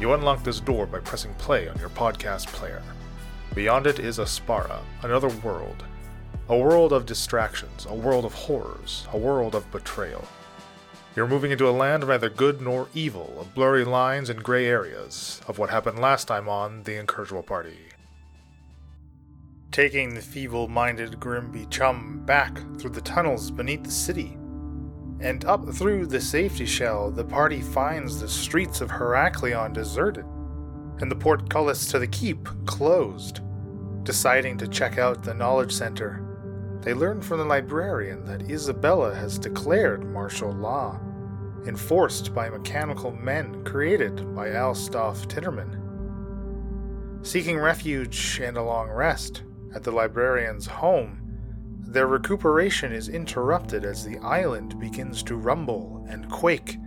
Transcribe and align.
You 0.00 0.14
unlock 0.14 0.42
this 0.42 0.60
door 0.60 0.86
by 0.86 1.00
pressing 1.00 1.34
play 1.34 1.68
on 1.68 1.78
your 1.78 1.90
podcast 1.90 2.46
player. 2.46 2.82
Beyond 3.54 3.86
it 3.86 3.98
is 3.98 4.18
Aspara, 4.18 4.80
another 5.02 5.28
world. 5.28 5.84
A 6.48 6.56
world 6.56 6.94
of 6.94 7.04
distractions, 7.04 7.86
a 7.86 7.94
world 7.94 8.24
of 8.24 8.32
horrors, 8.32 9.06
a 9.12 9.18
world 9.18 9.54
of 9.54 9.70
betrayal. 9.70 10.24
You're 11.14 11.26
moving 11.28 11.50
into 11.50 11.68
a 11.68 11.70
land 11.70 12.02
of 12.02 12.08
neither 12.08 12.30
good 12.30 12.62
nor 12.62 12.88
evil, 12.94 13.36
of 13.38 13.54
blurry 13.54 13.84
lines 13.84 14.30
and 14.30 14.42
gray 14.42 14.66
areas, 14.66 15.42
of 15.46 15.58
what 15.58 15.68
happened 15.68 15.98
last 15.98 16.28
time 16.28 16.48
on 16.48 16.82
The 16.84 16.98
Incorrigible 16.98 17.42
Party. 17.42 17.76
Taking 19.70 20.14
the 20.14 20.22
feeble 20.22 20.66
minded 20.66 21.20
Grimby 21.20 21.66
chum 21.66 22.22
back 22.24 22.58
through 22.78 22.92
the 22.92 23.02
tunnels 23.02 23.50
beneath 23.50 23.84
the 23.84 23.90
city, 23.90 24.38
and 25.20 25.44
up 25.44 25.68
through 25.74 26.06
the 26.06 26.20
safety 26.20 26.64
shell, 26.64 27.10
the 27.10 27.24
party 27.24 27.60
finds 27.60 28.18
the 28.18 28.28
streets 28.28 28.80
of 28.80 28.90
Heraklion 28.90 29.72
deserted, 29.72 30.24
and 31.00 31.10
the 31.10 31.16
portcullis 31.16 31.86
to 31.88 31.98
the 31.98 32.06
keep 32.06 32.48
closed. 32.66 33.40
Deciding 34.02 34.56
to 34.58 34.68
check 34.68 34.96
out 34.96 35.22
the 35.22 35.34
knowledge 35.34 35.72
center, 35.72 36.24
they 36.80 36.94
learn 36.94 37.20
from 37.20 37.38
the 37.38 37.44
librarian 37.44 38.24
that 38.24 38.50
Isabella 38.50 39.14
has 39.14 39.38
declared 39.38 40.10
martial 40.10 40.52
law, 40.52 40.98
enforced 41.66 42.34
by 42.34 42.48
mechanical 42.48 43.12
men 43.12 43.62
created 43.64 44.34
by 44.34 44.48
Alstoff 44.48 45.26
Titterman. 45.26 45.76
Seeking 47.26 47.58
refuge 47.58 48.40
and 48.42 48.56
a 48.56 48.62
long 48.62 48.88
rest 48.88 49.42
at 49.74 49.82
the 49.84 49.92
librarian's 49.92 50.66
home, 50.66 51.19
their 51.90 52.06
recuperation 52.06 52.92
is 52.92 53.08
interrupted 53.08 53.84
as 53.84 54.04
the 54.04 54.18
island 54.18 54.78
begins 54.78 55.24
to 55.24 55.34
rumble 55.34 56.06
and 56.08 56.30
quake 56.30 56.78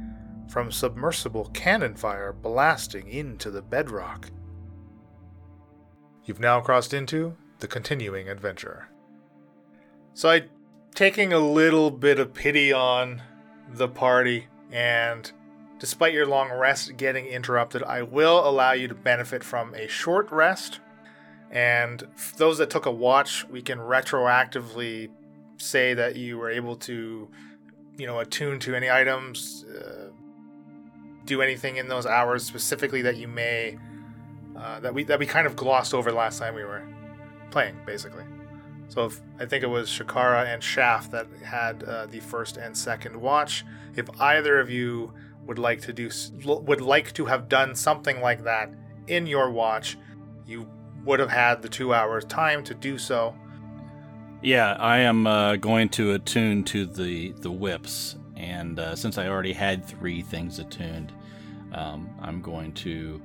from 0.48 0.72
submersible 0.72 1.50
cannon 1.54 1.94
fire 1.94 2.32
blasting 2.32 3.10
into 3.10 3.52
the 3.52 3.62
bedrock. 3.62 4.30
You've 6.24 6.40
now 6.40 6.62
crossed 6.62 6.94
into 6.94 7.36
the 7.60 7.68
continuing 7.68 8.30
adventure. 8.30 8.88
So 10.14 10.30
I 10.30 10.44
taking 10.96 11.34
a 11.34 11.40
little 11.40 11.92
bit 11.92 12.18
of 12.18 12.34
pity 12.34 12.72
on 12.72 13.22
the 13.74 13.90
party 13.90 14.48
and 14.72 15.30
despite 15.80 16.14
your 16.14 16.28
long 16.28 16.50
rest 16.50 16.96
getting 16.96 17.26
interrupted, 17.26 17.84
I 17.84 18.04
will 18.04 18.48
allow 18.48 18.72
you 18.72 18.88
to 18.88 18.96
benefit 18.96 19.44
from 19.44 19.74
a 19.76 19.90
short 19.90 20.32
rest 20.32 20.80
and 21.54 22.04
those 22.38 22.58
that 22.58 22.72
took 22.72 22.88
a 22.88 22.92
watch, 22.92 23.48
we 23.48 23.62
can 23.62 23.78
retroactively 23.78 25.12
say 25.58 25.94
that 25.94 26.16
you 26.16 26.40
were 26.40 26.50
able 26.50 26.76
to, 26.76 27.30
you 27.96 28.08
know, 28.08 28.20
attune 28.20 28.60
to 28.62 28.76
any 28.76 28.90
items, 28.90 29.64
uh, 29.66 30.10
do 31.26 31.44
anything 31.44 31.78
in 31.78 31.88
those 31.88 32.08
hours 32.08 32.44
specifically 32.44 33.04
that 33.04 33.18
you 33.18 33.28
may 33.28 33.78
uh, 34.58 34.80
that 34.80 34.94
we 34.94 35.04
that 35.04 35.20
we 35.20 35.28
kind 35.28 35.46
of 35.46 35.56
glossed 35.56 35.94
over 35.94 36.12
last 36.12 36.40
time 36.40 36.56
we 36.56 36.64
were 36.64 36.84
playing, 37.52 37.78
basically. 37.86 38.24
So 38.88 39.06
if, 39.06 39.22
I 39.40 39.46
think 39.46 39.64
it 39.64 39.68
was 39.68 39.90
Shakara 39.90 40.52
and 40.52 40.64
Shaft 40.64 41.12
that 41.12 41.28
had 41.44 41.84
uh, 41.84 42.08
the 42.08 42.20
first 42.20 42.58
and 42.58 42.76
second 42.76 43.16
watch. 43.16 43.64
If 43.96 44.10
either 44.20 44.60
of 44.60 44.72
you 44.72 45.14
would 45.46 45.60
like 45.60 45.82
to 45.82 45.94
do 45.94 46.10
would 46.44 46.82
like 46.82 47.14
to 47.14 47.26
have 47.26 47.48
done 47.48 47.76
something 47.76 48.22
like 48.22 48.44
that 48.44 48.72
in 49.06 49.28
your 49.28 49.52
watch, 49.52 49.98
you 50.48 50.68
would 51.06 51.20
have 51.20 51.30
had 51.30 51.62
the 51.62 51.70
two 51.70 51.94
hours 51.94 52.26
time 52.26 52.64
to 52.66 52.74
do 52.74 52.98
so. 52.98 53.36
Yeah, 54.42 54.76
I 54.80 55.00
am 55.00 55.26
uh, 55.26 55.56
going 55.56 55.90
to 55.90 56.14
attune 56.14 56.64
to 56.66 56.86
the 56.86 57.32
the 57.32 57.52
whips, 57.52 58.18
and 58.36 58.78
uh, 58.78 58.96
since 58.96 59.18
I 59.18 59.28
already 59.28 59.54
had 59.54 59.86
three 59.86 60.22
things 60.22 60.60
attuned, 60.60 61.14
um, 61.74 62.10
I'm 62.22 62.42
going 62.42 62.74
to 62.74 63.22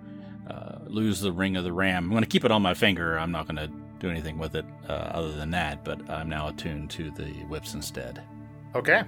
uh, 0.49 0.78
lose 0.87 1.21
the 1.21 1.33
ring 1.33 1.56
of 1.56 1.65
the 1.65 1.72
ram. 1.72 2.05
I'm 2.05 2.11
going 2.11 2.22
to 2.22 2.28
keep 2.28 2.44
it 2.44 2.53
on 2.53 2.62
my 2.62 2.75
finger. 2.75 3.19
I'm 3.19 3.33
not 3.33 3.49
going 3.49 3.56
to 3.56 3.71
do 3.99 4.09
anything 4.09 4.38
with 4.38 4.55
it 4.55 4.65
uh, 4.88 4.93
other 4.93 5.33
than 5.33 5.50
that, 5.50 5.84
but 5.84 6.09
I'm 6.09 6.28
now 6.28 6.49
attuned 6.49 6.91
to 6.91 7.11
the 7.11 7.31
whips 7.49 7.75
instead. 7.75 8.22
Okay, 8.77 9.03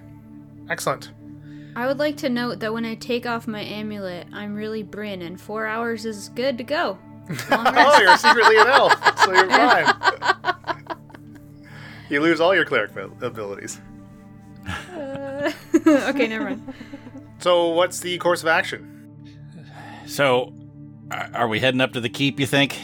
excellent. 0.68 1.12
I 1.76 1.86
would 1.86 1.98
like 1.98 2.16
to 2.18 2.28
note 2.28 2.58
that 2.58 2.72
when 2.72 2.84
I 2.84 2.96
take 2.96 3.26
off 3.26 3.46
my 3.46 3.62
amulet, 3.62 4.26
I'm 4.32 4.56
really 4.56 4.82
Bryn, 4.82 5.22
and 5.22 5.40
four 5.40 5.66
hours 5.66 6.04
is 6.04 6.28
good 6.30 6.58
to 6.58 6.64
go. 6.64 6.98
Oh, 7.50 7.98
you're 8.00 8.16
secretly 8.16 8.56
an 8.58 8.66
elf, 8.66 9.18
so 9.18 9.32
you're 9.32 9.48
fine. 9.50 10.86
you 12.08 12.20
lose 12.20 12.40
all 12.40 12.54
your 12.54 12.64
cleric 12.64 12.92
abilities. 13.22 13.80
Uh, 14.66 15.52
okay, 15.86 16.26
never 16.26 16.44
mind. 16.44 16.74
So, 17.38 17.68
what's 17.68 18.00
the 18.00 18.18
course 18.18 18.42
of 18.42 18.48
action? 18.48 18.86
So, 20.06 20.52
are 21.10 21.48
we 21.48 21.60
heading 21.60 21.80
up 21.80 21.92
to 21.92 22.00
the 22.00 22.08
keep? 22.08 22.38
You 22.38 22.46
think? 22.46 22.78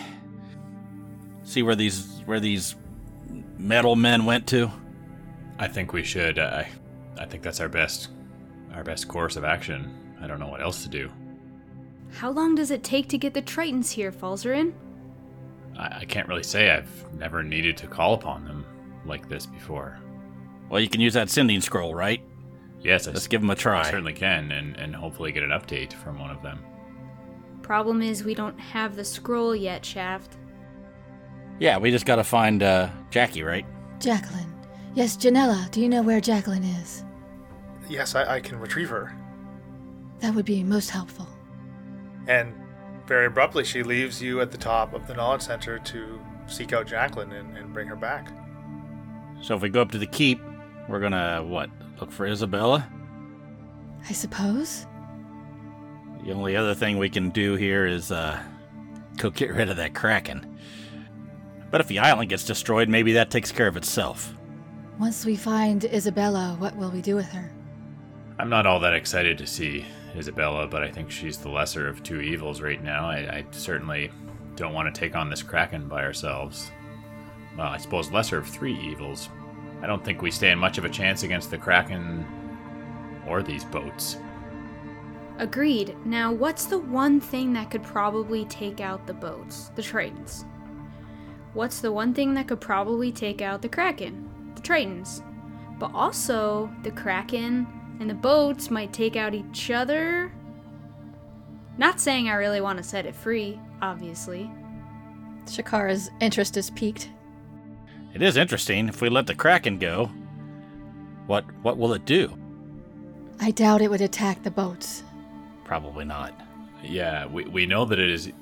See 1.45 1.63
where 1.63 1.77
these 1.77 2.23
where 2.25 2.41
these 2.41 2.75
metal 3.59 3.97
men 3.97 4.25
went 4.25 4.47
to? 4.49 4.71
I 5.59 5.69
think 5.69 5.93
we 5.93 6.03
should. 6.03 6.39
Uh, 6.39 6.65
I 7.19 7.25
think 7.25 7.43
that's 7.43 7.61
our 7.61 7.69
best 7.69 8.09
our 8.75 8.85
best 8.85 9.09
course 9.09 9.37
of 9.37 9.45
action. 9.45 10.17
I 10.21 10.27
don't 10.27 10.39
know 10.39 10.49
what 10.49 10.61
else 10.63 10.83
to 10.83 10.89
do. 10.89 11.11
How 12.13 12.31
long 12.31 12.55
does 12.55 12.71
it 12.71 12.83
take 12.83 13.09
to 13.11 13.19
get 13.19 13.35
the 13.35 13.43
Tritons 13.43 13.91
here, 13.91 14.11
Falzaren? 14.13 14.73
I, 15.79 15.99
I 16.01 16.05
can't 16.05 16.29
really 16.29 16.43
say. 16.43 16.71
I've 16.71 17.13
never 17.15 17.43
needed 17.43 17.77
to 17.79 17.87
call 17.87 18.15
upon 18.15 18.45
them 18.45 18.65
like 19.05 19.29
this 19.29 19.47
before. 19.47 19.99
Well, 20.69 20.81
you 20.81 20.89
can 20.89 21.01
use 21.01 21.15
that 21.15 21.31
sending 21.31 21.61
scroll, 21.61 21.95
right? 21.95 22.23
Yes, 22.81 23.07
let's 23.07 23.27
I, 23.27 23.29
give 23.29 23.41
them 23.41 23.51
a 23.51 23.55
try. 23.55 23.81
I 23.81 23.91
certainly 23.91 24.13
can, 24.13 24.51
and, 24.53 24.77
and 24.77 24.95
hopefully 24.95 25.33
get 25.33 25.43
an 25.43 25.51
update 25.51 25.93
from 25.93 26.19
one 26.19 26.31
of 26.31 26.43
them. 26.43 26.65
Problem 27.63 28.03
is, 28.03 28.25
we 28.25 28.35
don't 28.35 28.59
have 28.59 28.97
the 28.97 29.05
scroll 29.05 29.55
yet, 29.55 29.85
Shaft. 29.85 30.37
Yeah, 31.59 31.79
we 31.79 31.91
just 31.91 32.07
gotta 32.07 32.25
find 32.25 32.63
uh, 32.63 32.91
Jackie, 33.11 33.43
right? 33.43 33.67
Jacqueline. 33.99 34.53
Yes, 34.95 35.17
Janella, 35.17 35.71
do 35.71 35.81
you 35.81 35.89
know 35.89 36.03
where 36.03 36.21
Jacqueline 36.21 36.65
is? 36.65 37.05
Yes, 37.89 38.15
I, 38.15 38.37
I 38.37 38.41
can 38.41 38.59
retrieve 38.59 38.89
her. 38.91 39.15
That 40.21 40.35
would 40.35 40.45
be 40.45 40.63
most 40.63 40.91
helpful. 40.91 41.29
And 42.27 42.55
very 43.07 43.27
abruptly, 43.27 43.65
she 43.65 43.83
leaves 43.83 44.21
you 44.21 44.41
at 44.41 44.51
the 44.51 44.59
top 44.59 44.93
of 44.95 45.07
the 45.07 45.15
Knowledge 45.15 45.43
Center 45.43 45.79
to 45.79 46.21
seek 46.47 46.73
out 46.73 46.87
Jacqueline 46.87 47.33
and, 47.33 47.57
and 47.57 47.73
bring 47.73 47.87
her 47.89 47.97
back. 47.97 48.31
So 49.43 49.55
if 49.55 49.63
we 49.63 49.69
go 49.69 49.83
up 49.83 49.93
to 49.93 49.99
the 49.99 50.07
keep, 50.07 50.41
we're 50.89 51.01
gonna, 51.01 51.45
what, 51.45 51.71
look 52.01 52.11
for 52.11 52.27
Isabella? 52.27 52.89
I 54.09 54.13
suppose. 54.13 54.87
The 56.25 56.33
only 56.33 56.57
other 56.57 56.75
thing 56.75 56.99
we 56.99 57.11
can 57.11 57.31
do 57.31 57.55
here 57.55 57.87
is, 57.87 58.11
uh, 58.11 58.43
go 59.17 59.31
get 59.31 59.53
rid 59.53 59.69
of 59.69 59.77
that 59.77 59.95
Kraken. 59.95 60.59
But 61.71 61.81
if 61.81 61.89
the 61.89 61.99
island 61.99 62.31
gets 62.31 62.45
destroyed, 62.45 62.89
maybe 62.89 63.13
that 63.15 63.31
takes 63.31 63.53
care 63.53 63.67
of 63.67 63.77
itself. 63.77 64.33
Once 64.99 65.27
we 65.27 65.37
find 65.37 65.85
Isabella, 65.85 66.57
what 66.59 66.75
will 66.77 66.91
we 66.91 67.03
do 67.03 67.15
with 67.15 67.29
her? 67.29 67.53
I'm 68.39 68.49
not 68.49 68.67
all 68.67 68.81
that 68.81 68.95
excited 68.95 69.39
to 69.39 69.47
see 69.47 69.85
Isabella, 70.17 70.67
but 70.67 70.83
I 70.83 70.91
think 70.91 71.11
she's 71.11 71.39
the 71.39 71.49
lesser 71.49 71.89
of 71.89 72.03
two 72.03 72.21
evils 72.21 72.61
right 72.61 72.83
now. 72.83 73.09
I, 73.09 73.17
I 73.17 73.47
certainly 73.51 74.11
don't 74.57 74.73
want 74.73 74.93
to 74.93 74.99
take 74.99 75.15
on 75.15 75.31
this 75.31 75.43
Kraken 75.43 75.89
by 75.89 76.03
ourselves. 76.03 76.71
Well, 77.57 77.69
I 77.69 77.77
suppose 77.77 78.11
lesser 78.11 78.39
of 78.39 78.47
three 78.47 78.79
evils. 78.79 79.29
I 79.83 79.87
don't 79.87 80.05
think 80.05 80.23
we 80.23 80.31
stand 80.31 80.59
much 80.59 80.79
of 80.79 80.85
a 80.85 80.89
chance 80.89 81.23
against 81.23 81.51
the 81.51 81.59
Kraken 81.59 82.27
or 83.27 83.43
these 83.43 83.65
boats. 83.65 84.17
Agreed. 85.39 85.95
Now, 86.07 86.33
what's 86.33 86.65
the 86.65 86.79
one 86.79 87.21
thing 87.21 87.53
that 87.53 87.71
could 87.71 87.83
probably 87.83 88.47
take 88.47 88.81
out 88.81 89.07
the 89.07 89.13
boats? 89.13 89.71
The 89.75 89.83
Tritons. 89.83 90.45
What's 91.53 91.81
the 91.81 91.93
one 91.93 92.15
thing 92.15 92.35
that 92.35 92.49
could 92.49 92.61
probably 92.61 93.13
take 93.13 93.43
out 93.43 93.61
the 93.61 93.69
Kraken? 93.69 94.31
The 94.55 94.63
Tritons. 94.63 95.23
But 95.79 95.93
also, 95.95 96.71
the 96.83 96.91
Kraken 96.91 97.67
and 98.01 98.09
the 98.09 98.15
boats 98.15 98.71
might 98.71 98.93
take 98.93 99.17
out 99.17 99.35
each 99.35 99.71
other. 99.71 100.33
Not 101.79 102.01
saying 102.01 102.29
I 102.29 102.35
really 102.35 102.61
want 102.61 102.79
to 102.79 102.85
set 102.85 103.07
it 103.07 103.15
free, 103.15 103.61
obviously. 103.83 104.51
Shakara's 105.47 106.11
interest 106.21 106.57
is 106.57 106.71
piqued. 106.71 107.11
It 108.15 108.23
is 108.23 108.37
interesting. 108.37 108.89
If 108.89 109.03
we 109.03 109.09
let 109.09 109.27
the 109.27 109.35
Kraken 109.35 109.79
go, 109.79 110.11
what 111.27 111.45
what 111.63 111.77
will 111.77 111.93
it 111.93 112.05
do? 112.05 112.33
I 113.41 113.51
doubt 113.51 113.83
it 113.83 113.91
would 113.91 114.01
attack 114.01 114.43
the 114.43 114.51
boats. 114.51 115.03
Probably 115.65 116.05
not. 116.05 116.33
Yeah, 116.83 117.27
we, 117.27 117.45
we 117.45 117.67
know 117.67 117.85
that 117.85 117.99
it 117.99 118.09
is 118.09 118.33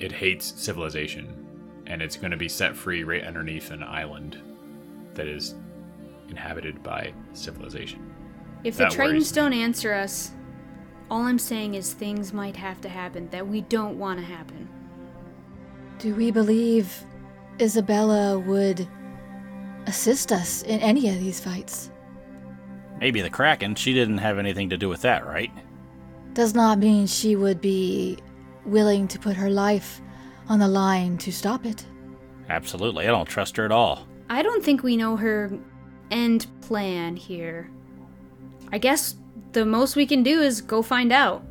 it 0.00 0.12
hates 0.12 0.52
civilization 0.60 1.42
and 1.86 2.02
it's 2.02 2.16
going 2.16 2.30
to 2.30 2.36
be 2.36 2.48
set 2.48 2.76
free 2.76 3.04
right 3.04 3.24
underneath 3.24 3.70
an 3.70 3.82
island 3.82 4.38
that 5.14 5.26
is 5.26 5.54
inhabited 6.28 6.82
by 6.82 7.12
civilization. 7.32 8.12
If 8.64 8.76
the 8.76 8.84
Tritons 8.84 9.34
don't 9.34 9.52
answer 9.52 9.92
us, 9.92 10.32
all 11.10 11.22
I'm 11.22 11.38
saying 11.38 11.74
is 11.74 11.92
things 11.92 12.32
might 12.32 12.56
have 12.56 12.80
to 12.82 12.88
happen 12.88 13.28
that 13.30 13.46
we 13.46 13.62
don't 13.62 13.98
want 13.98 14.18
to 14.18 14.24
happen. 14.24 14.68
Do 15.98 16.14
we 16.14 16.30
believe 16.30 17.04
Isabella 17.60 18.38
would 18.38 18.88
assist 19.86 20.32
us 20.32 20.62
in 20.62 20.80
any 20.80 21.08
of 21.08 21.18
these 21.20 21.40
fights? 21.40 21.90
Maybe 22.98 23.20
the 23.20 23.30
Kraken. 23.30 23.74
She 23.74 23.92
didn't 23.92 24.18
have 24.18 24.38
anything 24.38 24.70
to 24.70 24.76
do 24.76 24.88
with 24.88 25.02
that, 25.02 25.26
right? 25.26 25.50
does 26.34 26.54
not 26.54 26.78
mean 26.78 27.06
she 27.06 27.36
would 27.36 27.60
be 27.60 28.18
willing 28.64 29.08
to 29.08 29.18
put 29.18 29.36
her 29.36 29.50
life 29.50 30.00
on 30.48 30.58
the 30.58 30.68
line 30.68 31.18
to 31.18 31.32
stop 31.32 31.66
it. 31.66 31.84
Absolutely. 32.48 33.06
I 33.06 33.10
don't 33.10 33.26
trust 33.26 33.56
her 33.56 33.64
at 33.64 33.72
all. 33.72 34.06
I 34.30 34.42
don't 34.42 34.64
think 34.64 34.82
we 34.82 34.96
know 34.96 35.16
her 35.16 35.50
end 36.10 36.46
plan 36.62 37.16
here. 37.16 37.70
I 38.72 38.78
guess 38.78 39.14
the 39.52 39.66
most 39.66 39.96
we 39.96 40.06
can 40.06 40.22
do 40.22 40.40
is 40.40 40.62
go 40.62 40.82
find 40.82 41.12
out. 41.12 41.44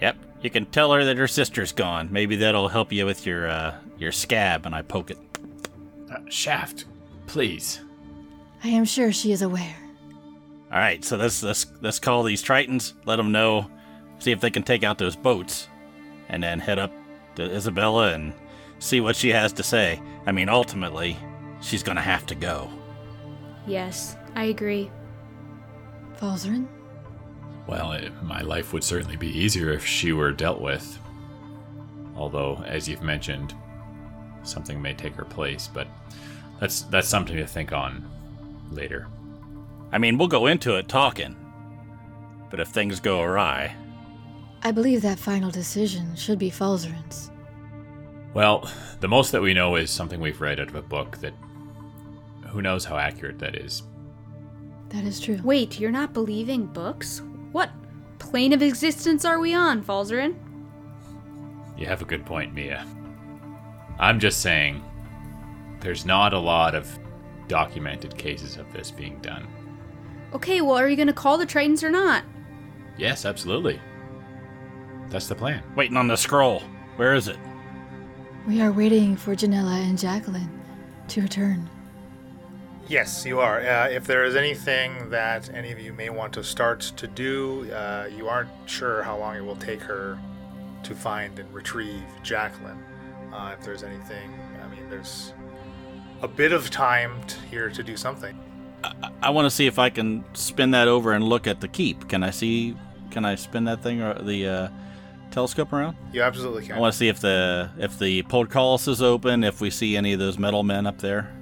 Yep. 0.00 0.16
You 0.42 0.50
can 0.50 0.66
tell 0.66 0.92
her 0.92 1.04
that 1.04 1.16
her 1.16 1.28
sister's 1.28 1.72
gone. 1.72 2.08
Maybe 2.12 2.36
that'll 2.36 2.68
help 2.68 2.92
you 2.92 3.06
with 3.06 3.24
your 3.24 3.48
uh, 3.48 3.74
your 3.98 4.12
scab. 4.12 4.66
And 4.66 4.74
I 4.74 4.82
poke 4.82 5.10
it. 5.10 5.18
Uh, 6.12 6.18
Shaft, 6.28 6.86
please. 7.26 7.80
I 8.64 8.68
am 8.68 8.84
sure 8.84 9.12
she 9.12 9.32
is 9.32 9.42
aware. 9.42 9.76
All 10.72 10.78
right. 10.78 11.04
So 11.04 11.16
let's 11.16 11.42
let's 11.42 11.66
let's 11.80 11.98
call 11.98 12.24
these 12.24 12.42
Tritons. 12.42 12.94
Let 13.04 13.16
them 13.16 13.32
know. 13.32 13.70
See 14.18 14.32
if 14.32 14.40
they 14.40 14.50
can 14.50 14.64
take 14.64 14.82
out 14.82 14.98
those 14.98 15.14
boats, 15.14 15.68
and 16.28 16.42
then 16.42 16.58
head 16.58 16.80
up 16.80 16.92
to 17.36 17.44
Isabella 17.44 18.14
and 18.14 18.34
see 18.80 19.00
what 19.00 19.14
she 19.14 19.28
has 19.30 19.52
to 19.54 19.62
say. 19.62 20.00
I 20.26 20.32
mean, 20.32 20.48
ultimately, 20.48 21.16
she's 21.60 21.84
gonna 21.84 22.00
have 22.00 22.26
to 22.26 22.34
go. 22.34 22.68
Yes, 23.66 24.16
I 24.34 24.44
agree. 24.44 24.90
Falzaren? 26.18 26.66
Well, 27.66 27.92
it, 27.92 28.12
my 28.22 28.40
life 28.40 28.72
would 28.72 28.84
certainly 28.84 29.16
be 29.16 29.28
easier 29.28 29.70
if 29.72 29.84
she 29.84 30.12
were 30.12 30.32
dealt 30.32 30.60
with. 30.60 30.98
Although, 32.16 32.62
as 32.66 32.88
you've 32.88 33.02
mentioned, 33.02 33.54
something 34.42 34.80
may 34.80 34.94
take 34.94 35.14
her 35.14 35.24
place, 35.24 35.68
but 35.72 35.86
that's 36.60 36.82
that's 36.82 37.08
something 37.08 37.36
to 37.36 37.46
think 37.46 37.72
on 37.72 38.08
later. 38.70 39.06
I 39.92 39.98
mean, 39.98 40.18
we'll 40.18 40.28
go 40.28 40.46
into 40.46 40.76
it 40.76 40.88
talking. 40.88 41.36
But 42.50 42.60
if 42.60 42.68
things 42.68 43.00
go 43.00 43.20
awry, 43.20 43.74
I 44.62 44.72
believe 44.72 45.02
that 45.02 45.18
final 45.18 45.50
decision 45.50 46.16
should 46.16 46.38
be 46.38 46.50
Falzaren's. 46.50 47.30
Well, 48.34 48.68
the 49.00 49.08
most 49.08 49.32
that 49.32 49.42
we 49.42 49.54
know 49.54 49.76
is 49.76 49.90
something 49.90 50.20
we've 50.20 50.40
read 50.40 50.58
out 50.58 50.68
of 50.68 50.74
a 50.74 50.82
book 50.82 51.18
that 51.18 51.34
who 52.48 52.62
knows 52.62 52.84
how 52.84 52.96
accurate 52.96 53.38
that 53.38 53.54
is. 53.54 53.82
That 54.90 55.04
is 55.04 55.20
true. 55.20 55.40
Wait, 55.44 55.78
you're 55.78 55.90
not 55.90 56.14
believing 56.14 56.66
books? 56.66 57.22
What 57.52 57.70
plane 58.18 58.52
of 58.52 58.62
existence 58.62 59.24
are 59.24 59.38
we 59.38 59.54
on, 59.54 59.82
Falzaren? 59.82 60.34
You 61.76 61.86
have 61.86 62.02
a 62.02 62.06
good 62.06 62.24
point, 62.26 62.54
Mia. 62.54 62.86
I'm 63.98 64.18
just 64.18 64.40
saying 64.40 64.82
there's 65.80 66.04
not 66.06 66.32
a 66.32 66.38
lot 66.38 66.74
of 66.74 66.98
documented 67.48 68.16
cases 68.16 68.56
of 68.56 68.72
this 68.72 68.90
being 68.90 69.18
done. 69.20 69.46
Okay, 70.34 70.60
well, 70.60 70.76
are 70.76 70.88
you 70.88 70.96
gonna 70.96 71.12
call 71.12 71.38
the 71.38 71.46
Tritons 71.46 71.82
or 71.82 71.90
not? 71.90 72.24
Yes, 72.96 73.24
absolutely. 73.24 73.80
That's 75.08 75.28
the 75.28 75.34
plan. 75.34 75.62
waiting 75.74 75.96
on 75.96 76.08
the 76.08 76.16
scroll. 76.16 76.62
Where 76.96 77.14
is 77.14 77.28
it? 77.28 77.38
We 78.46 78.60
are 78.60 78.72
waiting 78.72 79.16
for 79.16 79.34
Janella 79.34 79.82
and 79.88 79.98
Jacqueline 79.98 80.50
to 81.08 81.22
return. 81.22 81.68
Yes, 82.88 83.26
you 83.26 83.38
are. 83.40 83.60
Uh, 83.60 83.88
if 83.88 84.06
there 84.06 84.24
is 84.24 84.34
anything 84.34 85.10
that 85.10 85.50
any 85.52 85.70
of 85.72 85.78
you 85.78 85.92
may 85.92 86.08
want 86.08 86.32
to 86.32 86.42
start 86.42 86.80
to 86.96 87.06
do, 87.06 87.70
uh, 87.70 88.08
you 88.16 88.28
aren't 88.28 88.50
sure 88.64 89.02
how 89.02 89.18
long 89.18 89.36
it 89.36 89.44
will 89.44 89.56
take 89.56 89.82
her 89.82 90.18
to 90.84 90.94
find 90.94 91.38
and 91.38 91.52
retrieve 91.52 92.02
Jacqueline. 92.22 92.82
Uh, 93.30 93.54
if 93.58 93.62
there's 93.62 93.82
anything, 93.82 94.32
I 94.64 94.68
mean, 94.74 94.88
there's 94.88 95.34
a 96.22 96.28
bit 96.28 96.52
of 96.52 96.70
time 96.70 97.20
t- 97.26 97.36
here 97.50 97.68
to 97.68 97.82
do 97.82 97.94
something. 97.94 98.38
I, 98.82 99.10
I 99.24 99.30
want 99.30 99.44
to 99.44 99.50
see 99.50 99.66
if 99.66 99.78
I 99.78 99.90
can 99.90 100.24
spin 100.34 100.70
that 100.70 100.88
over 100.88 101.12
and 101.12 101.22
look 101.22 101.46
at 101.46 101.60
the 101.60 101.68
keep. 101.68 102.08
Can 102.08 102.22
I 102.22 102.30
see? 102.30 102.74
Can 103.10 103.26
I 103.26 103.34
spin 103.34 103.64
that 103.64 103.82
thing 103.82 104.00
or 104.00 104.14
the 104.14 104.46
uh, 104.46 104.68
telescope 105.30 105.74
around? 105.74 105.98
You 106.14 106.22
absolutely 106.22 106.64
can. 106.64 106.76
I 106.76 106.80
want 106.80 106.94
to 106.94 106.98
see 106.98 107.08
if 107.08 107.20
the 107.20 107.70
if 107.78 107.98
the 107.98 108.22
portcullis 108.22 108.88
is 108.88 109.02
open. 109.02 109.44
If 109.44 109.60
we 109.60 109.68
see 109.68 109.94
any 109.94 110.14
of 110.14 110.18
those 110.18 110.38
metal 110.38 110.62
men 110.62 110.86
up 110.86 110.98
there. 111.00 111.34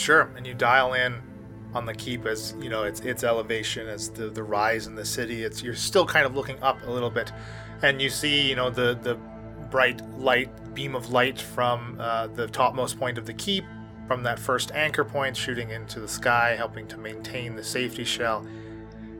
Sure, 0.00 0.32
and 0.34 0.46
you 0.46 0.54
dial 0.54 0.94
in 0.94 1.20
on 1.74 1.84
the 1.84 1.92
keep 1.92 2.24
as 2.24 2.54
you 2.58 2.70
know 2.70 2.84
its 2.84 3.00
its 3.00 3.22
elevation 3.22 3.86
as 3.86 4.08
the 4.08 4.30
the 4.30 4.42
rise 4.42 4.86
in 4.86 4.94
the 4.94 5.04
city. 5.04 5.44
It's 5.44 5.62
you're 5.62 5.74
still 5.74 6.06
kind 6.06 6.24
of 6.24 6.34
looking 6.34 6.60
up 6.62 6.78
a 6.86 6.90
little 6.90 7.10
bit, 7.10 7.30
and 7.82 8.00
you 8.00 8.08
see 8.08 8.48
you 8.48 8.56
know 8.56 8.70
the 8.70 8.98
the 9.02 9.16
bright 9.70 10.00
light 10.18 10.74
beam 10.74 10.94
of 10.94 11.10
light 11.10 11.38
from 11.38 11.98
uh, 12.00 12.28
the 12.28 12.48
topmost 12.48 12.98
point 12.98 13.18
of 13.18 13.26
the 13.26 13.34
keep, 13.34 13.62
from 14.08 14.22
that 14.22 14.38
first 14.38 14.72
anchor 14.72 15.04
point, 15.04 15.36
shooting 15.36 15.68
into 15.68 16.00
the 16.00 16.08
sky, 16.08 16.54
helping 16.56 16.88
to 16.88 16.96
maintain 16.96 17.54
the 17.54 17.62
safety 17.62 18.04
shell. 18.04 18.46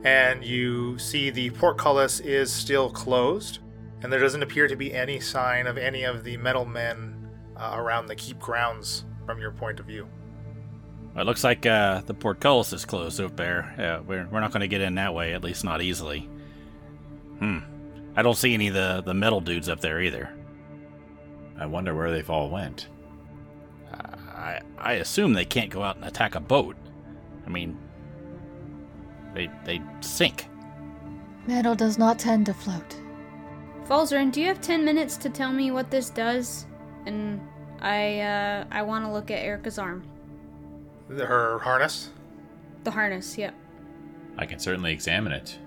And 0.03 0.43
you 0.43 0.97
see 0.97 1.29
the 1.29 1.51
portcullis 1.51 2.21
is 2.21 2.51
still 2.51 2.89
closed, 2.89 3.59
and 4.01 4.11
there 4.11 4.19
doesn't 4.19 4.41
appear 4.41 4.67
to 4.67 4.75
be 4.75 4.95
any 4.95 5.19
sign 5.19 5.67
of 5.67 5.77
any 5.77 6.05
of 6.05 6.23
the 6.23 6.37
metal 6.37 6.65
men 6.65 7.29
uh, 7.55 7.75
around 7.75 8.07
the 8.07 8.15
keep 8.15 8.39
grounds 8.39 9.05
from 9.27 9.39
your 9.39 9.51
point 9.51 9.79
of 9.79 9.85
view. 9.85 10.07
Well, 11.13 11.23
it 11.23 11.25
looks 11.25 11.43
like 11.43 11.65
uh, 11.65 12.01
the 12.01 12.13
portcullis 12.13 12.73
is 12.73 12.85
closed 12.85 13.19
up 13.19 13.35
there. 13.35 13.73
Yeah, 13.77 13.99
we're 13.99 14.27
we're 14.31 14.39
not 14.39 14.51
going 14.51 14.61
to 14.61 14.67
get 14.67 14.81
in 14.81 14.95
that 14.95 15.13
way, 15.13 15.33
at 15.33 15.43
least 15.43 15.63
not 15.63 15.81
easily. 15.81 16.29
Hmm. 17.39 17.59
I 18.15 18.21
don't 18.21 18.37
see 18.37 18.53
any 18.53 18.67
of 18.67 18.73
the 18.73 19.01
the 19.05 19.13
metal 19.13 19.41
dudes 19.41 19.69
up 19.69 19.81
there 19.81 20.01
either. 20.01 20.29
I 21.57 21.65
wonder 21.65 21.93
where 21.93 22.11
they've 22.11 22.29
all 22.29 22.49
went. 22.49 22.87
I 23.93 24.61
I 24.77 24.93
assume 24.93 25.33
they 25.33 25.45
can't 25.45 25.69
go 25.69 25.83
out 25.83 25.97
and 25.97 26.05
attack 26.05 26.35
a 26.35 26.39
boat. 26.39 26.75
I 27.45 27.49
mean, 27.49 27.77
they 29.33 29.49
they 29.65 29.81
sink. 30.01 30.47
Metal 31.47 31.75
does 31.75 31.97
not 31.97 32.19
tend 32.19 32.45
to 32.45 32.53
float. 32.53 32.97
Falzaren, 33.87 34.31
do 34.31 34.39
you 34.41 34.47
have 34.47 34.61
10 34.61 34.85
minutes 34.85 35.17
to 35.17 35.29
tell 35.29 35.51
me 35.51 35.71
what 35.71 35.89
this 35.89 36.09
does? 36.09 36.65
And 37.05 37.41
I, 37.81 38.21
uh, 38.21 38.65
I 38.71 38.83
want 38.83 39.05
to 39.05 39.11
look 39.11 39.31
at 39.31 39.43
Erica's 39.43 39.79
arm. 39.79 40.03
Her 41.19 41.59
harness. 41.59 42.09
The 42.83 42.91
harness, 42.91 43.37
yep. 43.37 43.53
I 44.37 44.45
can 44.45 44.59
certainly 44.59 44.91
examine 44.93 45.33
it. 45.33 45.57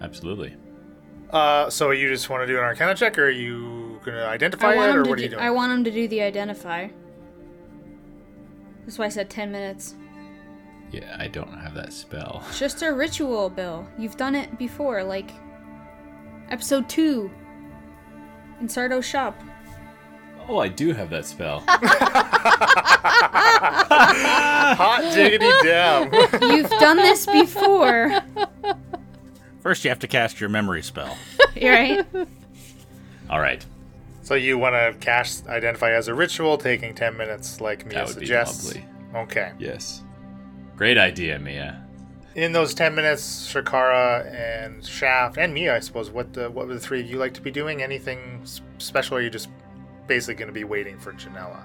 Absolutely. 0.00 0.56
Uh, 1.30 1.68
so 1.68 1.90
you 1.90 2.08
just 2.08 2.30
want 2.30 2.42
to 2.42 2.46
do 2.46 2.56
an 2.56 2.64
Arcana 2.64 2.94
check, 2.94 3.18
or 3.18 3.26
are 3.26 3.30
you 3.30 4.00
gonna 4.04 4.24
identify 4.24 4.72
I 4.72 4.76
want 4.76 4.88
it, 4.88 4.94
him 4.94 5.00
or 5.00 5.04
to 5.04 5.10
what 5.10 5.18
are 5.18 5.22
you 5.22 5.28
do, 5.28 5.34
doing? 5.36 5.46
I 5.46 5.50
want 5.50 5.72
him 5.72 5.84
to 5.84 5.90
do 5.90 6.08
the 6.08 6.22
identify. 6.22 6.88
That's 8.84 8.98
why 8.98 9.04
I 9.04 9.08
said 9.10 9.28
10 9.28 9.52
minutes. 9.52 9.94
Yeah, 10.90 11.14
I 11.18 11.28
don't 11.28 11.52
have 11.52 11.74
that 11.74 11.92
spell. 11.92 12.42
It's 12.48 12.58
just 12.58 12.82
a 12.82 12.92
ritual, 12.92 13.50
Bill. 13.50 13.86
You've 13.98 14.16
done 14.16 14.34
it 14.34 14.58
before, 14.58 15.04
like 15.04 15.30
episode 16.50 16.88
2 16.88 17.30
in 18.60 18.68
Sardo's 18.68 19.04
shop. 19.04 19.38
Oh, 20.48 20.58
I 20.58 20.68
do 20.68 20.92
have 20.94 21.10
that 21.10 21.26
spell. 21.26 21.60
Hot 23.68 25.02
diggity 25.14 25.46
damn! 25.62 26.12
You've 26.42 26.70
done 26.70 26.96
this 26.96 27.26
before, 27.26 28.18
First, 29.60 29.84
you 29.84 29.90
have 29.90 29.98
to 30.00 30.08
cast 30.08 30.40
your 30.40 30.48
memory 30.48 30.82
spell. 30.82 31.16
You're 31.54 31.72
right? 31.74 32.06
all 33.28 33.40
right. 33.40 33.64
so 34.22 34.34
you 34.34 34.56
want 34.56 34.74
to 34.74 34.94
cast 35.04 35.46
identify 35.48 35.92
as 35.92 36.08
a 36.08 36.14
ritual, 36.14 36.56
taking 36.56 36.94
ten 36.94 37.16
minutes, 37.16 37.60
like 37.60 37.84
Mia 37.86 37.98
That 37.98 38.06
would 38.06 38.14
suggests. 38.14 38.72
be 38.72 38.80
lovely. 38.80 39.20
Okay. 39.20 39.52
Yes. 39.58 40.02
Great 40.76 40.96
idea, 40.96 41.38
Mia. 41.38 41.84
In 42.36 42.52
those 42.52 42.72
ten 42.72 42.94
minutes, 42.94 43.52
Shakara 43.52 44.32
and 44.32 44.84
Shaft 44.84 45.36
and 45.38 45.52
Mia, 45.52 45.74
I 45.76 45.80
suppose. 45.80 46.10
What 46.10 46.32
the 46.32 46.48
what 46.50 46.68
would 46.68 46.76
the 46.76 46.80
three 46.80 47.00
of 47.00 47.10
you 47.10 47.18
like 47.18 47.34
to 47.34 47.40
be 47.42 47.50
doing? 47.50 47.82
Anything 47.82 48.42
special? 48.78 49.16
Or 49.16 49.20
are 49.20 49.22
you 49.22 49.30
just 49.30 49.48
basically 50.08 50.34
going 50.34 50.48
to 50.48 50.52
be 50.54 50.64
waiting 50.64 50.98
for 50.98 51.12
Janella? 51.12 51.60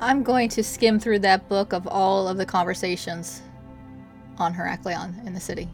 I'm 0.00 0.22
going 0.22 0.48
to 0.50 0.62
skim 0.62 0.98
through 0.98 1.20
that 1.20 1.48
book 1.48 1.72
of 1.72 1.86
all 1.86 2.28
of 2.28 2.36
the 2.36 2.46
conversations 2.46 3.42
on 4.38 4.54
Heraklion 4.54 5.26
in 5.26 5.34
the 5.34 5.40
city. 5.40 5.68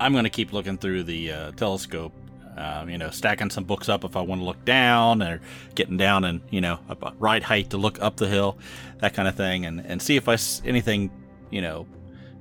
I'm 0.00 0.12
going 0.12 0.24
to 0.24 0.30
keep 0.30 0.52
looking 0.52 0.76
through 0.78 1.04
the 1.04 1.32
uh, 1.32 1.50
telescope. 1.52 2.12
Um, 2.56 2.90
you 2.90 2.98
know, 2.98 3.08
stacking 3.08 3.48
some 3.48 3.64
books 3.64 3.88
up 3.88 4.04
if 4.04 4.14
I 4.14 4.20
want 4.20 4.42
to 4.42 4.44
look 4.44 4.62
down, 4.66 5.22
or 5.22 5.40
getting 5.74 5.96
down 5.96 6.24
and 6.24 6.42
you 6.50 6.60
know, 6.60 6.78
about 6.90 7.18
right 7.18 7.42
height 7.42 7.70
to 7.70 7.78
look 7.78 7.98
up 8.02 8.16
the 8.16 8.26
hill, 8.28 8.58
that 8.98 9.14
kind 9.14 9.26
of 9.26 9.34
thing, 9.34 9.64
and 9.64 9.80
and 9.86 10.02
see 10.02 10.16
if 10.16 10.28
I 10.28 10.34
s- 10.34 10.60
anything, 10.66 11.10
you 11.50 11.62
know, 11.62 11.86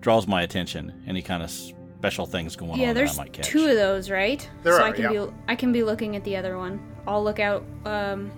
draws 0.02 0.28
my 0.28 0.42
attention. 0.42 1.02
Any 1.08 1.22
kind 1.22 1.42
of 1.42 1.50
special 1.50 2.26
things 2.26 2.58
going 2.58 2.78
Yeah, 2.82 2.90
on 2.90 2.96
there's 2.96 3.12
that 3.16 3.22
I 3.22 3.24
might 3.24 3.32
catch. 3.34 3.46
two 3.48 3.66
of 3.70 3.76
those, 3.78 4.10
right? 4.10 4.46
There 4.64 4.74
so 4.74 4.80
are, 4.84 4.88
I 4.88 4.92
can 4.92 5.14
yeah. 5.14 5.26
be 5.28 5.32
I 5.48 5.56
can 5.56 5.72
be 5.72 5.82
looking 5.84 6.18
at 6.18 6.26
the 6.26 6.36
other 6.36 6.58
one. 6.58 6.82
I'll 7.08 7.24
look 7.24 7.40
out 7.40 7.64
um 7.86 8.32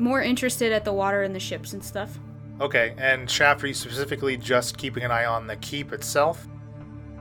more 0.00 0.22
interested 0.22 0.72
at 0.72 0.84
the 0.84 0.92
water 0.92 1.22
and 1.22 1.34
the 1.34 1.40
ships 1.40 1.72
and 1.72 1.84
stuff. 1.84 2.18
Okay. 2.60 2.94
And 2.98 3.30
Shaft, 3.30 3.62
are 3.64 3.68
you 3.68 3.74
specifically 3.74 4.36
just 4.36 4.76
keeping 4.78 5.02
an 5.02 5.10
eye 5.10 5.24
on 5.24 5.46
the 5.46 5.56
keep 5.56 5.92
itself? 5.92 6.46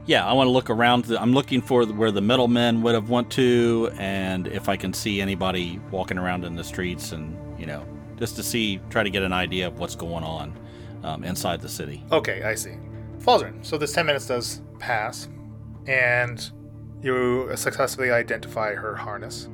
Yeah, 0.05 0.25
I 0.25 0.33
want 0.33 0.47
to 0.47 0.51
look 0.51 0.69
around. 0.71 1.05
The, 1.05 1.21
I'm 1.21 1.33
looking 1.33 1.61
for 1.61 1.85
where 1.85 2.11
the 2.11 2.21
metal 2.21 2.47
men 2.47 2.81
would 2.81 2.95
have 2.95 3.09
went 3.09 3.29
to, 3.31 3.91
and 3.99 4.47
if 4.47 4.67
I 4.67 4.75
can 4.75 4.91
see 4.91 5.21
anybody 5.21 5.79
walking 5.91 6.17
around 6.17 6.45
in 6.45 6.55
the 6.55 6.63
streets, 6.63 7.11
and 7.11 7.37
you 7.59 7.67
know, 7.67 7.85
just 8.17 8.35
to 8.37 8.43
see, 8.43 8.79
try 8.89 9.03
to 9.03 9.09
get 9.11 9.21
an 9.21 9.33
idea 9.33 9.67
of 9.67 9.77
what's 9.77 9.93
going 9.95 10.23
on 10.23 10.57
um, 11.03 11.23
inside 11.23 11.61
the 11.61 11.69
city. 11.69 12.03
Okay, 12.11 12.41
I 12.41 12.55
see. 12.55 12.75
Falzaren. 13.19 13.63
So 13.63 13.77
this 13.77 13.93
10 13.93 14.07
minutes 14.07 14.25
does 14.25 14.61
pass, 14.79 15.29
and 15.85 16.49
You 17.03 17.49
successfully 17.55 18.09
identify 18.11 18.73
her 18.73 18.95
harness. 18.95 19.47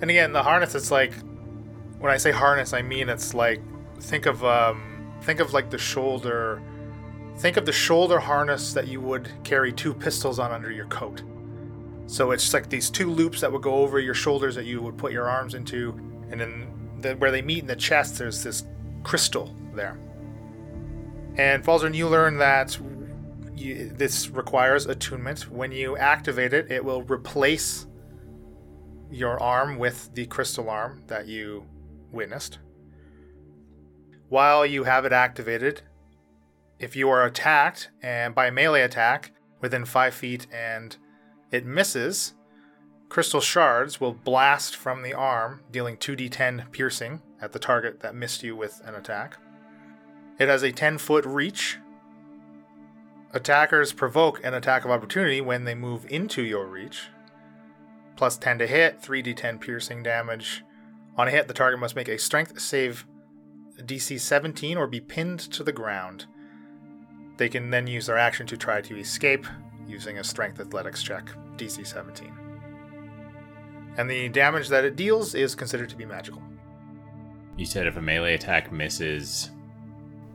And 0.00 0.10
again, 0.10 0.32
the 0.32 0.42
harness 0.42 0.74
it's 0.74 0.90
like 0.90 1.12
when 1.98 2.12
I 2.12 2.16
say 2.16 2.30
harness, 2.30 2.72
I 2.72 2.82
mean 2.82 3.08
it's 3.08 3.34
like 3.34 3.60
think 4.00 4.26
of 4.26 4.44
um 4.44 5.12
think 5.22 5.40
of 5.40 5.52
like 5.52 5.70
the 5.70 5.78
shoulder 5.78 6.62
think 7.36 7.56
of 7.56 7.66
the 7.66 7.72
shoulder 7.72 8.18
harness 8.18 8.72
that 8.72 8.88
you 8.88 9.00
would 9.00 9.30
carry 9.44 9.72
two 9.72 9.94
pistols 9.94 10.38
on 10.38 10.50
under 10.50 10.70
your 10.70 10.86
coat. 10.86 11.22
So 12.06 12.32
it's 12.32 12.52
like 12.52 12.68
these 12.68 12.90
two 12.90 13.10
loops 13.10 13.40
that 13.42 13.52
would 13.52 13.62
go 13.62 13.74
over 13.74 14.00
your 14.00 14.14
shoulders 14.14 14.54
that 14.56 14.64
you 14.64 14.82
would 14.82 14.96
put 14.96 15.12
your 15.12 15.28
arms 15.28 15.54
into, 15.54 15.90
and 16.30 16.40
then 16.40 16.66
the, 17.00 17.14
where 17.16 17.30
they 17.30 17.42
meet 17.42 17.60
in 17.60 17.66
the 17.66 17.76
chest, 17.76 18.18
there's 18.18 18.42
this 18.42 18.64
crystal 19.04 19.54
there. 19.74 19.98
And 21.36 21.62
Falzern, 21.62 21.94
you 21.94 22.08
learn 22.08 22.38
that 22.38 22.78
you, 23.54 23.90
this 23.90 24.30
requires 24.30 24.86
attunement. 24.86 25.50
When 25.50 25.70
you 25.70 25.96
activate 25.96 26.52
it, 26.52 26.72
it 26.72 26.84
will 26.84 27.02
replace 27.02 27.86
your 29.10 29.40
arm 29.40 29.78
with 29.78 30.12
the 30.14 30.26
crystal 30.26 30.68
arm 30.70 31.02
that 31.06 31.28
you 31.28 31.64
witnessed. 32.12 32.58
While 34.28 34.66
you 34.66 34.84
have 34.84 35.04
it 35.04 35.12
activated, 35.12 35.82
if 36.78 36.94
you 36.94 37.08
are 37.08 37.24
attacked 37.24 37.90
and 38.02 38.34
by 38.34 38.46
a 38.46 38.52
melee 38.52 38.82
attack 38.82 39.32
within 39.60 39.84
five 39.84 40.14
feet 40.14 40.46
and 40.52 40.96
it 41.50 41.64
misses, 41.64 42.34
crystal 43.08 43.40
shards 43.40 44.00
will 44.00 44.12
blast 44.12 44.76
from 44.76 45.02
the 45.02 45.14
arm, 45.14 45.62
dealing 45.70 45.96
2d10 45.96 46.70
piercing 46.72 47.22
at 47.40 47.52
the 47.52 47.58
target 47.58 48.00
that 48.00 48.14
missed 48.14 48.42
you 48.42 48.54
with 48.54 48.80
an 48.84 48.94
attack. 48.94 49.38
It 50.38 50.48
has 50.48 50.62
a 50.62 50.72
10 50.72 50.98
foot 50.98 51.24
reach. 51.24 51.78
Attackers 53.32 53.92
provoke 53.92 54.44
an 54.44 54.54
attack 54.54 54.84
of 54.84 54.90
opportunity 54.90 55.40
when 55.40 55.64
they 55.64 55.74
move 55.74 56.06
into 56.08 56.42
your 56.42 56.66
reach. 56.66 57.08
Plus 58.16 58.36
10 58.36 58.58
to 58.58 58.66
hit, 58.66 59.00
3d10 59.00 59.60
piercing 59.60 60.02
damage. 60.02 60.64
On 61.18 61.26
a 61.26 61.30
hit, 61.32 61.48
the 61.48 61.54
target 61.54 61.80
must 61.80 61.96
make 61.96 62.08
a 62.08 62.16
strength 62.16 62.60
save 62.60 63.04
DC 63.80 64.20
17 64.20 64.76
or 64.76 64.86
be 64.86 65.00
pinned 65.00 65.40
to 65.40 65.64
the 65.64 65.72
ground. 65.72 66.26
They 67.36 67.48
can 67.48 67.70
then 67.70 67.86
use 67.86 68.06
their 68.06 68.16
action 68.16 68.46
to 68.46 68.56
try 68.56 68.80
to 68.80 68.96
escape 68.96 69.46
using 69.86 70.18
a 70.18 70.24
strength 70.24 70.60
athletics 70.60 71.02
check, 71.02 71.28
DC 71.56 71.84
17. 71.84 72.32
And 73.96 74.08
the 74.08 74.28
damage 74.28 74.68
that 74.68 74.84
it 74.84 74.94
deals 74.94 75.34
is 75.34 75.56
considered 75.56 75.88
to 75.90 75.96
be 75.96 76.04
magical. 76.04 76.42
You 77.56 77.66
said 77.66 77.88
if 77.88 77.96
a 77.96 78.00
melee 78.00 78.34
attack 78.34 78.70
misses, 78.70 79.50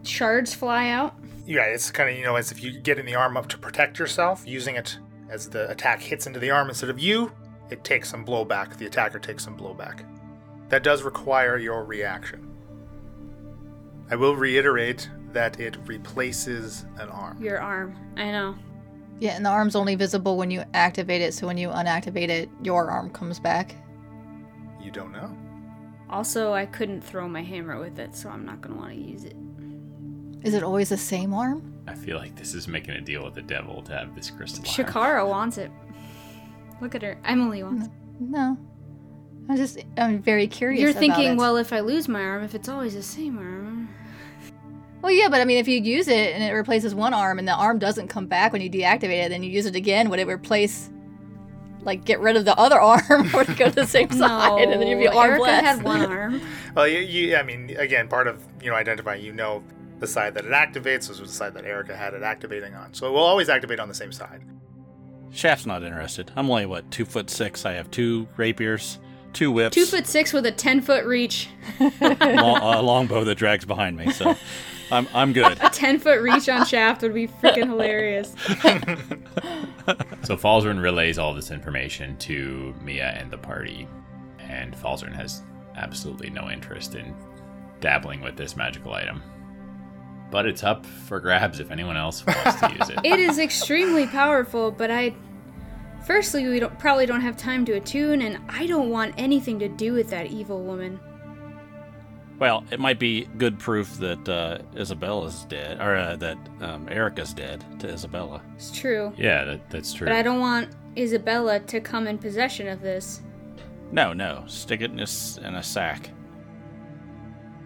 Shards 0.04 0.54
fly 0.54 0.90
out. 0.90 1.16
Yeah, 1.46 1.64
it's 1.64 1.90
kind 1.92 2.10
of, 2.10 2.18
you 2.18 2.24
know, 2.24 2.36
as 2.36 2.52
if 2.52 2.62
you 2.62 2.78
get 2.78 3.00
in 3.00 3.06
the 3.06 3.16
arm 3.16 3.38
up 3.38 3.48
to 3.50 3.58
protect 3.58 4.00
yourself, 4.00 4.44
using 4.46 4.76
it 4.76 4.98
as 5.30 5.50
the 5.50 5.70
attack 5.70 6.02
hits 6.02 6.28
into 6.28 6.40
the 6.40 6.52
arm 6.52 6.68
instead 6.68 6.90
of 6.90 7.00
you, 7.00 7.32
it 7.70 7.86
takes 7.86 8.10
some 8.10 8.26
blowback. 8.26 8.76
The 8.78 8.86
attacker 8.86 9.20
takes 9.20 9.46
some 9.46 9.58
blowback. 9.58 10.06
That 10.74 10.82
does 10.82 11.04
require 11.04 11.60
your 11.60 11.84
reaction. 11.86 12.52
I 14.10 14.16
will 14.16 14.36
reiterate 14.36 15.08
that 15.32 15.60
it 15.60 15.78
replaces 15.86 16.88
an 16.98 17.10
arm. 17.10 17.40
Your 17.40 17.60
arm. 17.60 17.96
I 18.18 18.32
know. 18.32 18.56
Yeah, 19.20 19.36
and 19.36 19.46
the 19.46 19.52
arm's 19.52 19.76
only 19.76 19.94
visible 19.94 20.36
when 20.36 20.50
you 20.50 20.64
activate 20.74 21.22
it, 21.22 21.36
so 21.36 21.46
when 21.46 21.60
you 21.60 21.68
unactivate 21.68 22.30
it, 22.30 22.50
your 22.64 22.90
arm 22.90 23.12
comes 23.12 23.40
back. 23.40 23.76
You 24.82 24.90
don't 24.90 25.12
know. 25.12 25.38
Also, 26.10 26.54
I 26.54 26.66
couldn't 26.66 27.02
throw 27.02 27.28
my 27.28 27.44
hammer 27.44 27.80
with 27.80 28.00
it, 28.00 28.16
so 28.16 28.30
I'm 28.30 28.44
not 28.44 28.62
gonna 28.62 28.76
want 28.76 28.94
to 28.94 29.00
use 29.00 29.26
it. 29.26 29.36
Is 30.42 30.56
it 30.56 30.64
always 30.64 30.90
the 30.90 30.98
same 30.98 31.36
arm? 31.36 31.72
I 31.88 31.94
feel 31.94 32.18
like 32.18 32.36
this 32.36 32.56
is 32.56 32.68
making 32.68 32.96
a 32.96 33.02
deal 33.02 33.24
with 33.24 33.36
the 33.36 33.44
devil 33.44 33.84
to 33.84 33.92
have 33.92 34.16
this 34.16 34.32
crystal. 34.32 34.66
arm. 34.66 34.74
Shakara 34.88 35.30
wants 35.30 35.60
it. 35.60 35.70
Look 36.82 36.96
at 36.96 37.04
her. 37.04 37.20
Emily 37.26 37.62
wants. 37.62 37.86
it. 37.86 37.92
No. 38.20 38.58
I'm 39.50 39.58
just, 39.58 39.80
I'm 39.98 40.22
very 40.22 40.48
curious. 40.48 40.80
You're 40.80 40.92
about 40.92 41.00
thinking, 41.00 41.32
it. 41.34 41.38
well, 41.38 41.58
if 41.58 41.74
I 41.74 41.82
lose 41.82 42.08
my 42.08 42.22
arm, 42.22 42.44
if 42.44 42.56
it's 42.56 42.70
always 42.70 42.94
the 42.94 43.04
same 43.04 43.38
arm. 43.38 43.90
Well, 45.02 45.12
yeah, 45.12 45.28
but 45.28 45.42
I 45.42 45.46
mean, 45.46 45.58
if 45.58 45.68
you 45.68 45.82
use 45.82 46.08
it 46.08 46.34
and 46.34 46.42
it 46.42 46.52
replaces 46.54 46.96
one 46.96 47.14
arm 47.14 47.38
and 47.40 47.46
the 47.48 47.54
arm 47.54 47.78
doesn't 47.78 48.08
come 48.08 48.26
back 48.26 48.54
when 48.54 48.62
you 48.62 48.70
deactivate 48.70 49.26
it, 49.26 49.30
then 49.30 49.44
you 49.44 49.52
use 49.52 49.66
it 49.66 49.76
again, 49.76 50.10
would 50.10 50.20
it 50.20 50.28
replace, 50.28 50.90
like, 51.82 52.06
get 52.06 52.22
rid 52.22 52.38
of 52.38 52.46
the 52.46 52.58
other 52.58 52.80
arm 52.82 53.30
or 53.36 53.44
go 53.44 53.66
to 53.66 53.72
the 53.72 53.86
same 53.86 54.08
No, 54.12 54.18
side 54.28 54.62
and 54.62 54.82
then 54.82 54.88
you'd 54.88 55.00
be 55.00 55.08
Erica 55.08 55.18
armless? 55.18 55.50
had 55.62 55.84
one 55.84 56.06
arm. 56.10 56.42
Well, 56.74 56.88
you, 56.88 57.00
you, 57.00 57.36
I 57.36 57.44
mean, 57.44 57.76
again, 57.78 58.08
part 58.08 58.28
of 58.28 58.42
you 58.62 58.70
know 58.70 58.78
identifying, 58.78 59.22
you 59.26 59.34
know, 59.34 59.62
the 60.00 60.08
side 60.08 60.34
that 60.36 60.46
it 60.46 60.52
activates 60.52 61.10
was 61.10 61.20
the 61.20 61.28
side 61.28 61.54
that 61.56 61.66
Erica 61.66 61.98
had 61.98 62.14
it 62.14 62.24
activating 62.24 62.74
on. 62.74 62.94
So 62.94 63.08
it 63.08 63.12
will 63.12 63.20
always 63.20 63.50
activate 63.50 63.80
on 63.82 63.90
the 63.90 63.94
same 63.94 64.14
side. 64.14 64.42
Shaft's 65.32 65.66
not 65.66 65.84
interested. 65.84 66.32
I'm 66.36 66.50
only 66.50 66.66
what 66.66 66.90
two 66.92 67.04
foot 67.06 67.30
six. 67.30 67.66
I 67.66 67.74
have 67.74 67.92
two 67.92 68.28
rapiers, 68.38 69.00
two 69.34 69.52
whips, 69.52 69.76
Two 69.76 69.86
foot 69.86 70.08
six 70.08 70.32
with 70.32 70.46
a 70.46 70.52
ten 70.52 70.82
foot 70.82 71.06
reach. 71.06 71.50
long, 71.80 72.02
a 72.62 72.82
longbow 72.82 73.24
that 73.26 73.36
drags 73.36 73.66
behind 73.66 73.98
me. 73.98 74.12
So 74.12 74.36
I'm 74.92 75.08
I'm 75.14 75.34
good. 75.34 75.58
A 75.62 75.70
ten 75.70 76.00
foot 76.00 76.22
reach 76.22 76.48
on 76.50 76.66
shaft 76.66 77.02
would 77.02 77.14
be 77.14 77.28
freaking 77.28 77.68
hilarious. 77.68 78.36
So 80.24 80.38
Falzern 80.38 80.82
relays 80.82 81.18
all 81.20 81.34
this 81.34 81.52
information 81.52 82.16
to 82.20 82.74
Mia 82.82 83.10
and 83.10 83.30
the 83.30 83.38
party, 83.38 83.86
and 84.40 84.74
Falzern 84.74 85.14
has 85.14 85.44
absolutely 85.76 86.30
no 86.30 86.50
interest 86.50 86.96
in 86.96 87.14
dabbling 87.82 88.22
with 88.22 88.38
this 88.38 88.56
magical 88.56 88.94
item. 88.94 89.22
But 90.32 90.46
it's 90.46 90.64
up 90.64 90.86
for 90.86 91.20
grabs 91.20 91.60
if 91.60 91.70
anyone 91.72 91.98
else 91.98 92.26
wants 92.26 92.60
to 92.62 92.72
use 92.80 92.90
it. 92.90 93.00
It 93.04 93.20
is 93.20 93.38
extremely 93.38 94.08
powerful, 94.08 94.72
but 94.72 94.90
I. 94.90 95.14
Firstly, 96.06 96.48
we 96.48 96.60
don't 96.60 96.78
probably 96.80 97.06
don't 97.06 97.22
have 97.22 97.38
time 97.38 97.64
to 97.66 97.74
attune, 97.74 98.22
and 98.24 98.40
I 98.50 98.66
don't 98.68 98.90
want 98.90 99.14
anything 99.18 99.58
to 99.60 99.70
do 99.70 99.94
with 99.94 100.10
that 100.10 100.28
evil 100.28 100.62
woman. 100.62 101.00
Well, 102.40 102.66
it 102.72 102.80
might 102.80 103.00
be 103.00 103.26
good 103.38 103.58
proof 103.58 103.96
that 103.98 104.28
uh, 104.28 104.58
Isabella's 104.78 105.46
dead, 105.46 105.80
or 105.80 105.96
uh, 105.96 106.16
that 106.18 106.38
um, 106.62 106.90
Erica's 106.90 107.34
dead 107.34 107.64
to 107.80 107.88
Isabella. 107.88 108.42
It's 108.56 108.72
true, 108.72 109.14
Yeah, 109.18 109.46
that, 109.46 109.70
that's 109.70 109.94
true. 109.94 110.08
but 110.08 110.16
I 110.16 110.22
don't 110.24 110.40
want 110.40 110.70
Isabella 110.98 111.60
to 111.62 111.80
come 111.80 112.08
in 112.08 112.18
possession 112.18 112.68
of 112.68 112.82
this. 112.82 113.22
No, 113.92 114.12
no, 114.12 114.44
stick 114.48 114.82
it 114.82 114.92
in 114.92 115.00
a, 115.00 115.04
s- 115.04 115.38
in 115.38 115.56
a 115.56 115.64
sack. 115.64 116.10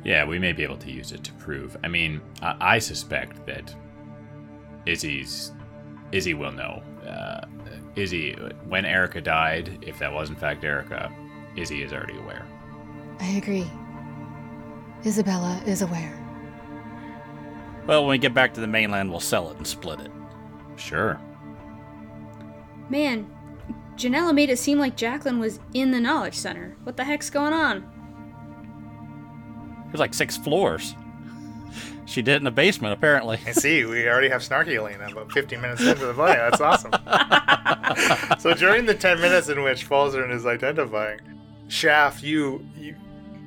Yeah, 0.04 0.26
we 0.26 0.38
may 0.38 0.52
be 0.52 0.64
able 0.64 0.78
to 0.78 0.92
use 0.92 1.12
it 1.12 1.24
to 1.24 1.34
prove. 1.34 1.76
I 1.84 1.88
mean, 1.88 2.22
I, 2.42 2.76
I 2.76 2.80
suspect 2.80 3.46
that 3.48 3.74
Izzy's 4.86 5.54
Izzy 6.12 6.34
will 6.34 6.52
know. 6.52 6.84
Uh, 7.08 7.46
Izzy, 7.98 8.34
when 8.68 8.86
Erica 8.86 9.22
died, 9.22 9.80
if 9.82 10.00
that 10.00 10.14
was 10.14 10.30
in 10.30 10.36
fact 10.36 10.64
Erica, 10.64 11.12
Izzy 11.56 11.82
is 11.82 11.92
already 11.92 12.18
aware. 12.18 12.46
I 13.20 13.30
agree. 13.30 13.70
Isabella 15.06 15.62
is 15.66 15.82
aware. 15.82 16.14
Well, 17.88 18.02
when 18.02 18.12
we 18.12 18.18
get 18.18 18.34
back 18.34 18.54
to 18.56 18.62
the 18.62 18.68
mainland, 18.68 19.10
we'll 19.10 19.20
sell 19.20 19.50
it 19.50 19.58
and 19.58 19.66
split 19.66 20.02
it. 20.02 20.12
Sure. 20.76 21.20
Man, 22.90 23.30
Janella 23.96 24.34
made 24.34 24.50
it 24.50 24.60
seem 24.60 24.78
like 24.78 24.96
Jacqueline 24.96 25.40
was 25.40 25.60
in 25.74 25.92
the 25.92 26.00
knowledge 26.00 26.36
center. 26.36 26.76
What 26.84 26.98
the 26.98 27.04
heck's 27.04 27.30
going 27.30 27.54
on? 27.54 27.94
There's 29.88 30.00
like 30.00 30.14
six 30.14 30.38
floors. 30.38 30.96
She 32.06 32.22
did 32.22 32.34
it 32.34 32.38
in 32.38 32.44
the 32.46 32.52
basement, 32.52 32.94
apparently. 32.94 33.40
I 33.46 33.52
see, 33.52 33.84
we 33.86 34.08
already 34.08 34.30
have 34.30 34.42
Snarky 34.42 34.76
Elena 34.76 35.08
about 35.12 35.32
15 35.32 35.60
minutes 35.60 35.82
into 35.82 36.06
the 36.06 36.14
play. 36.14 36.34
That's 36.34 36.62
awesome. 36.62 36.92
so 38.40 38.54
during 38.54 38.86
the 38.86 38.96
10 38.96 39.20
minutes 39.20 39.50
in 39.50 39.62
which 39.62 39.88
Falzern 39.88 40.34
is 40.34 40.46
identifying, 40.46 41.20
Shaft, 41.68 42.24
you, 42.24 42.66
you 42.78 42.96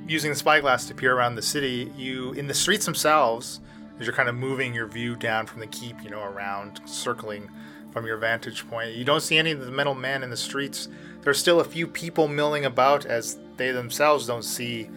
using 0.07 0.31
the 0.31 0.35
spyglass 0.35 0.85
to 0.85 0.93
peer 0.93 1.15
around 1.15 1.35
the 1.35 1.41
city, 1.41 1.91
you 1.95 2.33
in 2.33 2.47
the 2.47 2.53
streets 2.53 2.85
themselves, 2.85 3.61
as 3.99 4.05
you're 4.05 4.15
kind 4.15 4.29
of 4.29 4.35
moving 4.35 4.73
your 4.73 4.87
view 4.87 5.15
down 5.15 5.45
from 5.45 5.59
the 5.59 5.67
keep, 5.67 6.03
you 6.03 6.09
know, 6.09 6.21
around, 6.21 6.81
circling 6.85 7.49
from 7.91 8.05
your 8.05 8.17
vantage 8.17 8.67
point, 8.69 8.93
you 8.93 9.03
don't 9.03 9.21
see 9.21 9.37
any 9.37 9.51
of 9.51 9.65
the 9.65 9.71
metal 9.71 9.95
men 9.95 10.23
in 10.23 10.29
the 10.29 10.37
streets. 10.37 10.87
There's 11.21 11.39
still 11.39 11.59
a 11.59 11.63
few 11.63 11.87
people 11.87 12.27
milling 12.27 12.65
about 12.65 13.05
as 13.05 13.37
they 13.57 13.71
themselves 13.71 14.27
don't 14.27 14.43
see 14.43 14.89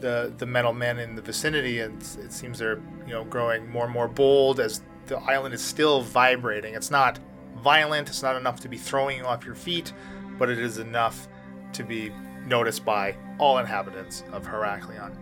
the 0.00 0.32
the 0.38 0.46
metal 0.46 0.72
men 0.72 0.98
in 0.98 1.14
the 1.14 1.22
vicinity, 1.22 1.80
and 1.80 2.00
it 2.02 2.32
seems 2.32 2.58
they're 2.58 2.80
you 3.06 3.12
know 3.12 3.24
growing 3.24 3.68
more 3.70 3.84
and 3.84 3.92
more 3.92 4.08
bold 4.08 4.60
as 4.60 4.82
the 5.06 5.18
island 5.18 5.54
is 5.54 5.62
still 5.62 6.02
vibrating. 6.02 6.74
It's 6.74 6.90
not 6.90 7.18
violent. 7.62 8.08
It's 8.08 8.22
not 8.22 8.36
enough 8.36 8.60
to 8.60 8.68
be 8.68 8.76
throwing 8.76 9.18
you 9.18 9.24
off 9.24 9.44
your 9.44 9.54
feet, 9.54 9.92
but 10.38 10.50
it 10.50 10.58
is 10.58 10.78
enough 10.78 11.28
to 11.72 11.82
be 11.82 12.12
noticed 12.46 12.84
by 12.84 13.16
all 13.38 13.58
inhabitants 13.58 14.24
of 14.32 14.44
Heraklion. 14.44 15.16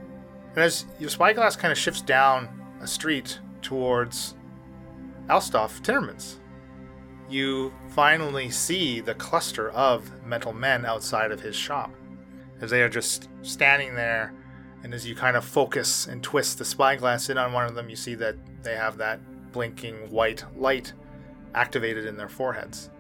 And 0.55 0.63
as 0.63 0.87
your 1.01 1.11
spyglass 1.11 1.57
kind 1.57 1.73
of 1.73 1.79
shifts 1.79 2.01
down 2.01 2.49
a 2.81 2.87
street 2.87 3.39
towards 3.63 4.35
Alstoff 5.29 5.81
Timmermans, 5.81 6.37
you 7.29 7.73
finally 7.89 8.51
see 8.51 9.01
the 9.01 9.15
cluster 9.15 9.71
of 9.71 10.11
metal 10.25 10.53
men 10.53 10.85
outside 10.85 11.33
of 11.33 11.41
his 11.41 11.57
shop 11.57 11.91
as 12.61 12.71
they 12.71 12.83
are 12.83 12.89
just 12.89 13.29
standing 13.43 13.95
there 13.95 14.33
and 14.85 14.93
as 14.93 15.07
you 15.07 15.15
kind 15.15 15.37
of 15.37 15.45
focus 15.45 16.07
and 16.07 16.23
twist 16.23 16.59
the 16.59 16.65
spyglass 16.65 17.31
in 17.31 17.39
on 17.39 17.55
one 17.55 17.65
of 17.65 17.75
them, 17.75 17.89
you 17.89 17.97
see 17.97 18.15
that 18.17 18.37
they 18.63 18.77
have 18.77 18.99
that 18.99 19.19
blinking 19.51 20.11
white 20.11 20.45
light 20.57 20.93
activated 21.55 22.05
in 22.05 22.19
their 22.19 22.29
foreheads. 22.29 22.91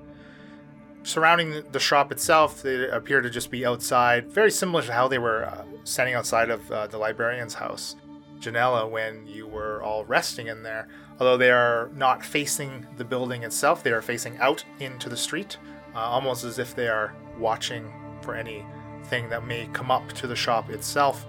Surrounding 1.03 1.62
the- 1.71 1.79
shop 1.79 2.11
itself, 2.11 2.62
they 2.62 2.88
appear 2.88 3.21
to 3.21 3.29
just 3.29 3.50
be 3.50 3.67
outside, 3.67 4.31
very 4.31 4.50
similar 4.50 4.83
to 4.83 4.93
how 4.93 5.07
they 5.07 5.19
were 5.19 5.45
uh, 5.45 5.64
standing 5.85 6.14
outside 6.14 6.49
of 6.49 6.71
uh, 6.73 6.87
the 6.87 6.97
librarian's 6.97 7.53
house, 7.53 7.97
Janella, 8.41 8.91
when 8.91 9.26
you 9.26 9.47
were 9.47 9.83
all 9.83 10.07
resting 10.07 10.47
in 10.47 10.62
there. 10.62 10.88
Although 11.21 11.37
they 11.37 11.50
are 11.50 11.91
not 11.95 12.25
facing 12.25 12.87
the 12.97 13.05
building 13.05 13.43
itself, 13.43 13.83
they 13.83 13.93
are 13.93 14.00
facing 14.00 14.38
out 14.38 14.64
into 14.81 15.11
the 15.11 15.17
street, 15.17 15.59
uh, 15.95 15.99
almost 15.99 16.45
as 16.45 16.59
if 16.59 16.75
they 16.75 16.88
are 16.88 17.14
watching 17.38 17.93
for 18.23 18.35
anything 18.35 19.29
that 19.29 19.47
may 19.47 19.69
come 19.75 19.91
up 19.91 20.11
to 20.14 20.26
the 20.26 20.35
shop 20.35 20.71
itself. 20.71 21.26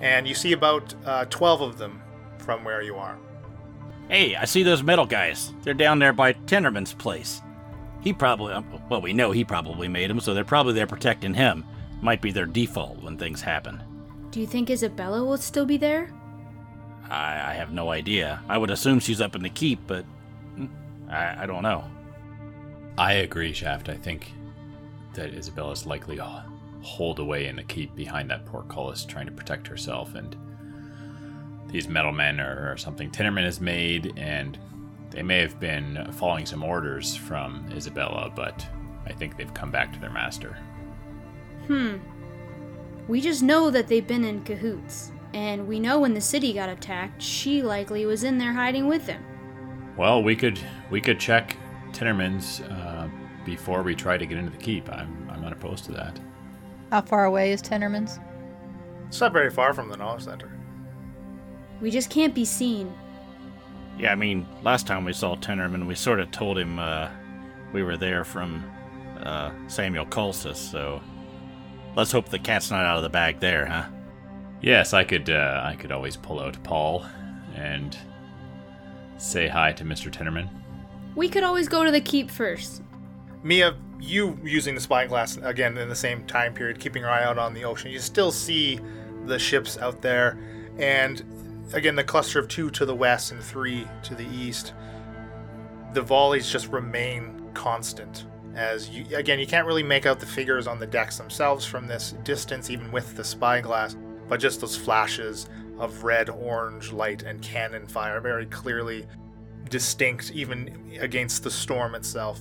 And 0.00 0.26
you 0.26 0.34
see 0.34 0.52
about 0.52 0.94
uh, 1.04 1.24
12 1.26 1.60
of 1.60 1.78
them 1.78 2.02
from 2.38 2.64
where 2.64 2.82
you 2.82 2.96
are. 2.96 3.18
Hey, 4.08 4.36
I 4.36 4.44
see 4.44 4.62
those 4.62 4.82
metal 4.82 5.06
guys. 5.06 5.52
They're 5.62 5.74
down 5.74 5.98
there 5.98 6.12
by 6.12 6.32
Tenderman's 6.32 6.94
place. 6.94 7.42
He 8.02 8.12
probably, 8.12 8.52
uh, 8.52 8.62
well, 8.88 9.02
we 9.02 9.12
know 9.12 9.32
he 9.32 9.44
probably 9.44 9.88
made 9.88 10.10
them, 10.10 10.20
so 10.20 10.32
they're 10.32 10.44
probably 10.44 10.74
there 10.74 10.86
protecting 10.86 11.34
him. 11.34 11.64
Might 12.00 12.22
be 12.22 12.30
their 12.30 12.46
default 12.46 13.02
when 13.02 13.16
things 13.16 13.40
happen. 13.40 13.82
Do 14.30 14.40
you 14.40 14.46
think 14.46 14.70
Isabella 14.70 15.24
will 15.24 15.38
still 15.38 15.64
be 15.64 15.76
there? 15.76 16.12
I, 17.10 17.50
I 17.50 17.54
have 17.54 17.72
no 17.72 17.90
idea. 17.90 18.40
I 18.48 18.58
would 18.58 18.70
assume 18.70 19.00
she's 19.00 19.20
up 19.20 19.34
in 19.34 19.42
the 19.42 19.48
keep, 19.48 19.80
but 19.86 20.04
hmm, 20.54 20.66
I, 21.08 21.42
I 21.42 21.46
don't 21.46 21.62
know. 21.62 21.84
I 22.98 23.14
agree, 23.14 23.52
Shaft. 23.52 23.88
I 23.88 23.94
think 23.96 24.32
that 25.14 25.34
Isabella's 25.34 25.86
likely 25.86 26.20
uh, 26.20 26.42
holed 26.86 27.18
away 27.18 27.46
in 27.46 27.56
the 27.56 27.64
keep 27.64 27.94
behind 27.94 28.30
that 28.30 28.46
portcullis, 28.46 29.04
trying 29.04 29.26
to 29.26 29.32
protect 29.32 29.66
herself. 29.66 30.14
And 30.14 30.36
these 31.68 31.88
metal 31.88 32.12
men 32.12 32.40
are, 32.40 32.72
are 32.72 32.76
something 32.76 33.10
Tinnerman 33.10 33.44
has 33.44 33.60
made, 33.60 34.14
and 34.16 34.56
they 35.10 35.22
may 35.22 35.40
have 35.40 35.58
been 35.58 36.08
following 36.12 36.46
some 36.46 36.62
orders 36.62 37.16
from 37.16 37.68
Isabella, 37.72 38.32
but 38.34 38.66
I 39.04 39.12
think 39.12 39.36
they've 39.36 39.52
come 39.52 39.70
back 39.70 39.92
to 39.92 40.00
their 40.00 40.10
master. 40.10 40.56
Hmm. 41.66 41.96
We 43.08 43.20
just 43.20 43.42
know 43.42 43.70
that 43.70 43.88
they've 43.88 44.06
been 44.06 44.24
in 44.24 44.44
cahoots. 44.44 45.12
And 45.34 45.66
we 45.68 45.80
know 45.80 46.00
when 46.00 46.14
the 46.14 46.20
city 46.20 46.52
got 46.52 46.68
attacked, 46.68 47.20
she 47.20 47.62
likely 47.62 48.06
was 48.06 48.24
in 48.24 48.38
there 48.38 48.52
hiding 48.52 48.86
with 48.86 49.06
them. 49.06 49.22
Well, 49.96 50.22
we 50.22 50.36
could 50.36 50.58
we 50.90 51.00
could 51.00 51.18
check 51.18 51.56
Tinnerman's 51.92 52.60
uh, 52.62 53.08
before 53.44 53.82
we 53.82 53.94
try 53.94 54.16
to 54.16 54.24
get 54.24 54.38
into 54.38 54.50
the 54.50 54.56
keep. 54.56 54.90
I'm 54.90 55.28
I'm 55.30 55.42
not 55.42 55.52
opposed 55.52 55.84
to 55.86 55.92
that. 55.92 56.18
How 56.90 57.02
far 57.02 57.24
away 57.24 57.52
is 57.52 57.62
Tenderman's? 57.62 58.18
It's 59.08 59.20
not 59.20 59.32
very 59.32 59.50
far 59.50 59.72
from 59.72 59.88
the 59.88 59.96
knowledge 59.96 60.24
center. 60.24 60.50
We 61.80 61.90
just 61.90 62.10
can't 62.10 62.34
be 62.34 62.44
seen. 62.44 62.92
Yeah, 63.98 64.12
I 64.12 64.14
mean, 64.14 64.46
last 64.62 64.86
time 64.86 65.04
we 65.04 65.12
saw 65.12 65.36
Tenderman, 65.36 65.86
we 65.86 65.94
sort 65.94 66.20
of 66.20 66.30
told 66.30 66.58
him 66.58 66.78
uh, 66.78 67.08
we 67.72 67.82
were 67.82 67.96
there 67.96 68.24
from 68.24 68.64
uh, 69.20 69.50
Samuel 69.68 70.06
Colsis, 70.06 70.56
so 70.56 71.00
let's 71.96 72.12
hope 72.12 72.28
the 72.28 72.38
cat's 72.38 72.70
not 72.70 72.84
out 72.84 72.98
of 72.98 73.02
the 73.02 73.08
bag 73.08 73.40
there, 73.40 73.66
huh? 73.66 73.86
Yes, 74.60 74.92
I 74.92 75.04
could 75.04 75.30
uh, 75.30 75.62
I 75.64 75.76
could 75.76 75.92
always 75.92 76.16
pull 76.16 76.40
out 76.40 76.62
Paul 76.62 77.04
and 77.54 77.96
say 79.18 79.48
hi 79.48 79.72
to 79.72 79.84
Mr. 79.84 80.10
Tinnerman. 80.10 80.48
We 81.14 81.28
could 81.28 81.44
always 81.44 81.68
go 81.68 81.84
to 81.84 81.90
the 81.90 82.00
keep 82.00 82.30
first. 82.30 82.82
Mia, 83.42 83.74
you 84.00 84.38
using 84.42 84.74
the 84.74 84.80
spyglass 84.80 85.36
again 85.38 85.76
in 85.78 85.88
the 85.88 85.96
same 85.96 86.24
time 86.24 86.54
period, 86.54 86.78
keeping 86.78 87.02
your 87.02 87.10
eye 87.10 87.24
out 87.24 87.38
on 87.38 87.54
the 87.54 87.64
ocean, 87.64 87.90
you 87.90 87.98
still 87.98 88.30
see 88.30 88.80
the 89.24 89.38
ships 89.38 89.78
out 89.78 90.02
there, 90.02 90.38
and 90.78 91.24
again 91.72 91.96
the 91.96 92.04
cluster 92.04 92.38
of 92.38 92.48
two 92.48 92.70
to 92.70 92.86
the 92.86 92.94
west 92.94 93.32
and 93.32 93.42
three 93.42 93.86
to 94.02 94.14
the 94.14 94.26
east. 94.26 94.74
The 95.92 96.02
volleys 96.02 96.50
just 96.50 96.68
remain 96.68 97.50
constant. 97.54 98.26
As 98.54 98.88
you 98.88 99.16
again, 99.16 99.38
you 99.38 99.46
can't 99.46 99.66
really 99.66 99.82
make 99.82 100.06
out 100.06 100.20
the 100.20 100.26
figures 100.26 100.66
on 100.66 100.78
the 100.78 100.86
decks 100.86 101.18
themselves 101.18 101.64
from 101.64 101.86
this 101.86 102.12
distance, 102.24 102.70
even 102.70 102.90
with 102.90 103.16
the 103.16 103.24
spyglass, 103.24 103.96
but 104.28 104.40
just 104.40 104.60
those 104.60 104.76
flashes 104.76 105.48
of 105.78 106.04
red, 106.04 106.30
orange 106.30 106.92
light 106.92 107.22
and 107.22 107.42
cannon 107.42 107.86
fire, 107.86 108.20
very 108.20 108.46
clearly 108.46 109.06
distinct, 109.68 110.30
even 110.32 110.98
against 111.00 111.42
the 111.42 111.50
storm 111.50 111.94
itself. 111.94 112.40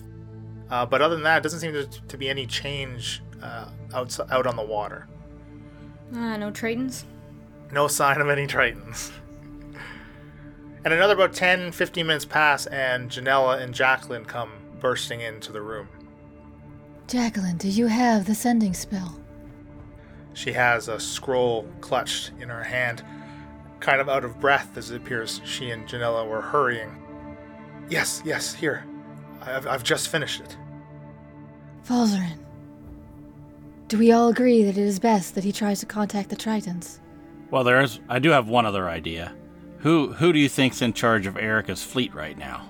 Uh, 0.69 0.85
but 0.85 1.01
other 1.01 1.15
than 1.15 1.23
that, 1.23 1.37
it 1.37 1.43
doesn't 1.43 1.59
seem 1.59 1.73
to, 1.73 1.85
to 1.85 2.17
be 2.17 2.29
any 2.29 2.45
change 2.45 3.21
uh, 3.41 3.69
out, 3.93 4.17
out 4.31 4.47
on 4.47 4.55
the 4.55 4.63
water. 4.63 5.07
Ah, 6.15 6.37
no 6.37 6.51
Tritons? 6.51 7.03
No 7.71 7.87
sign 7.87 8.21
of 8.21 8.29
any 8.29 8.47
Tritons. 8.47 9.11
and 10.83 10.93
another 10.93 11.13
about 11.13 11.33
10, 11.33 11.71
15 11.71 12.07
minutes 12.07 12.25
pass, 12.25 12.65
and 12.67 13.09
Janella 13.09 13.61
and 13.61 13.73
Jacqueline 13.73 14.25
come 14.25 14.51
bursting 14.79 15.21
into 15.21 15.51
the 15.51 15.61
room. 15.61 15.87
Jacqueline, 17.07 17.57
do 17.57 17.69
you 17.69 17.87
have 17.87 18.25
the 18.25 18.35
sending 18.35 18.73
spell? 18.73 19.19
She 20.33 20.51
has 20.53 20.87
a 20.87 20.99
scroll 20.99 21.67
clutched 21.79 22.31
in 22.39 22.49
her 22.49 22.63
hand, 22.63 23.03
kind 23.79 24.01
of 24.01 24.09
out 24.09 24.25
of 24.25 24.39
breath 24.39 24.75
as 24.77 24.91
it 24.91 24.97
appears 24.97 25.39
she 25.45 25.69
and 25.69 25.87
Janella 25.87 26.27
were 26.27 26.41
hurrying. 26.41 27.01
Yes, 27.89 28.21
yes, 28.25 28.53
here. 28.53 28.85
I've, 29.45 29.67
I've 29.67 29.83
just 29.83 30.09
finished 30.09 30.41
it. 30.41 30.57
Falzaren, 31.87 32.37
do 33.87 33.97
we 33.97 34.11
all 34.11 34.29
agree 34.29 34.63
that 34.63 34.77
it 34.77 34.83
is 34.83 34.99
best 34.99 35.35
that 35.35 35.43
he 35.43 35.51
tries 35.51 35.79
to 35.81 35.85
contact 35.85 36.29
the 36.29 36.35
Tritons? 36.35 36.99
Well, 37.51 37.63
there 37.63 37.81
is. 37.81 37.99
I 38.09 38.19
do 38.19 38.31
have 38.31 38.47
one 38.47 38.65
other 38.65 38.89
idea. 38.89 39.35
Who 39.79 40.13
who 40.13 40.33
do 40.33 40.39
you 40.39 40.49
think's 40.49 40.81
in 40.81 40.93
charge 40.93 41.27
of 41.27 41.37
Erica's 41.37 41.83
fleet 41.83 42.13
right 42.15 42.37
now? 42.37 42.67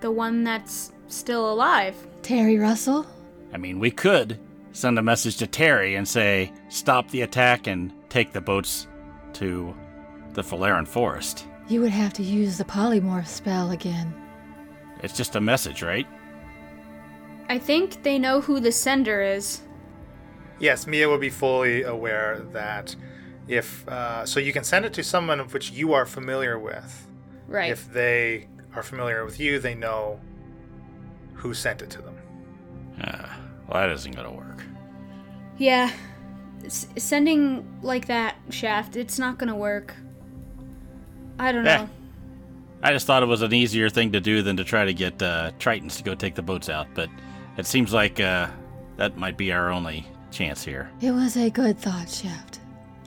The 0.00 0.10
one 0.10 0.44
that's 0.44 0.92
still 1.06 1.50
alive. 1.50 1.96
Terry 2.22 2.58
Russell? 2.58 3.06
I 3.52 3.56
mean, 3.56 3.78
we 3.78 3.90
could 3.90 4.38
send 4.72 4.98
a 4.98 5.02
message 5.02 5.38
to 5.38 5.46
Terry 5.46 5.94
and 5.94 6.06
say, 6.06 6.52
stop 6.68 7.08
the 7.10 7.22
attack 7.22 7.66
and 7.66 7.92
take 8.10 8.32
the 8.32 8.40
boats 8.40 8.86
to 9.32 9.74
the 10.34 10.42
Falaran 10.42 10.86
Forest. 10.86 11.46
You 11.68 11.80
would 11.80 11.90
have 11.90 12.12
to 12.14 12.22
use 12.22 12.58
the 12.58 12.64
polymorph 12.64 13.26
spell 13.26 13.70
again. 13.70 14.14
It's 15.02 15.16
just 15.16 15.36
a 15.36 15.40
message, 15.40 15.82
right? 15.82 16.06
I 17.48 17.58
think 17.58 18.02
they 18.02 18.18
know 18.18 18.40
who 18.40 18.60
the 18.60 18.72
sender 18.72 19.22
is. 19.22 19.60
Yes, 20.58 20.86
Mia 20.86 21.08
would 21.08 21.20
be 21.20 21.30
fully 21.30 21.82
aware 21.82 22.40
that 22.52 22.94
if. 23.46 23.86
Uh, 23.88 24.26
so 24.26 24.40
you 24.40 24.52
can 24.52 24.64
send 24.64 24.84
it 24.84 24.92
to 24.94 25.02
someone 25.04 25.40
of 25.40 25.54
which 25.54 25.70
you 25.70 25.92
are 25.94 26.04
familiar 26.04 26.58
with. 26.58 27.06
Right. 27.46 27.70
If 27.70 27.90
they 27.92 28.48
are 28.74 28.82
familiar 28.82 29.24
with 29.24 29.38
you, 29.40 29.58
they 29.60 29.74
know 29.74 30.20
who 31.34 31.54
sent 31.54 31.80
it 31.82 31.90
to 31.90 32.02
them. 32.02 32.16
Uh, 33.02 33.28
well, 33.68 33.80
that 33.86 33.90
isn't 33.90 34.14
going 34.16 34.28
to 34.28 34.34
work. 34.36 34.62
yeah. 35.56 35.90
S- 36.64 36.88
sending 36.96 37.64
like 37.82 38.08
that, 38.08 38.34
Shaft, 38.50 38.96
it's 38.96 39.16
not 39.16 39.38
gonna 39.38 39.54
work. 39.56 39.94
I 41.38 41.52
don't 41.52 41.64
Eh. 41.66 41.76
know. 41.76 41.88
I 42.82 42.92
just 42.92 43.06
thought 43.06 43.22
it 43.22 43.26
was 43.26 43.42
an 43.42 43.52
easier 43.52 43.88
thing 43.90 44.12
to 44.12 44.20
do 44.20 44.42
than 44.42 44.56
to 44.56 44.64
try 44.64 44.84
to 44.84 44.94
get 44.94 45.20
uh, 45.22 45.50
Tritons 45.58 45.96
to 45.96 46.04
go 46.04 46.14
take 46.14 46.34
the 46.34 46.42
boats 46.42 46.68
out, 46.68 46.86
but 46.94 47.08
it 47.56 47.66
seems 47.66 47.92
like 47.92 48.20
uh, 48.20 48.48
that 48.96 49.16
might 49.16 49.36
be 49.36 49.50
our 49.52 49.70
only 49.70 50.06
chance 50.30 50.64
here. 50.64 50.90
It 51.00 51.10
was 51.10 51.36
a 51.36 51.50
good 51.50 51.78
thought, 51.78 52.08
Shaft. 52.08 52.60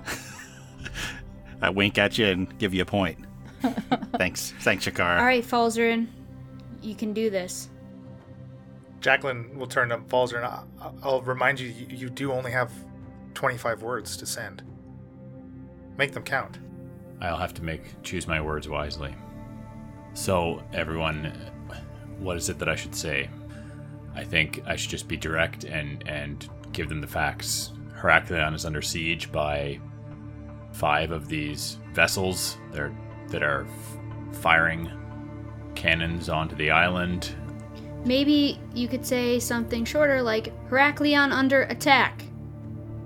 I 1.62 1.70
wink 1.70 1.98
at 1.98 2.18
you 2.18 2.26
and 2.26 2.58
give 2.60 2.74
you 2.74 2.82
a 2.82 2.86
point. 2.86 3.18
Thanks. 4.18 4.54
Thanks, 4.62 4.86
Shakara. 4.86 5.20
All 5.20 5.26
right, 5.26 5.44
Falzaren, 5.44 6.08
you 6.82 6.96
can 6.96 7.14
do 7.14 7.30
this. 7.30 7.70
Jacqueline 9.00 9.58
will 9.58 9.68
turn 9.68 9.90
to 9.90 9.98
Falzer 9.98 10.36
and 10.38 10.46
I- 10.46 10.64
I'll 11.02 11.22
remind 11.22 11.60
you, 11.60 11.70
you 11.70 11.88
you 11.90 12.10
do 12.10 12.32
only 12.32 12.52
have 12.52 12.72
25 13.36 13.82
words 13.82 14.18
to 14.18 14.26
send. 14.26 14.64
Make 15.98 16.12
them 16.12 16.24
count. 16.24 16.60
I'll 17.22 17.38
have 17.38 17.54
to 17.56 17.64
make 17.64 18.02
choose 18.04 18.28
my 18.28 18.42
words 18.42 18.68
wisely. 18.68 19.16
So, 20.14 20.62
everyone, 20.74 21.34
what 22.20 22.38
is 22.38 22.50
it 22.50 22.60
that 22.60 22.70
I 22.70 22.76
should 22.76 22.96
say? 22.96 23.30
I 24.14 24.24
think 24.24 24.62
I 24.66 24.76
should 24.76 24.90
just 24.92 25.08
be 25.08 25.16
direct 25.18 25.64
and 25.64 26.04
and 26.08 26.48
give 26.74 26.90
them 26.90 27.02
the 27.02 27.08
facts. 27.08 27.72
Heraklion 27.98 28.54
is 28.54 28.66
under 28.66 28.82
siege 28.82 29.32
by 29.32 29.80
five 30.74 31.12
of 31.12 31.28
these 31.28 31.78
vessels 31.94 32.58
that 32.72 32.80
are, 32.82 32.96
that 33.30 33.44
are 33.44 33.66
f- 33.66 34.38
firing 34.42 34.90
cannons 35.76 36.28
onto 36.30 36.56
the 36.56 36.72
island. 36.72 37.36
Maybe 38.06 38.60
you 38.74 38.88
could 38.88 39.06
say 39.06 39.38
something 39.40 39.86
shorter 39.86 40.22
like 40.22 40.52
Heraklion 40.70 41.32
under 41.32 41.64
attack 41.64 42.24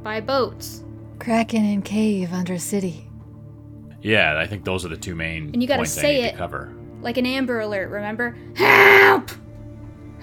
by 0.03 0.21
boats. 0.21 0.83
Kraken 1.19 1.65
and 1.65 1.83
cave 1.83 2.31
under 2.31 2.57
city. 2.57 3.09
Yeah, 4.01 4.37
I 4.39 4.45
think 4.47 4.63
those 4.63 4.85
are 4.85 4.89
the 4.89 4.97
two 4.97 5.15
main 5.15 5.49
And 5.53 5.61
you 5.61 5.67
gotta 5.67 5.79
points 5.79 5.93
say 5.93 6.19
I 6.19 6.21
need 6.21 6.27
it. 6.27 6.31
to 6.33 6.37
cover. 6.37 6.74
Like 7.05 7.17
an 7.17 7.27
Amber 7.27 7.59
Alert, 7.59 7.91
remember? 7.91 8.35
Help! 8.55 9.29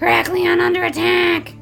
Heraklion 0.01 0.59
under 0.59 0.83
attack! 0.83 1.53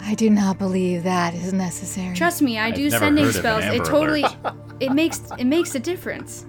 I 0.00 0.14
do 0.14 0.28
not 0.28 0.58
believe 0.58 1.02
that 1.04 1.32
is 1.32 1.54
necessary. 1.54 2.14
Trust 2.14 2.42
me, 2.42 2.58
I 2.58 2.66
I've 2.66 2.74
do 2.74 2.90
never 2.90 2.98
sending 3.06 3.24
heard 3.24 3.36
of 3.36 3.36
an 3.36 3.40
spells. 3.62 3.74
It 3.74 3.84
totally 3.86 4.22
Alert. 4.22 4.54
it 4.80 4.92
makes 4.92 5.22
it 5.38 5.46
makes 5.46 5.74
a 5.74 5.80
difference. 5.80 6.44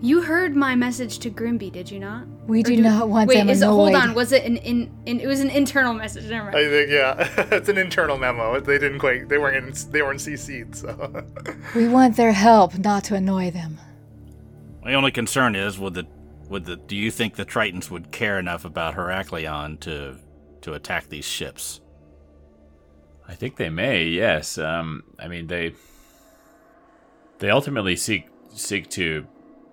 You 0.00 0.22
heard 0.22 0.56
my 0.56 0.74
message 0.76 1.18
to 1.18 1.30
Grimby, 1.30 1.70
did 1.70 1.90
you 1.90 2.00
not? 2.00 2.26
We 2.46 2.60
Or 2.60 2.62
do 2.62 2.80
not 2.80 3.10
want 3.10 3.28
Wait, 3.28 3.36
them 3.36 3.50
is 3.50 3.60
it, 3.60 3.66
hold 3.66 3.90
annoyed. 3.90 4.08
on. 4.08 4.14
Was 4.14 4.32
it 4.32 4.46
an 4.46 4.56
in, 4.56 4.90
in? 5.04 5.20
It 5.20 5.26
was 5.26 5.40
an 5.40 5.50
internal 5.50 5.92
message. 5.92 6.30
Never 6.30 6.50
mind. 6.50 6.56
I 6.56 6.68
think 6.70 6.90
yeah, 6.90 7.46
it's 7.54 7.68
an 7.68 7.76
internal 7.76 8.16
memo. 8.16 8.60
They 8.60 8.78
didn't 8.78 9.00
quite. 9.00 9.28
They 9.28 9.36
weren't 9.36 9.56
in. 9.56 9.92
They 9.92 10.00
weren't 10.00 10.20
CC'd. 10.20 10.74
So 10.74 11.26
We 11.74 11.86
want 11.86 12.16
their 12.16 12.32
help, 12.32 12.78
not 12.78 13.04
to 13.04 13.14
annoy 13.14 13.50
them. 13.50 13.78
My 14.82 14.94
only 14.94 15.10
concern 15.10 15.54
is 15.54 15.78
would 15.78 15.92
the 15.92 16.06
would 16.48 16.64
the 16.64 16.76
do 16.76 16.96
you 16.96 17.10
think 17.10 17.36
the 17.36 17.44
Tritons 17.44 17.90
would 17.90 18.10
care 18.10 18.38
enough 18.38 18.64
about 18.64 18.94
Heraklion 18.94 19.78
to 19.80 20.16
to 20.62 20.74
attack 20.74 21.08
these 21.08 21.24
ships? 21.24 21.80
I 23.26 23.34
think 23.34 23.56
they 23.56 23.68
may. 23.68 24.04
Yes. 24.04 24.58
Um, 24.58 25.04
I 25.18 25.28
mean 25.28 25.46
they 25.46 25.74
they 27.38 27.50
ultimately 27.50 27.96
seek 27.96 28.28
seek 28.50 28.88
to 28.90 29.26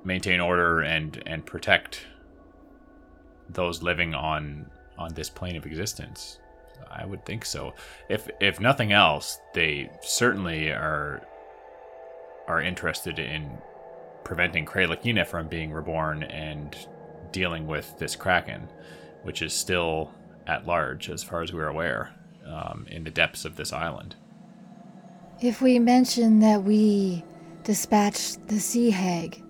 maintain 0.03 0.39
order 0.39 0.81
and 0.81 1.21
and 1.25 1.45
protect 1.45 2.05
those 3.49 3.81
living 3.81 4.13
on 4.13 4.69
on 4.97 5.13
this 5.13 5.29
plane 5.29 5.55
of 5.55 5.65
existence. 5.65 6.39
I 6.91 7.05
would 7.05 7.25
think 7.25 7.45
so. 7.45 7.73
If 8.09 8.29
if 8.39 8.59
nothing 8.59 8.91
else, 8.91 9.39
they 9.53 9.89
certainly 10.01 10.69
are 10.69 11.25
are 12.47 12.61
interested 12.61 13.19
in 13.19 13.57
preventing 14.25 14.65
Kralakina 14.65 15.25
from 15.25 15.47
being 15.47 15.71
reborn 15.71 16.23
and 16.23 16.75
dealing 17.31 17.67
with 17.67 17.97
this 17.97 18.17
kraken, 18.17 18.67
which 19.23 19.41
is 19.41 19.53
still 19.53 20.11
at 20.47 20.67
large, 20.67 21.09
as 21.09 21.23
far 21.23 21.41
as 21.41 21.53
we're 21.53 21.67
aware, 21.67 22.13
um, 22.45 22.85
in 22.89 23.05
the 23.05 23.11
depths 23.11 23.45
of 23.45 23.55
this 23.55 23.71
island. 23.71 24.15
If 25.41 25.61
we 25.61 25.79
mention 25.79 26.39
that 26.39 26.63
we 26.63 27.23
dispatched 27.63 28.47
the 28.47 28.59
Sea 28.59 28.89
Hag, 28.89 29.41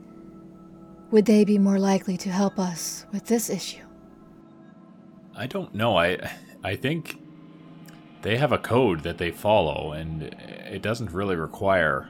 would 1.12 1.26
they 1.26 1.46
be 1.46 1.58
more 1.58 1.80
likely 1.80 2.18
to 2.18 2.30
help 2.30 2.60
us 2.60 3.06
with 3.12 3.26
this 3.26 3.50
issue? 3.50 3.84
I 5.36 5.48
don't 5.48 5.74
know. 5.74 5.98
I 5.98 6.32
I 6.64 6.76
think 6.76 7.20
they 8.22 8.38
have 8.38 8.52
a 8.52 8.58
code 8.58 9.04
that 9.04 9.18
they 9.18 9.32
follow, 9.32 9.92
and 9.92 10.24
it 10.24 10.82
doesn't 10.82 11.12
really 11.12 11.36
require 11.36 12.10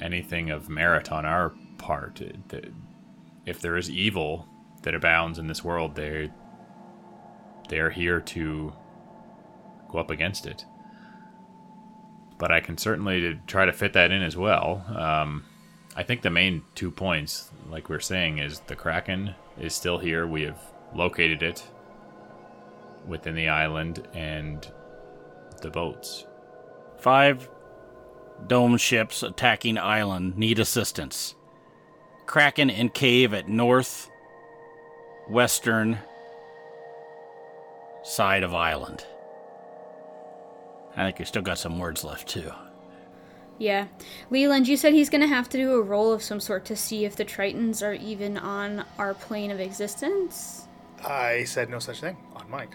anything 0.00 0.50
of 0.50 0.68
merit 0.68 1.10
on 1.12 1.24
our 1.24 1.52
part. 1.78 2.20
If 3.46 3.60
there 3.60 3.76
is 3.76 3.90
evil 3.90 4.48
that 4.82 4.94
abounds 4.94 5.38
in 5.38 5.46
this 5.46 5.64
world, 5.64 5.94
they 5.94 6.30
they 7.68 7.78
are 7.78 7.90
here 7.90 8.20
to 8.20 8.72
go 9.90 9.98
up 9.98 10.10
against 10.10 10.46
it. 10.46 10.64
But 12.38 12.52
I 12.52 12.60
can 12.60 12.76
certainly 12.76 13.40
try 13.46 13.64
to 13.64 13.72
fit 13.72 13.92
that 13.94 14.10
in 14.10 14.22
as 14.22 14.36
well. 14.36 14.84
Um, 14.94 15.44
I 15.96 16.02
think 16.02 16.22
the 16.22 16.30
main 16.30 16.62
two 16.74 16.90
points, 16.90 17.50
like 17.70 17.88
we're 17.88 18.00
saying, 18.00 18.38
is 18.38 18.60
the 18.60 18.76
Kraken 18.76 19.34
is 19.58 19.74
still 19.74 19.98
here. 19.98 20.26
We 20.26 20.42
have 20.42 20.60
located 20.94 21.42
it 21.42 21.66
within 23.06 23.34
the 23.34 23.48
island 23.48 24.06
and 24.12 24.66
the 25.62 25.70
boats. 25.70 26.26
Five 26.98 27.48
dome 28.48 28.76
ships 28.76 29.22
attacking 29.22 29.78
island 29.78 30.36
need 30.36 30.58
assistance. 30.58 31.34
Kraken 32.26 32.70
and 32.70 32.92
cave 32.92 33.34
at 33.34 33.48
north 33.48 34.10
western 35.28 35.98
side 38.02 38.42
of 38.42 38.54
island. 38.54 39.04
I 40.96 41.04
think 41.06 41.18
we 41.18 41.24
still 41.24 41.42
got 41.42 41.58
some 41.58 41.78
words 41.78 42.04
left 42.04 42.28
too. 42.28 42.50
Yeah. 43.58 43.86
Leland, 44.30 44.68
you 44.68 44.76
said 44.76 44.92
he's 44.94 45.10
gonna 45.10 45.26
have 45.26 45.48
to 45.50 45.56
do 45.58 45.72
a 45.72 45.80
roll 45.82 46.12
of 46.12 46.22
some 46.22 46.40
sort 46.40 46.64
to 46.66 46.76
see 46.76 47.04
if 47.04 47.16
the 47.16 47.24
Tritons 47.24 47.82
are 47.86 47.94
even 47.94 48.36
on 48.36 48.84
our 48.98 49.14
plane 49.14 49.50
of 49.50 49.60
existence. 49.60 50.66
I 51.04 51.44
said 51.44 51.68
no 51.70 51.78
such 51.78 52.00
thing 52.00 52.16
on 52.34 52.48
mine. 52.50 52.68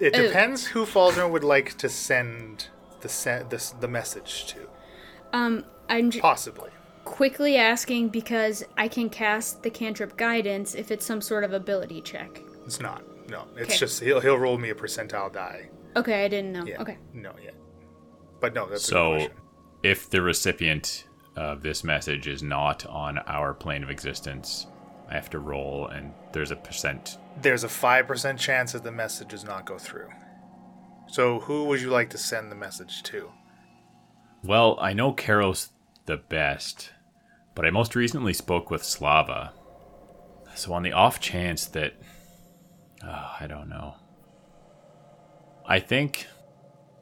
It 0.00 0.14
Oh. 0.16 0.22
depends 0.22 0.66
who 0.66 0.84
Falzner 0.86 1.28
would 1.30 1.44
like 1.44 1.76
to 1.78 1.88
send 1.88 2.68
the 3.00 3.08
sen- 3.08 3.48
the, 3.48 3.72
the 3.80 3.88
message 3.88 4.46
to. 4.46 4.68
Um, 5.32 5.64
I'm 5.88 6.10
j- 6.10 6.20
Possibly. 6.20 6.70
quickly 7.04 7.56
asking 7.56 8.08
because 8.10 8.64
I 8.76 8.88
can 8.88 9.08
cast 9.10 9.62
the 9.62 9.70
cantrip 9.70 10.16
guidance 10.16 10.74
if 10.74 10.90
it's 10.90 11.04
some 11.06 11.20
sort 11.20 11.44
of 11.44 11.52
ability 11.52 12.00
check. 12.02 12.40
It's 12.66 12.80
not. 12.80 13.02
No. 13.30 13.44
It's 13.56 13.70
Okay. 13.70 13.76
just 13.78 14.02
he'll 14.02 14.20
he'll 14.20 14.38
roll 14.38 14.58
me 14.58 14.70
a 14.70 14.74
percentile 14.74 15.32
die. 15.32 15.68
Okay, 15.96 16.24
I 16.24 16.28
didn't 16.28 16.52
know. 16.52 16.64
Yeah. 16.64 16.80
Okay. 16.82 16.98
No. 17.12 17.32
Yeah. 17.42 17.50
But 18.40 18.54
no, 18.54 18.66
that's 18.68 18.88
a 18.88 18.92
good 18.94 19.20
So, 19.22 19.34
if 19.82 20.08
the 20.10 20.22
recipient 20.22 21.04
of 21.36 21.62
this 21.62 21.82
message 21.84 22.26
is 22.26 22.42
not 22.42 22.84
on 22.86 23.18
our 23.18 23.52
plane 23.54 23.82
of 23.82 23.90
existence, 23.90 24.66
I 25.10 25.14
have 25.14 25.30
to 25.30 25.38
roll, 25.38 25.86
and 25.88 26.12
there's 26.32 26.50
a 26.50 26.56
percent. 26.56 27.18
There's 27.40 27.64
a 27.64 27.68
five 27.68 28.06
percent 28.06 28.38
chance 28.38 28.72
that 28.72 28.84
the 28.84 28.92
message 28.92 29.28
does 29.28 29.44
not 29.44 29.64
go 29.66 29.78
through. 29.78 30.08
So 31.08 31.40
who 31.40 31.64
would 31.64 31.80
you 31.80 31.90
like 31.90 32.10
to 32.10 32.18
send 32.18 32.50
the 32.52 32.56
message 32.56 33.02
to? 33.04 33.30
Well, 34.42 34.78
I 34.80 34.92
know 34.92 35.12
Karos 35.12 35.70
the 36.06 36.16
best, 36.16 36.90
but 37.54 37.64
I 37.64 37.70
most 37.70 37.94
recently 37.94 38.32
spoke 38.32 38.70
with 38.70 38.84
Slava. 38.84 39.52
So, 40.54 40.72
on 40.72 40.82
the 40.82 40.92
off 40.92 41.20
chance 41.20 41.66
that. 41.66 41.94
Oh, 43.04 43.36
I 43.40 43.46
don't 43.46 43.68
know. 43.68 43.94
I 45.66 45.80
think. 45.80 46.26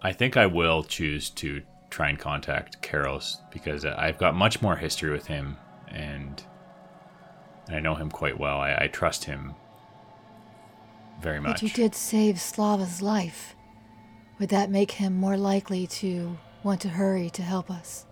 I 0.03 0.13
think 0.13 0.37
I 0.37 0.47
will 0.47 0.85
choose 0.85 1.31
to 1.31 1.63
try 1.91 2.09
and 2.11 2.19
contact 2.19 2.83
Karos 2.83 3.37
because 3.51 3.85
I've 3.85 4.19
got 4.19 4.35
much 4.35 4.61
more 4.61 4.77
history 4.77 5.11
with 5.11 5.27
him 5.27 5.57
and 5.89 6.43
I 7.69 7.81
know 7.81 7.95
him 7.95 8.11
quite 8.11 8.39
well. 8.39 8.59
I, 8.59 8.77
I 8.83 8.87
trust 8.89 9.25
him 9.25 9.55
very 11.21 11.41
much. 11.41 11.55
But 11.55 11.63
you 11.63 11.71
did 11.71 11.95
save 11.95 12.41
Slava's 12.41 13.01
life. 13.03 13.55
Would 14.39 14.51
that 14.51 14.71
make 14.71 14.93
him 14.93 15.15
more 15.15 15.39
likely 15.39 15.87
to 15.87 16.37
want 16.67 16.81
to 16.81 16.89
hurry 16.89 17.31
to 17.31 17.43
help 17.43 17.71
us? 17.71 18.05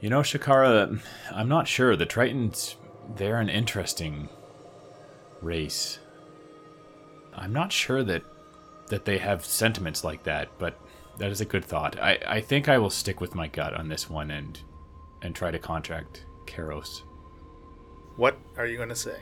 You 0.00 0.10
know, 0.10 0.20
Shakara, 0.20 1.00
I'm 1.32 1.48
not 1.48 1.66
sure. 1.66 1.96
The 1.96 2.06
Tritons, 2.06 2.76
they're 3.16 3.40
an 3.40 3.48
interesting 3.48 4.28
race. 5.40 5.98
I'm 7.34 7.52
not 7.52 7.72
sure 7.72 8.04
that 8.04 8.22
that 8.88 9.04
they 9.04 9.18
have 9.18 9.44
sentiments 9.44 10.04
like 10.04 10.24
that, 10.24 10.48
but 10.58 10.78
that 11.18 11.30
is 11.30 11.40
a 11.40 11.44
good 11.44 11.64
thought. 11.64 11.98
I, 12.00 12.18
I 12.26 12.40
think 12.40 12.68
I 12.68 12.76
will 12.76 12.90
stick 12.90 13.20
with 13.20 13.36
my 13.36 13.46
gut 13.46 13.72
on 13.72 13.88
this 13.88 14.10
one 14.10 14.30
and 14.30 14.60
and 15.22 15.34
try 15.34 15.50
to 15.50 15.58
contract 15.58 16.24
Karos. 16.46 17.02
What 18.16 18.36
are 18.56 18.66
you 18.66 18.76
going 18.76 18.88
to 18.90 18.96
say? 18.96 19.16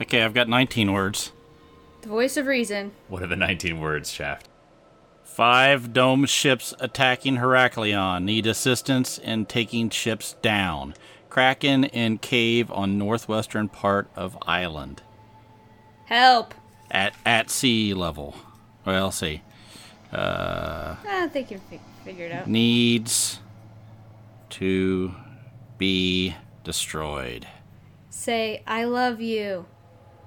Okay, 0.00 0.22
I've 0.22 0.34
got 0.34 0.48
19 0.48 0.92
words. 0.92 1.32
The 2.00 2.08
voice 2.08 2.38
of 2.38 2.46
reason. 2.46 2.92
What 3.08 3.22
are 3.22 3.26
the 3.26 3.36
19 3.36 3.80
words, 3.80 4.10
Shaft? 4.10 4.48
Five 5.34 5.92
dome 5.92 6.26
ships 6.26 6.74
attacking 6.80 7.36
Heraklion 7.36 8.24
need 8.24 8.46
assistance 8.46 9.16
in 9.16 9.46
taking 9.46 9.88
ships 9.88 10.34
down. 10.42 10.94
Kraken 11.28 11.84
and 11.84 12.20
cave 12.20 12.70
on 12.72 12.98
northwestern 12.98 13.68
part 13.68 14.10
of 14.16 14.36
island 14.42 15.02
Help. 16.06 16.52
at 16.90 17.14
at 17.24 17.48
sea 17.48 17.94
level. 17.94 18.34
Well, 18.84 19.12
see. 19.12 19.42
Uh, 20.12 20.96
I 21.08 21.28
think 21.28 21.52
you 21.52 21.60
fi- 21.70 21.80
figured 22.04 22.32
out. 22.32 22.48
needs 22.48 23.38
to 24.50 25.14
be 25.78 26.34
destroyed. 26.64 27.46
Say, 28.10 28.64
I 28.66 28.82
love 28.84 29.20
you. 29.20 29.66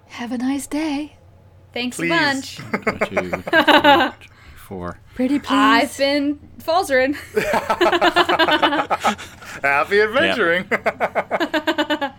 Have 0.07 0.31
a 0.31 0.37
nice 0.37 0.65
day. 0.65 1.17
Thanks 1.73 1.97
Please. 1.97 2.09
a 2.09 2.15
bunch. 2.15 2.55
Two, 2.55 3.29
three, 3.31 3.31
four. 4.63 4.99
Pretty 5.13 5.39
please. 5.39 5.47
I've 5.49 5.97
been 5.97 6.39
Falzaren. 6.59 7.15
Happy 9.61 10.01
adventuring. 10.01 10.67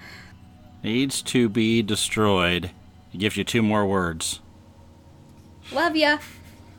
Needs 0.85 1.23
to 1.23 1.49
be 1.49 1.83
destroyed. 1.83 2.71
It 3.13 3.19
gives 3.19 3.37
you 3.37 3.43
two 3.45 3.63
more 3.63 3.87
words. 3.87 4.41
love 5.73 5.97
ya. 5.97 6.19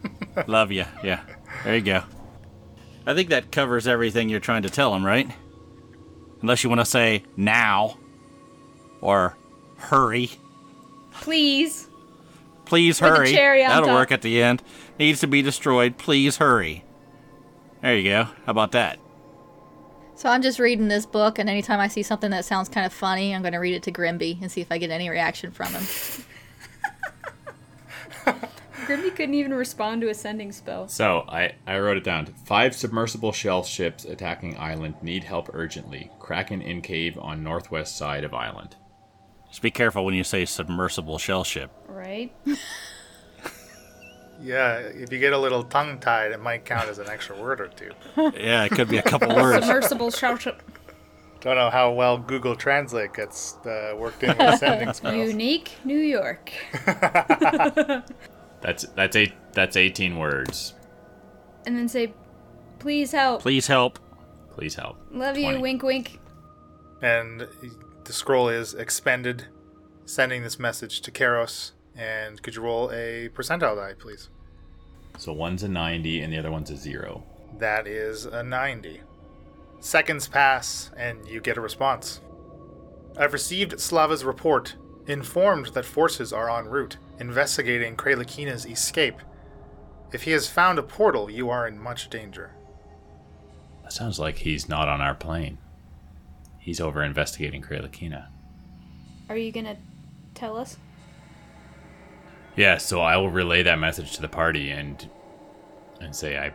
Love 0.48 0.72
you. 0.72 0.86
Yeah. 1.04 1.22
There 1.64 1.76
you 1.76 1.82
go. 1.82 2.04
I 3.08 3.16
think 3.16 3.30
that 3.30 3.52
covers 3.52 3.88
everything 3.88 4.30
you're 4.30 4.40
trying 4.40 4.62
to 4.64 4.70
tell 4.70 4.94
him, 4.94 5.04
right? 5.04 5.28
Unless 6.42 6.64
you 6.64 6.70
want 6.70 6.82
to 6.82 6.86
say 6.86 7.24
now 7.36 7.98
or 9.02 9.36
hurry. 9.78 10.30
Please. 11.12 11.88
Please 12.66 13.00
hurry. 13.00 13.34
That'll 13.34 13.88
top. 13.88 13.96
work 13.96 14.12
at 14.12 14.22
the 14.22 14.44
end. 14.44 14.62
Needs 14.98 15.20
to 15.20 15.28
be 15.28 15.42
destroyed. 15.42 15.98
Please 15.98 16.38
hurry. 16.38 16.86
There 17.82 17.98
you 17.98 18.10
go. 18.10 18.24
How 18.24 18.52
about 18.52 18.72
that? 18.72 19.00
So 20.16 20.30
I'm 20.30 20.42
just 20.42 20.60
reading 20.60 20.88
this 20.88 21.06
book, 21.06 21.38
and 21.40 21.50
anytime 21.50 21.82
I 21.82 21.90
see 21.90 22.02
something 22.02 22.32
that 22.32 22.46
sounds 22.46 22.70
kind 22.70 22.86
of 22.86 22.94
funny, 22.94 23.36
I'm 23.36 23.42
going 23.42 23.52
to 23.52 23.60
read 23.60 23.76
it 23.76 23.84
to 23.84 23.92
Grimby 23.92 24.40
and 24.42 24.50
see 24.50 24.62
if 24.62 24.72
I 24.72 24.78
get 24.78 24.90
any 24.90 25.10
reaction 25.10 25.52
from 25.52 25.74
him. 25.74 25.84
Grimby 28.86 29.10
couldn't 29.14 29.36
even 29.36 29.54
respond 29.54 30.00
to 30.02 30.10
a 30.10 30.14
sending 30.14 30.54
spell. 30.54 30.88
So 30.88 31.26
I, 31.28 31.56
I 31.68 31.80
wrote 31.80 31.98
it 31.98 32.06
down. 32.06 32.28
Five 32.28 32.74
submersible 32.76 33.34
shell 33.34 33.64
ships 33.64 34.06
attacking 34.06 34.58
island 34.58 34.96
need 35.02 35.26
help 35.26 35.50
urgently. 35.54 36.12
Kraken 36.20 36.62
in 36.62 36.82
cave 36.82 37.18
on 37.20 37.44
northwest 37.44 37.98
side 37.98 38.24
of 38.24 38.34
island. 38.34 38.78
Just 39.50 39.62
be 39.62 39.72
careful 39.72 40.06
when 40.06 40.14
you 40.14 40.24
say 40.24 40.46
submersible 40.46 41.18
shell 41.18 41.44
ship. 41.44 41.72
Right? 41.88 42.34
Yeah, 44.46 44.78
if 44.78 45.12
you 45.12 45.18
get 45.18 45.34
a 45.34 45.38
little 45.40 45.64
tongue 45.64 45.98
tied, 46.00 46.32
it 46.32 46.40
might 46.40 46.66
count 46.66 46.88
as 46.88 47.00
an 47.00 47.10
extra 47.10 47.36
word 47.36 47.60
or 47.60 47.68
two. 47.68 47.92
Yeah, 48.38 48.64
it 48.66 48.72
could 48.72 48.88
be 48.90 48.98
a 48.98 49.02
couple 49.12 49.36
words. 49.36 49.66
Submersible 49.66 50.12
shell 50.12 50.38
ship. 50.38 50.62
Don't 51.42 51.56
know 51.56 51.70
how 51.70 51.92
well 51.92 52.18
Google 52.18 52.56
Translate 52.56 53.14
gets 53.14 53.56
uh, 53.66 53.94
worked 53.98 54.24
in 54.24 54.38
with 54.38 54.60
sending 54.60 54.94
spells. 54.94 55.16
Unique 55.16 55.72
New 55.84 55.98
York. 56.00 56.52
That's 58.62 58.84
that's 58.96 59.16
eight 59.16 59.34
that's 59.54 59.76
eighteen 59.76 60.18
words. 60.18 60.74
And 61.68 61.76
then 61.78 61.88
say, 61.88 62.14
please 62.80 63.12
help. 63.12 63.42
Please 63.42 63.68
help. 63.68 64.00
Please 64.52 64.76
help. 64.76 64.98
Love 65.12 65.38
you, 65.38 65.46
20. 65.50 65.62
wink 65.62 65.84
wink. 65.84 66.20
And 67.02 67.48
the 68.06 68.14
scroll 68.14 68.50
is 68.50 68.74
expended, 68.74 69.46
sending 70.06 70.44
this 70.44 70.58
message 70.60 71.02
to 71.02 71.12
Karos. 71.12 71.72
And 71.96 72.42
could 72.42 72.56
you 72.56 72.62
roll 72.62 72.90
a 72.92 73.30
percentile 73.30 73.76
die, 73.76 73.94
please? 73.98 74.30
So 75.18 75.34
one's 75.34 75.64
a 75.64 75.68
ninety 75.68 76.22
and 76.22 76.32
the 76.32 76.38
other 76.38 76.52
one's 76.52 76.70
a 76.70 76.78
zero. 76.78 77.24
That 77.60 77.88
is 77.88 78.26
a 78.26 78.44
90. 78.44 79.02
Seconds 79.80 80.28
pass, 80.28 80.92
and 80.98 81.26
you 81.28 81.40
get 81.40 81.58
a 81.58 81.62
response. 81.62 82.20
I've 83.18 83.34
received 83.34 83.80
Slava's 83.80 84.26
report, 84.26 84.76
informed 85.08 85.68
that 85.68 85.86
forces 85.86 86.34
are 86.34 86.50
en 86.50 86.66
route, 86.68 86.98
investigating 87.20 87.96
Kralakina's 87.96 88.66
escape. 88.66 89.20
If 90.12 90.24
he 90.24 90.32
has 90.32 90.50
found 90.50 90.80
a 90.80 90.84
portal, 90.84 91.30
you 91.30 91.50
are 91.50 91.68
in 91.68 91.80
much 91.80 92.10
danger. 92.10 92.52
That 93.84 93.94
sounds 93.94 94.20
like 94.20 94.40
he's 94.40 94.68
not 94.68 94.90
on 94.90 95.00
our 95.00 95.16
plane. 95.16 95.60
He's 96.60 96.82
over 96.82 97.04
investigating 97.04 97.62
Kralakina. 97.62 98.28
Are 99.30 99.38
you 99.38 99.52
gonna 99.52 99.78
tell 100.34 100.58
us? 100.58 100.78
Yeah, 102.56 102.78
so 102.78 103.02
I 103.02 103.18
will 103.18 103.30
relay 103.30 103.64
that 103.64 103.80
message 103.80 104.16
to 104.16 104.22
the 104.22 104.30
party 104.30 104.72
and 104.72 105.10
and 106.00 106.16
say 106.16 106.38
I 106.38 106.54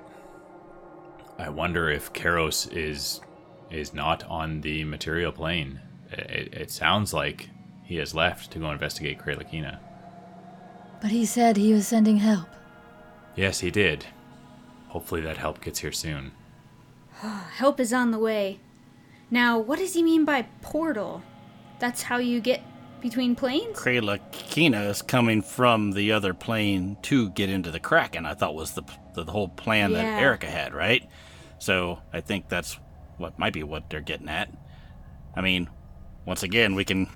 I 1.38 1.48
wonder 1.48 1.90
if 1.90 2.12
Karos 2.12 2.70
is 2.72 3.20
is 3.70 3.94
not 3.94 4.24
on 4.24 4.60
the 4.60 4.84
material 4.84 5.32
plane. 5.32 5.80
It, 6.10 6.52
it 6.52 6.70
sounds 6.70 7.14
like 7.14 7.50
he 7.84 7.96
has 7.96 8.14
left 8.14 8.50
to 8.52 8.58
go 8.58 8.70
investigate 8.70 9.18
Kralakina. 9.18 9.78
But 11.00 11.10
he 11.10 11.24
said 11.24 11.56
he 11.56 11.72
was 11.72 11.86
sending 11.86 12.18
help. 12.18 12.48
Yes, 13.36 13.60
he 13.60 13.70
did. 13.70 14.06
Hopefully 14.88 15.20
that 15.22 15.38
help 15.38 15.60
gets 15.60 15.78
here 15.80 15.92
soon. 15.92 16.32
Help 17.22 17.78
is 17.78 17.92
on 17.92 18.10
the 18.10 18.18
way. 18.18 18.58
Now, 19.30 19.58
what 19.58 19.78
does 19.78 19.94
he 19.94 20.02
mean 20.02 20.24
by 20.24 20.42
portal? 20.62 21.22
That's 21.78 22.02
how 22.02 22.18
you 22.18 22.40
get 22.40 22.62
between 23.00 23.34
planes? 23.34 23.78
Krayla 23.78 24.18
Kina 24.32 24.82
is 24.82 25.02
coming 25.02 25.42
from 25.42 25.92
the 25.92 26.12
other 26.12 26.34
plane 26.34 26.96
to 27.02 27.30
get 27.30 27.48
into 27.50 27.70
the 27.70 27.80
Kraken. 27.80 28.26
I 28.26 28.34
thought 28.34 28.54
was 28.54 28.72
the 28.72 28.82
the, 29.14 29.24
the 29.24 29.32
whole 29.32 29.48
plan 29.48 29.90
Yeah. 29.90 30.02
that 30.02 30.22
Erica 30.22 30.46
had, 30.46 30.72
right? 30.74 31.08
So 31.58 32.00
I 32.12 32.20
think 32.20 32.48
that's 32.48 32.78
what 33.18 33.38
might 33.38 33.52
be 33.52 33.62
what 33.62 33.90
they're 33.90 34.00
getting 34.00 34.28
at. 34.28 34.50
I 35.34 35.40
mean, 35.40 35.68
once 36.24 36.42
again, 36.42 36.74
we 36.74 36.84
can 36.84 37.08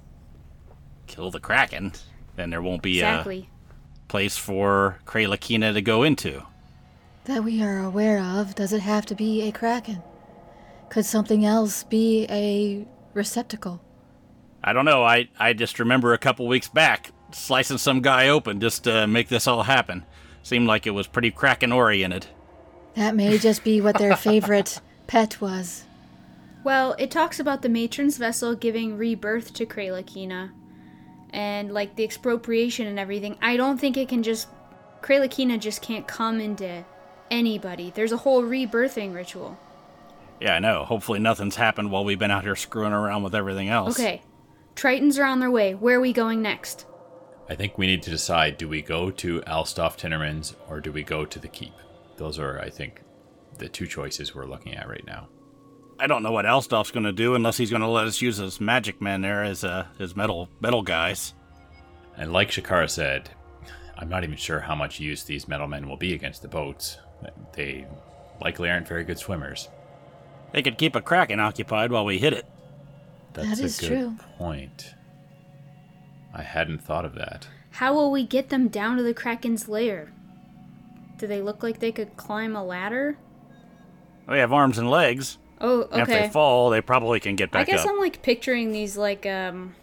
kill 1.07 1.31
the 1.31 1.41
Kraken, 1.41 1.93
then 2.37 2.51
there 2.51 2.63
won't 2.63 2.83
be 2.83 2.99
exactly. 2.99 3.49
a 4.05 4.09
place 4.09 4.37
for 4.37 4.99
Krayla 5.07 5.39
Kina 5.39 5.73
to 5.73 5.83
go 5.83 6.03
into. 6.03 6.43
That 7.27 7.45
we 7.45 7.63
are 7.63 7.79
aware 7.79 8.21
of, 8.21 8.55
does 8.55 8.73
it 8.73 8.81
have 8.81 9.07
to 9.07 9.15
be 9.15 9.43
a 9.49 9.53
kraken? 9.53 10.03
Could 10.91 11.07
something 11.07 11.45
else 11.45 11.85
be 11.85 12.27
a 12.29 12.87
receptacle? 13.15 13.81
I 14.67 14.73
don't 14.73 14.87
know. 14.87 15.05
I, 15.05 15.29
I 15.39 15.53
just 15.53 15.79
remember 15.79 16.15
a 16.15 16.19
couple 16.19 16.49
weeks 16.49 16.69
back 16.69 17.13
slicing 17.33 17.77
some 17.77 18.01
guy 18.01 18.29
open 18.29 18.61
just 18.61 18.85
to 18.85 19.07
make 19.07 19.29
this 19.29 19.47
all 19.47 19.65
happen. 19.65 20.05
Seemed 20.43 20.67
like 20.67 20.87
it 20.87 20.93
was 20.93 21.07
pretty 21.07 21.31
Kraken 21.31 21.71
oriented. 21.71 22.27
That 22.95 23.15
may 23.15 23.37
just 23.37 23.63
be 23.63 23.83
what 23.83 23.99
their 23.99 24.17
favorite 24.17 24.81
pet 25.07 25.41
was. 25.41 25.85
Well, 26.65 26.97
it 26.99 27.11
talks 27.11 27.39
about 27.39 27.61
the 27.61 27.69
matron's 27.69 28.17
vessel 28.17 28.55
giving 28.55 28.97
rebirth 28.97 29.53
to 29.55 29.67
Kralakina. 29.67 30.51
And 31.31 31.73
like 31.73 31.97
the 31.97 32.05
expropriation 32.05 32.87
and 32.87 32.99
everything. 32.99 33.37
I 33.43 33.59
don't 33.59 33.79
think 33.79 33.97
it 33.99 34.09
can 34.09 34.23
just 34.23 34.49
Kralakina 35.03 35.61
just 35.61 35.83
can't 35.83 36.07
come 36.07 36.41
into 36.41 36.85
anybody. 37.31 37.93
There's 37.95 38.13
a 38.13 38.17
whole 38.19 38.43
rebirthing 38.43 39.15
ritual. 39.15 39.59
Yeah, 40.41 40.55
I 40.55 40.59
know. 40.61 40.85
Hopefully 40.85 41.19
nothing's 41.19 41.57
happened 41.57 41.91
while 41.91 42.05
we've 42.05 42.19
been 42.19 42.31
out 42.31 42.45
here 42.45 42.57
screwing 42.57 42.93
around 42.93 43.25
with 43.25 43.35
everything 43.35 43.69
else. 43.69 43.99
Okay. 43.99 44.23
Tritons 44.75 45.19
are 45.19 45.25
on 45.25 45.41
their 45.41 45.51
way. 45.51 45.75
Where 45.75 45.99
are 45.99 46.01
we 46.01 46.13
going 46.13 46.43
next? 46.43 46.87
I 47.49 47.55
think 47.55 47.77
we 47.77 47.87
need 47.87 48.03
to 48.05 48.11
decide 48.11 48.57
do 48.57 48.69
we 48.69 48.83
go 48.83 49.11
to 49.11 49.41
Alstoff 49.43 49.99
Tinnerman's 49.99 50.57
or 50.69 50.81
do 50.81 50.91
we 50.91 51.03
go 51.03 51.25
to 51.25 51.39
the 51.39 51.49
Keep? 51.49 51.75
Those 52.17 52.39
are, 52.39 52.59
I 52.61 52.71
think, 52.71 53.03
the 53.59 53.69
two 53.69 53.87
choices 53.87 54.35
we're 54.35 54.47
looking 54.47 54.75
at 54.75 54.89
right 54.89 55.07
now. 55.07 55.29
I 55.99 56.07
don't 56.07 56.23
know 56.23 56.33
what 56.33 56.45
Alstoff's 56.45 56.91
going 56.91 57.05
to 57.05 57.13
do 57.13 57.35
unless 57.35 57.57
he's 57.57 57.71
going 57.71 57.83
to 57.83 57.89
let 57.89 58.07
us 58.07 58.21
use 58.21 58.39
his 58.39 58.61
magic 58.61 59.01
men 59.01 59.21
there 59.21 59.45
as 59.45 59.63
uh, 59.63 59.87
his 59.99 60.17
metal 60.17 60.49
metal 60.61 60.83
guys. 60.83 61.35
And 62.17 62.33
like 62.33 62.51
Shakara 62.51 62.91
said, 62.91 63.31
I'm 63.97 64.09
not 64.09 64.25
even 64.25 64.37
sure 64.37 64.61
how 64.61 64.75
much 64.75 64.99
use 64.99 65.23
these 65.25 65.47
metal 65.47 65.69
men 65.69 65.89
will 65.89 65.97
be 65.97 66.15
against 66.15 66.43
the 66.43 66.49
boats. 66.49 66.99
They 67.53 67.87
likely 68.41 68.71
aren't 68.71 68.89
very 68.89 69.05
good 69.05 69.19
swimmers. 69.19 69.69
They 70.53 70.63
could 70.63 70.79
keep 70.79 70.97
a 70.97 71.01
Kraken 71.01 71.41
occupied 71.41 71.93
while 71.93 72.05
we 72.05 72.19
hit 72.19 72.33
it. 72.33 72.47
That's 73.35 73.59
That 73.59 73.65
is 73.65 73.79
a 73.79 73.81
good 73.83 73.89
true. 73.89 74.17
point. 74.39 74.95
I 76.33 76.43
hadn't 76.43 76.79
thought 76.83 77.05
of 77.05 77.15
that. 77.15 77.47
How 77.73 77.93
will 77.95 78.11
we 78.11 78.25
get 78.25 78.49
them 78.49 78.69
down 78.69 78.97
to 78.97 79.03
the 79.03 79.15
Kraken's 79.15 79.69
lair? 79.69 80.13
Do 81.19 81.27
they 81.27 81.43
look 81.43 81.63
like 81.63 81.81
they 81.81 81.93
could 81.93 82.17
climb 82.17 82.57
a 82.57 82.65
ladder? 82.65 83.17
They 84.29 84.39
have 84.39 84.53
arms 84.53 84.79
and 84.79 84.91
legs. 84.91 85.39
Oh, 85.61 85.89
And 85.93 86.03
if 86.03 86.09
they 86.09 86.29
fall, 86.29 86.71
they 86.71 86.81
probably 86.81 87.21
can 87.21 87.37
get 87.37 87.51
back 87.51 87.63
up. 87.63 87.69
I 87.69 87.71
guess 87.73 87.85
up. 87.85 87.91
I'm 87.91 87.99
like 87.99 88.23
picturing 88.23 88.73
these 88.73 88.97
like 88.97 89.27
um 89.27 89.75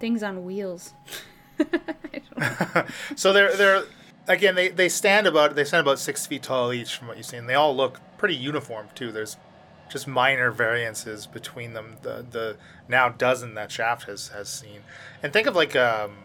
things 0.00 0.22
on 0.22 0.44
wheels. 0.44 0.92
So 3.16 3.32
they're 3.32 3.56
they're 3.56 3.84
again 4.28 4.54
they, 4.54 4.68
they 4.68 4.88
stand 4.88 5.26
about 5.26 5.54
they 5.54 5.64
stand 5.64 5.80
about 5.86 5.98
six 5.98 6.26
feet 6.26 6.42
tall 6.42 6.72
each 6.72 6.96
from 6.96 7.08
what 7.08 7.16
you 7.16 7.22
see, 7.22 7.36
and 7.36 7.48
they 7.48 7.54
all 7.54 7.74
look 7.76 8.00
pretty 8.18 8.34
uniform 8.34 8.88
too. 8.94 9.12
There's 9.12 9.36
just 9.92 10.08
minor 10.08 10.50
variances 10.50 11.26
between 11.26 11.74
them. 11.74 11.96
The 12.02 12.24
the 12.28 12.56
now 12.88 13.10
dozen 13.10 13.54
that 13.54 13.70
Shaft 13.70 14.04
has 14.04 14.28
has 14.28 14.48
seen, 14.48 14.80
and 15.22 15.32
think 15.32 15.46
of 15.46 15.54
like 15.54 15.76
um 15.76 16.16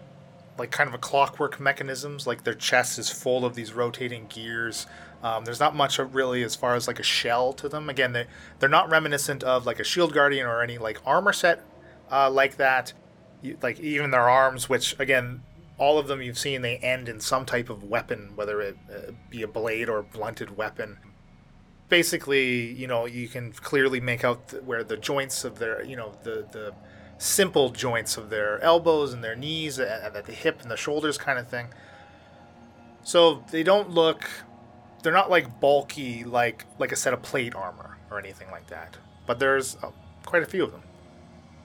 like 0.58 0.72
kind 0.72 0.88
of 0.88 0.94
a 0.94 0.98
clockwork 0.98 1.60
mechanisms. 1.60 2.26
Like 2.26 2.44
their 2.44 2.54
chest 2.54 2.98
is 2.98 3.10
full 3.10 3.46
of 3.46 3.56
these 3.56 3.74
rotating 3.74 4.28
gears. 4.28 4.88
Um, 5.22 5.46
there's 5.46 5.60
not 5.60 5.76
much 5.76 6.00
really 6.00 6.44
as 6.44 6.56
far 6.56 6.76
as 6.76 6.88
like 6.88 7.00
a 7.00 7.04
shell 7.04 7.54
to 7.54 7.70
them. 7.70 7.90
Again, 7.90 8.14
they 8.14 8.26
they're 8.60 8.70
not 8.70 8.90
reminiscent 8.90 9.44
of 9.44 9.66
like 9.66 9.80
a 9.80 9.84
shield 9.84 10.14
guardian 10.14 10.48
or 10.48 10.62
any 10.62 10.78
like 10.78 11.02
armor 11.06 11.34
set 11.34 11.64
uh, 12.12 12.30
like 12.30 12.58
that. 12.58 12.94
You, 13.42 13.58
like 13.62 13.80
even 13.80 14.12
their 14.12 14.30
arms, 14.30 14.70
which 14.70 15.00
again, 15.00 15.44
all 15.78 16.00
of 16.00 16.08
them 16.08 16.22
you've 16.22 16.40
seen, 16.40 16.62
they 16.62 16.78
end 16.78 17.08
in 17.08 17.20
some 17.20 17.46
type 17.46 17.70
of 17.70 17.84
weapon, 17.84 18.32
whether 18.36 18.62
it 18.62 18.78
uh, 18.92 19.12
be 19.30 19.44
a 19.44 19.48
blade 19.48 19.90
or 19.90 20.00
a 20.00 20.04
blunted 20.04 20.58
weapon. 20.58 20.98
Basically, 21.90 22.74
you 22.74 22.88
know, 22.88 23.06
you 23.06 23.28
can 23.28 23.52
clearly 23.54 24.00
make 24.00 24.24
out 24.24 24.50
th- 24.50 24.64
where 24.64 24.84
the 24.84 24.98
joints 24.98 25.44
of 25.44 25.60
their, 25.60 25.84
you 25.84 25.96
know, 25.96 26.14
the 26.24 26.48
the 26.52 26.74
simple 27.18 27.70
joints 27.70 28.18
of 28.18 28.30
their 28.30 28.62
elbows 28.62 29.14
and 29.14 29.24
their 29.24 29.36
knees, 29.36 29.80
and 29.80 29.90
at 29.90 30.26
the 30.26 30.34
hip 30.34 30.62
and 30.62 30.70
the 30.70 30.78
shoulders, 30.78 31.18
kind 31.18 31.40
of 31.40 31.48
thing. 31.48 31.68
So 33.04 33.44
they 33.52 33.64
don't 33.64 33.90
look, 33.90 34.30
they're 35.02 35.14
not 35.14 35.30
like 35.30 35.62
bulky, 35.62 36.24
like 36.26 36.66
like 36.78 36.92
a 36.92 36.96
set 36.96 37.14
of 37.14 37.22
plate 37.22 37.56
armor 37.56 37.98
or 38.12 38.20
anything 38.20 38.52
like 38.52 38.68
that. 38.68 38.98
But 39.26 39.40
there's 39.40 39.78
uh, 39.82 39.92
quite 40.26 40.44
a 40.44 40.46
few 40.46 40.64
of 40.64 40.72
them. 40.72 40.84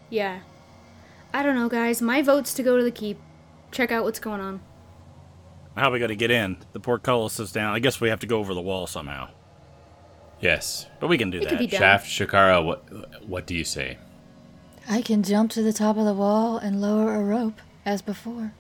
Yeah. 0.09 0.41
I 1.35 1.43
don't 1.43 1.55
know, 1.55 1.69
guys. 1.69 2.03
My 2.03 2.23
vote's 2.23 2.55
to 2.55 2.63
go 2.63 2.77
to 2.77 2.83
the 2.83 2.91
keep. 2.91 3.19
Check 3.71 3.91
out 3.91 4.05
what's 4.05 4.19
going 4.19 4.41
on. 4.41 4.61
How 5.75 5.89
are 5.89 5.93
we 5.93 5.99
going 5.99 6.11
to 6.11 6.17
get 6.17 6.31
in? 6.31 6.59
The 6.73 6.81
portcullis 6.81 7.41
is 7.41 7.53
down. 7.53 7.75
I 7.75 7.79
guess 7.79 8.01
we 8.01 8.11
have 8.11 8.21
to 8.21 8.27
go 8.27 8.39
over 8.39 8.53
the 8.53 8.61
wall 8.61 8.87
somehow. 8.87 9.31
Yes. 10.43 10.87
But 11.01 11.09
we 11.09 11.17
can 11.17 11.31
do 11.31 11.39
It 11.39 11.49
could 11.49 11.53
that. 11.53 11.59
be 11.61 11.67
done. 11.69 11.81
Shaft, 11.81 12.07
Shakara, 12.09 12.63
what 12.65 12.85
what 13.27 13.47
do 13.47 13.55
you 13.55 13.65
say? 13.65 13.97
I 14.89 15.01
can 15.01 15.23
jump 15.23 15.51
to 15.53 15.63
the 15.63 15.73
top 15.73 15.97
of 15.97 16.05
the 16.05 16.13
wall 16.15 16.59
and 16.59 16.81
lower 16.81 17.15
a 17.15 17.23
rope, 17.23 17.61
as 17.87 18.03
before. 18.03 18.53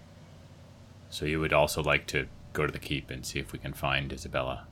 So 1.11 1.27
you 1.27 1.41
would 1.41 1.53
also 1.53 1.83
like 1.83 2.07
to 2.09 2.27
go 2.53 2.65
to 2.67 2.73
the 2.73 2.79
keep 2.79 3.11
and 3.11 3.27
see 3.27 3.41
if 3.41 3.53
we 3.53 3.59
can 3.59 3.73
find 3.75 4.13
Isabella. 4.13 4.67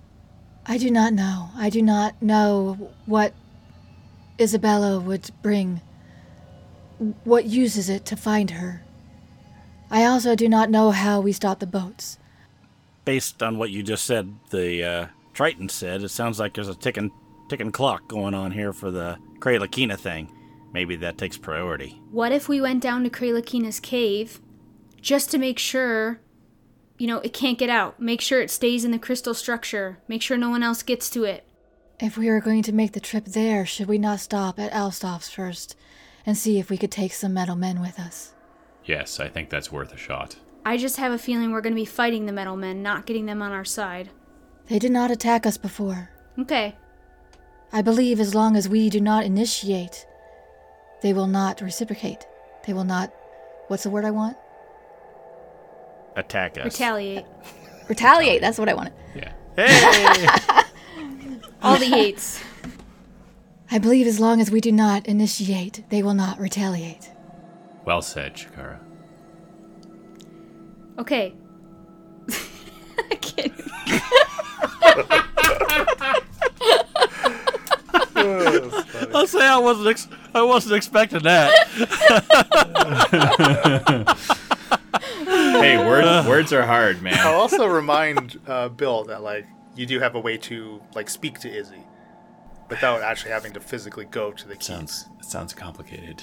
I 0.67 0.79
do 0.79 0.91
not 0.91 1.13
know. 1.13 1.51
I 1.57 1.69
do 1.71 1.83
not 1.83 2.23
know 2.23 2.93
what 3.07 3.35
Isabella 4.39 5.01
would 5.01 5.31
bring, 5.43 5.81
what 7.25 7.45
uses 7.47 7.89
it 7.89 8.05
to 8.07 8.17
find 8.17 8.53
her. 8.53 8.83
I 9.91 10.05
also 10.05 10.37
do 10.37 10.49
not 10.49 10.71
know 10.71 10.93
how 10.93 11.21
we 11.21 11.33
stop 11.33 11.59
the 11.59 11.67
boats. 11.67 12.19
based 13.05 13.43
on 13.43 13.59
what 13.59 13.71
you 13.71 13.83
just 13.83 14.05
said, 14.05 14.35
the 14.51 14.85
uh, 14.85 15.07
Triton 15.33 15.69
said, 15.69 16.03
it 16.03 16.09
sounds 16.11 16.39
like 16.39 16.55
there's 16.55 16.69
a 16.69 16.75
ticking 16.75 17.13
ticking 17.49 17.73
clock 17.73 18.07
going 18.09 18.35
on 18.35 18.53
here 18.53 18.73
for 18.73 18.91
the 18.91 19.19
Kralakina 19.41 19.99
thing. 19.99 20.33
Maybe 20.73 20.95
that 20.97 21.19
takes 21.19 21.37
priority. 21.37 22.01
What 22.11 22.31
if 22.31 22.49
we 22.49 22.61
went 22.61 22.83
down 22.83 23.03
to 23.03 23.11
Kralakina's 23.11 23.81
cave 23.81 24.41
just 25.01 25.31
to 25.33 25.39
make 25.39 25.59
sure, 25.59 26.21
you 26.97 27.09
know, 27.09 27.19
it 27.19 27.33
can't 27.33 27.59
get 27.59 27.71
out? 27.71 28.01
Make 28.01 28.21
sure 28.21 28.41
it 28.41 28.51
stays 28.51 28.85
in 28.85 28.93
the 28.93 28.99
crystal 28.99 29.35
structure. 29.35 29.99
Make 30.07 30.23
sure 30.23 30.37
no 30.37 30.51
one 30.51 30.63
else 30.63 30.85
gets 30.85 31.11
to 31.11 31.25
it. 31.25 31.45
If 31.99 32.17
we 32.17 32.29
are 32.29 32.41
going 32.41 32.63
to 32.63 32.73
make 32.73 32.93
the 32.93 33.01
trip 33.01 33.25
there, 33.27 33.67
should 33.67 33.89
we 33.89 33.99
not 33.99 34.21
stop 34.21 34.59
at 34.59 34.73
Alstoff's 34.73 35.29
first 35.29 35.77
and 36.25 36.39
see 36.39 36.59
if 36.59 36.71
we 36.71 36.79
could 36.79 36.93
take 36.93 37.13
some 37.13 37.35
metal 37.35 37.57
men 37.57 37.81
with 37.81 37.99
us? 37.99 38.33
Yes, 38.85 39.19
I 39.19 39.29
think 39.29 39.51
that's 39.51 39.73
worth 39.73 39.93
a 39.93 39.97
shot. 39.97 40.37
I 40.65 40.77
just 40.77 40.99
have 40.99 41.13
a 41.13 41.19
feeling 41.19 41.51
we're 41.51 41.63
going 41.63 41.75
to 41.75 41.81
be 41.81 41.85
fighting 41.85 42.27
the 42.27 42.33
metal 42.33 42.57
men, 42.57 42.83
not 42.83 43.07
getting 43.07 43.27
them 43.27 43.43
on 43.43 43.53
our 43.53 43.65
side. 43.65 44.11
They 44.69 44.79
did 44.79 44.93
not 44.93 45.11
attack 45.11 45.47
us 45.47 45.57
before. 45.57 46.11
Okay. 46.39 46.77
I 47.73 47.83
believe 47.83 48.21
as 48.21 48.35
long 48.35 48.57
as 48.57 48.69
we 48.69 48.91
do 48.91 49.01
not 49.01 49.25
initiate, 49.25 50.07
they 51.03 51.13
will 51.13 51.27
not 51.27 51.61
reciprocate. 51.61 52.27
They 52.67 52.73
will 52.73 52.85
not. 52.85 53.13
What's 53.69 53.85
the 53.85 53.91
word 53.91 54.05
I 54.05 54.11
want? 54.11 54.37
Attack 56.17 56.59
us. 56.59 56.65
Retaliate. 56.65 57.25
Retaliate. 57.89 58.41
That's 58.41 58.59
what 58.59 58.69
I 58.69 58.75
wanted. 58.75 58.93
Yeah. 59.15 59.33
Hey! 59.57 60.27
All 61.63 61.79
the 61.79 61.87
yates. 61.87 62.43
I 63.71 63.79
believe 63.79 64.07
as 64.07 64.19
long 64.19 64.41
as 64.41 64.51
we 64.51 64.61
do 64.61 64.73
not 64.73 65.07
initiate, 65.07 65.85
they 65.91 66.03
will 66.03 66.15
not 66.15 66.41
retaliate. 66.41 67.11
Well 67.85 68.03
said, 68.03 68.35
Shakara. 68.35 68.81
Okay. 70.99 71.35
I 73.11 73.15
can't. 73.15 73.53
I'll 79.15 79.27
say 79.27 79.47
I 79.47 79.50
wasn't 79.61 79.89
ex- 79.89 80.09
I 80.35 80.43
wasn't 80.43 80.75
expecting 80.75 81.23
that. 81.23 81.51
Hey, 85.31 85.77
words 85.79 86.27
words 86.27 86.53
are 86.53 86.67
hard, 86.67 87.03
man. 87.03 87.19
I'll 87.19 87.41
also 87.41 87.67
remind 87.67 88.41
uh, 88.47 88.69
Bill 88.69 89.05
that 89.05 89.23
like 89.23 89.47
you 89.77 89.87
do 89.87 90.01
have 90.01 90.15
a 90.15 90.21
way 90.21 90.37
to 90.39 90.83
like 90.95 91.09
speak 91.09 91.39
to 91.41 91.49
Izzy 91.51 91.85
without 92.69 93.03
actually 93.03 93.33
having 93.33 93.53
to 93.53 93.61
physically 93.61 94.07
go 94.07 94.33
to 94.33 94.49
the 94.49 94.57
keys. 94.57 94.67
Sounds 94.67 95.07
sounds 95.21 95.53
complicated. 95.55 96.23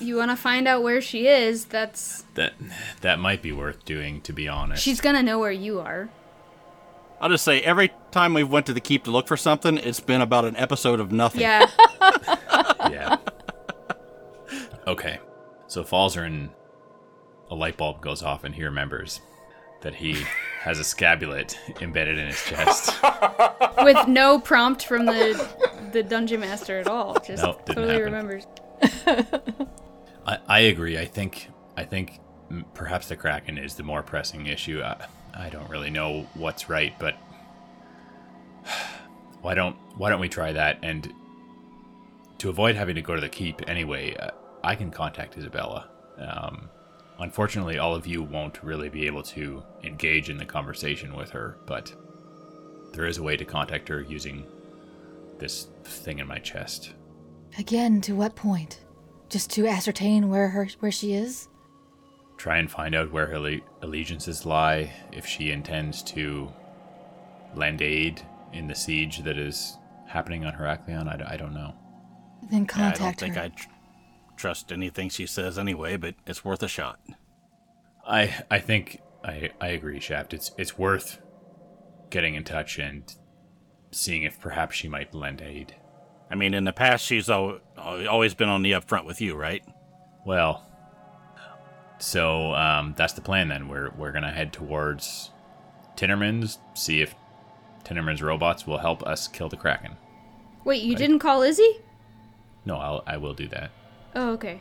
You 0.00 0.16
want 0.16 0.30
to 0.30 0.36
find 0.36 0.66
out 0.66 0.82
where 0.82 1.00
she 1.00 1.26
is? 1.28 1.66
That's. 1.66 2.22
That 2.34 2.54
that 3.02 3.18
might 3.18 3.42
be 3.42 3.52
worth 3.52 3.84
doing, 3.84 4.22
to 4.22 4.32
be 4.32 4.48
honest. 4.48 4.82
She's 4.82 5.00
gonna 5.00 5.22
know 5.22 5.38
where 5.38 5.52
you 5.52 5.80
are. 5.80 6.08
I'll 7.20 7.28
just 7.28 7.44
say 7.44 7.60
every 7.60 7.92
time 8.10 8.32
we've 8.34 8.48
went 8.48 8.66
to 8.66 8.72
the 8.72 8.80
keep 8.80 9.04
to 9.04 9.10
look 9.10 9.28
for 9.28 9.36
something, 9.36 9.76
it's 9.78 10.00
been 10.00 10.20
about 10.22 10.44
an 10.46 10.56
episode 10.56 11.00
of 11.00 11.12
nothing. 11.12 11.42
Yeah. 11.42 11.66
yeah. 12.90 13.16
Okay. 14.86 15.20
So 15.66 15.84
Falzaren, 15.84 16.50
a 17.50 17.54
light 17.54 17.76
bulb 17.76 18.00
goes 18.00 18.22
off 18.22 18.44
and 18.44 18.54
he 18.54 18.64
remembers 18.64 19.20
that 19.82 19.94
he 19.94 20.16
has 20.60 20.78
a 20.78 20.82
scabulet 20.82 21.56
embedded 21.80 22.18
in 22.18 22.26
his 22.26 22.42
chest. 22.44 22.94
With 23.82 24.08
no 24.08 24.38
prompt 24.38 24.84
from 24.84 25.06
the 25.06 25.48
the 25.92 26.02
dungeon 26.02 26.40
master 26.40 26.78
at 26.78 26.86
all. 26.86 27.14
Just 27.20 27.42
Nope, 27.42 27.64
didn't 27.66 27.76
totally 27.76 27.94
happen. 27.94 28.12
remembers. 28.12 28.46
I, 30.26 30.38
I 30.46 30.58
agree. 30.60 30.98
I 30.98 31.04
think 31.06 31.48
I 31.76 31.84
think 31.84 32.20
perhaps 32.74 33.08
the 33.08 33.16
Kraken 33.16 33.58
is 33.58 33.74
the 33.74 33.82
more 33.82 34.02
pressing 34.02 34.46
issue. 34.46 34.82
I, 34.82 35.06
I 35.34 35.48
don't 35.48 35.68
really 35.68 35.90
know 35.90 36.26
what's 36.34 36.68
right, 36.68 36.98
but 36.98 37.14
why 39.40 39.54
don't 39.54 39.76
why 39.96 40.10
don't 40.10 40.20
we 40.20 40.28
try 40.28 40.52
that? 40.52 40.78
And 40.82 41.12
to 42.38 42.48
avoid 42.48 42.74
having 42.74 42.94
to 42.94 43.02
go 43.02 43.14
to 43.14 43.20
the 43.20 43.28
keep 43.28 43.68
anyway, 43.68 44.16
uh, 44.16 44.30
I 44.64 44.74
can 44.74 44.90
contact 44.90 45.36
Isabella. 45.36 45.88
Um, 46.18 46.70
unfortunately, 47.18 47.78
all 47.78 47.94
of 47.94 48.06
you 48.06 48.22
won't 48.22 48.62
really 48.62 48.88
be 48.88 49.06
able 49.06 49.22
to 49.24 49.62
engage 49.82 50.30
in 50.30 50.38
the 50.38 50.46
conversation 50.46 51.14
with 51.14 51.30
her, 51.30 51.58
but 51.66 51.92
there 52.92 53.06
is 53.06 53.18
a 53.18 53.22
way 53.22 53.36
to 53.36 53.44
contact 53.44 53.88
her 53.88 54.00
using 54.00 54.46
this 55.38 55.68
thing 55.84 56.18
in 56.18 56.26
my 56.26 56.38
chest. 56.38 56.94
Again, 57.58 58.00
to 58.02 58.14
what 58.14 58.36
point? 58.36 58.80
Just 59.28 59.50
to 59.52 59.66
ascertain 59.66 60.28
where 60.28 60.48
her 60.48 60.68
where 60.80 60.92
she 60.92 61.12
is? 61.12 61.49
Try 62.40 62.56
and 62.56 62.70
find 62.70 62.94
out 62.94 63.12
where 63.12 63.26
her 63.26 63.58
allegiances 63.82 64.46
lie, 64.46 64.90
if 65.12 65.26
she 65.26 65.50
intends 65.50 66.02
to 66.02 66.50
lend 67.54 67.82
aid 67.82 68.22
in 68.54 68.66
the 68.66 68.74
siege 68.74 69.22
that 69.24 69.36
is 69.36 69.76
happening 70.06 70.46
on 70.46 70.54
Heraklion. 70.54 71.06
I 71.06 71.36
don't 71.36 71.52
know. 71.52 71.74
Then 72.50 72.64
contact 72.64 72.98
Yeah, 73.00 73.06
I 73.06 73.10
don't 73.10 73.18
contact 73.18 73.20
think. 73.20 73.36
I 73.36 73.48
tr- 73.48 73.68
trust 74.38 74.72
anything 74.72 75.10
she 75.10 75.26
says 75.26 75.58
anyway, 75.58 75.98
but 75.98 76.14
it's 76.26 76.42
worth 76.42 76.62
a 76.62 76.68
shot. 76.68 76.98
I 78.06 78.42
I 78.50 78.58
think 78.58 79.02
I 79.22 79.50
I 79.60 79.68
agree, 79.68 80.00
Shaft. 80.00 80.32
It's 80.32 80.50
it's 80.56 80.78
worth 80.78 81.20
getting 82.08 82.36
in 82.36 82.44
touch 82.44 82.78
and 82.78 83.04
seeing 83.92 84.22
if 84.22 84.40
perhaps 84.40 84.76
she 84.76 84.88
might 84.88 85.14
lend 85.14 85.42
aid. 85.42 85.74
I 86.30 86.36
mean, 86.36 86.54
in 86.54 86.64
the 86.64 86.72
past, 86.72 87.04
she's 87.04 87.28
al- 87.28 87.60
always 87.76 88.32
been 88.32 88.48
on 88.48 88.62
the 88.62 88.72
upfront 88.72 89.04
with 89.04 89.20
you, 89.20 89.34
right? 89.36 89.62
Well, 90.24 90.66
so 92.00 92.54
um, 92.54 92.94
that's 92.96 93.12
the 93.12 93.20
plan 93.20 93.48
then. 93.48 93.68
We're 93.68 93.90
we're 93.90 94.12
gonna 94.12 94.32
head 94.32 94.52
towards 94.52 95.30
Tinnerman's, 95.96 96.58
see 96.74 97.00
if 97.02 97.14
Tinnerman's 97.84 98.22
robots 98.22 98.66
will 98.66 98.78
help 98.78 99.02
us 99.04 99.28
kill 99.28 99.48
the 99.48 99.56
Kraken. 99.56 99.96
Wait, 100.64 100.82
you 100.82 100.94
didn't 100.94 101.20
call 101.20 101.42
Izzy? 101.42 101.78
No, 102.64 102.76
I'll 102.76 103.02
I 103.06 103.16
will 103.16 103.34
do 103.34 103.48
that. 103.48 103.70
Oh, 104.14 104.30
okay. 104.32 104.60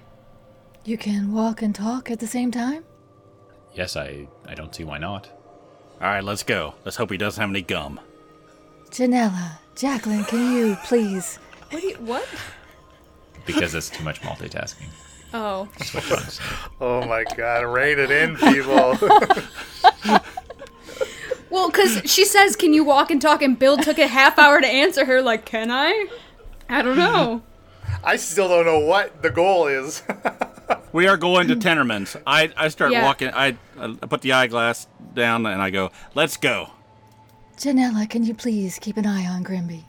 You 0.86 0.98
can 0.98 1.34
walk 1.34 1.62
and 1.62 1.74
talk 1.74 2.10
at 2.10 2.20
the 2.20 2.28
same 2.28 2.52
time? 2.52 2.84
Yes, 3.74 3.96
I 3.96 4.28
I 4.48 4.54
don't 4.54 4.74
see 4.74 4.84
why 4.84 4.98
not. 4.98 5.30
All 6.02 6.08
right, 6.08 6.24
let's 6.24 6.44
go. 6.44 6.76
Let's 6.86 6.98
hope 6.98 7.12
he 7.12 7.18
doesn't 7.18 7.42
have 7.42 7.50
any 7.50 7.62
gum. 7.62 8.00
Janella, 8.90 9.58
Jacqueline, 9.76 10.24
can 10.26 10.56
you 10.56 10.78
please? 10.86 11.38
What 11.70 11.82
do 11.82 11.88
you 11.88 11.96
what? 11.96 12.28
because 13.46 13.74
it's 13.74 13.90
too 13.90 14.04
much 14.04 14.22
multitasking. 14.22 14.90
Oh. 15.34 15.68
That's 15.78 15.94
what 15.94 16.04
I'm 16.04 16.10
trying 16.10 16.26
to 16.26 16.32
say. 16.32 16.44
Oh 16.82 17.06
my 17.06 17.24
god, 17.36 17.62
rein 17.64 18.00
it 18.00 18.12
in, 18.12 18.36
people. 18.38 18.98
Well, 21.52 21.72
because 21.72 22.04
she 22.06 22.26
says, 22.26 22.56
"Can 22.56 22.74
you 22.74 22.84
walk 22.84 23.10
and 23.10 23.20
talk?" 23.20 23.42
And 23.42 23.58
Bill 23.58 23.76
took 23.76 23.98
a 23.98 24.08
half 24.08 24.38
hour 24.38 24.62
to 24.62 24.68
answer 24.68 25.06
her. 25.06 25.20
Like, 25.22 25.46
can 25.46 25.72
I? 25.72 26.08
I 26.70 26.84
don't 26.84 26.96
mm-hmm. 26.96 27.00
know. 27.00 27.42
I 28.04 28.18
still 28.18 28.48
don't 28.48 28.66
know 28.66 28.80
what 28.80 29.24
the 29.24 29.32
goal 29.32 29.68
is. 29.68 30.04
We 30.92 31.08
are 31.08 31.18
going 31.18 31.48
to 31.50 31.56
Tinnerman's. 31.56 32.16
I, 32.26 32.52
I 32.58 32.68
start 32.70 32.92
Yeah. 32.92 33.04
walking. 33.04 33.30
I, 33.30 33.58
I 33.80 33.94
put 34.08 34.22
the 34.22 34.34
eyeglass 34.34 34.88
down 35.14 35.46
and 35.46 35.62
I 35.62 35.70
go, 35.70 35.92
let's 36.16 36.38
go. 36.38 36.72
Janella, 37.58 38.10
can 38.10 38.24
you 38.24 38.34
please 38.34 38.80
keep 38.80 38.98
an 38.98 39.06
eye 39.06 39.26
on 39.28 39.44
Grimby? 39.44 39.86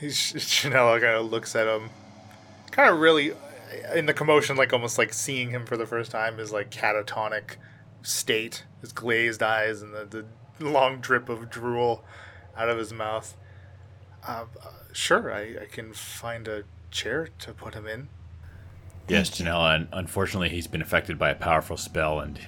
Sh- 0.00 0.34
Chanel 0.38 0.98
kind 1.00 1.14
of 1.14 1.30
looks 1.30 1.54
at 1.54 1.66
him, 1.66 1.90
kind 2.70 2.90
of 2.92 3.00
really 3.00 3.32
in 3.94 4.06
the 4.06 4.14
commotion, 4.14 4.56
like 4.56 4.72
almost 4.72 4.98
like 4.98 5.12
seeing 5.12 5.50
him 5.50 5.66
for 5.66 5.76
the 5.76 5.86
first 5.86 6.10
time, 6.10 6.38
his 6.38 6.52
like 6.52 6.70
catatonic 6.70 7.56
state, 8.02 8.64
his 8.80 8.92
glazed 8.92 9.42
eyes, 9.42 9.82
and 9.82 9.94
the, 9.94 10.26
the 10.58 10.64
long 10.64 11.00
drip 11.00 11.28
of 11.28 11.50
drool 11.50 12.04
out 12.56 12.68
of 12.68 12.78
his 12.78 12.92
mouth. 12.92 13.36
Uh, 14.26 14.44
sure, 14.92 15.32
I, 15.32 15.62
I 15.62 15.66
can 15.70 15.92
find 15.92 16.46
a 16.48 16.64
chair 16.90 17.28
to 17.38 17.52
put 17.52 17.74
him 17.74 17.86
in. 17.86 18.08
Yes, 19.08 19.30
Janella. 19.30 19.74
un- 19.74 19.88
Unfortunately, 19.92 20.50
he's 20.50 20.66
been 20.66 20.82
affected 20.82 21.18
by 21.18 21.30
a 21.30 21.34
powerful 21.34 21.76
spell, 21.76 22.20
and 22.20 22.38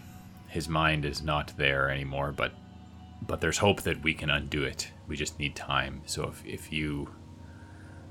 his 0.48 0.68
mind 0.68 1.04
is 1.04 1.22
not 1.22 1.56
there 1.56 1.90
anymore. 1.90 2.32
But 2.32 2.52
but 3.26 3.40
there's 3.40 3.58
hope 3.58 3.82
that 3.82 4.02
we 4.02 4.14
can 4.14 4.30
undo 4.30 4.64
it. 4.64 4.90
We 5.06 5.16
just 5.16 5.38
need 5.38 5.56
time. 5.56 6.02
So 6.06 6.24
if 6.28 6.44
if 6.44 6.72
you, 6.72 7.08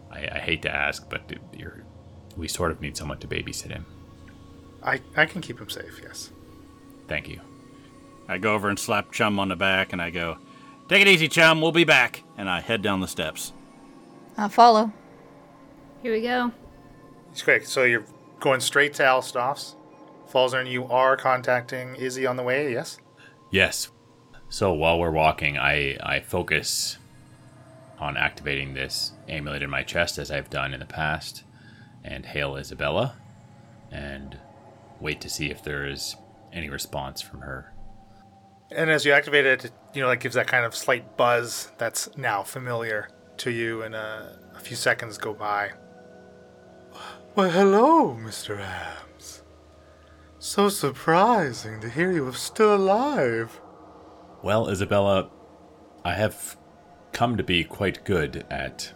I, 0.09 0.28
I 0.34 0.39
hate 0.39 0.62
to 0.64 0.74
ask, 0.74 1.09
but 1.09 1.22
you're, 1.55 1.84
we 2.38 2.47
sort 2.47 2.71
of 2.71 2.82
need 2.82 2.97
someone 2.97 3.17
to 3.19 3.27
babysit 3.27 3.69
him. 3.69 3.86
I, 4.84 5.01
I 5.15 5.25
can 5.25 5.41
keep 5.41 5.59
him 5.59 5.69
safe, 5.69 5.99
yes. 6.01 6.32
Thank 7.07 7.29
you. 7.29 7.41
I 8.27 8.38
go 8.38 8.53
over 8.53 8.69
and 8.69 8.79
slap 8.79 9.11
Chum 9.11 9.39
on 9.39 9.49
the 9.49 9.55
back 9.55 9.93
and 9.93 10.01
I 10.01 10.09
go, 10.09 10.38
take 10.88 11.01
it 11.01 11.07
easy, 11.07 11.27
Chum. 11.27 11.61
We'll 11.61 11.71
be 11.71 11.84
back. 11.84 12.23
And 12.38 12.49
I 12.49 12.61
head 12.61 12.82
down 12.82 13.01
the 13.01 13.07
steps. 13.07 13.53
I'll 14.38 14.49
follow. 14.49 14.91
Here 16.01 16.13
we 16.13 16.21
go. 16.21 16.51
It's 17.32 17.41
great. 17.41 17.67
So 17.67 17.84
you're 17.84 18.05
going 18.39 18.59
straight 18.59 18.93
to 18.95 19.03
Alstoff's. 19.03 19.75
Falzaren, 20.32 20.69
you 20.69 20.86
are 20.86 21.17
contacting 21.17 21.95
Izzy 21.95 22.25
on 22.25 22.38
the 22.38 22.43
way, 22.43 22.71
yes? 22.71 22.97
Yes. 23.49 23.91
So 24.49 24.71
while 24.73 24.97
we're 24.97 25.11
walking, 25.11 25.57
I, 25.57 25.97
I 26.01 26.21
focus 26.21 26.97
on 27.99 28.17
activating 28.17 28.73
this 28.73 29.11
amulet 29.27 29.61
in 29.61 29.69
my 29.69 29.84
chest 29.84 30.17
as 30.17 30.32
I've 30.32 30.49
done 30.49 30.73
in 30.73 30.79
the 30.79 30.86
past, 30.86 31.43
and 32.04 32.26
hail 32.26 32.56
Isabella, 32.56 33.16
and 33.91 34.38
wait 34.99 35.22
to 35.22 35.30
see 35.30 35.49
if 35.49 35.64
there 35.64 35.86
is 35.86 36.16
any 36.54 36.70
response 36.70 37.22
from 37.22 37.41
her. 37.41 37.74
And 38.72 38.89
as 38.89 39.06
you 39.06 39.12
activate 39.12 39.45
it, 39.45 39.66
it, 39.66 39.72
you 39.93 40.02
know, 40.02 40.10
that 40.10 40.18
gives 40.18 40.36
that 40.36 40.47
kind 40.47 40.66
of 40.66 40.76
slight 40.76 41.18
buzz 41.18 41.72
that's 41.78 42.16
now 42.18 42.43
familiar 42.43 43.10
to 43.38 43.52
you, 43.52 43.82
and 43.82 43.95
uh, 43.95 44.24
a 44.56 44.60
few 44.60 44.78
seconds 44.78 45.18
go 45.18 45.34
by. 45.34 45.72
Well, 47.36 47.49
hello, 47.49 48.18
Mr. 48.20 48.58
Hams. 48.60 49.43
So 50.39 50.70
surprising 50.70 51.82
to 51.82 51.89
hear 51.89 52.12
you 52.12 52.28
are 52.28 52.34
still 52.34 52.76
alive. 52.76 53.60
Well, 54.43 54.70
Isabella, 54.70 55.30
I 56.04 56.14
have 56.14 56.58
come 57.12 57.38
to 57.38 57.43
be 57.43 57.64
quite 57.64 58.04
good 58.06 58.45
at 58.49 58.93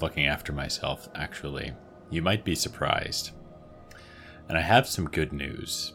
looking 0.00 0.26
after 0.26 0.52
myself, 0.52 1.08
actually. 1.14 1.72
You 2.10 2.22
might 2.22 2.44
be 2.44 2.54
surprised. 2.54 3.30
And 4.48 4.56
I 4.56 4.60
have 4.60 4.86
some 4.86 5.08
good 5.08 5.32
news. 5.32 5.94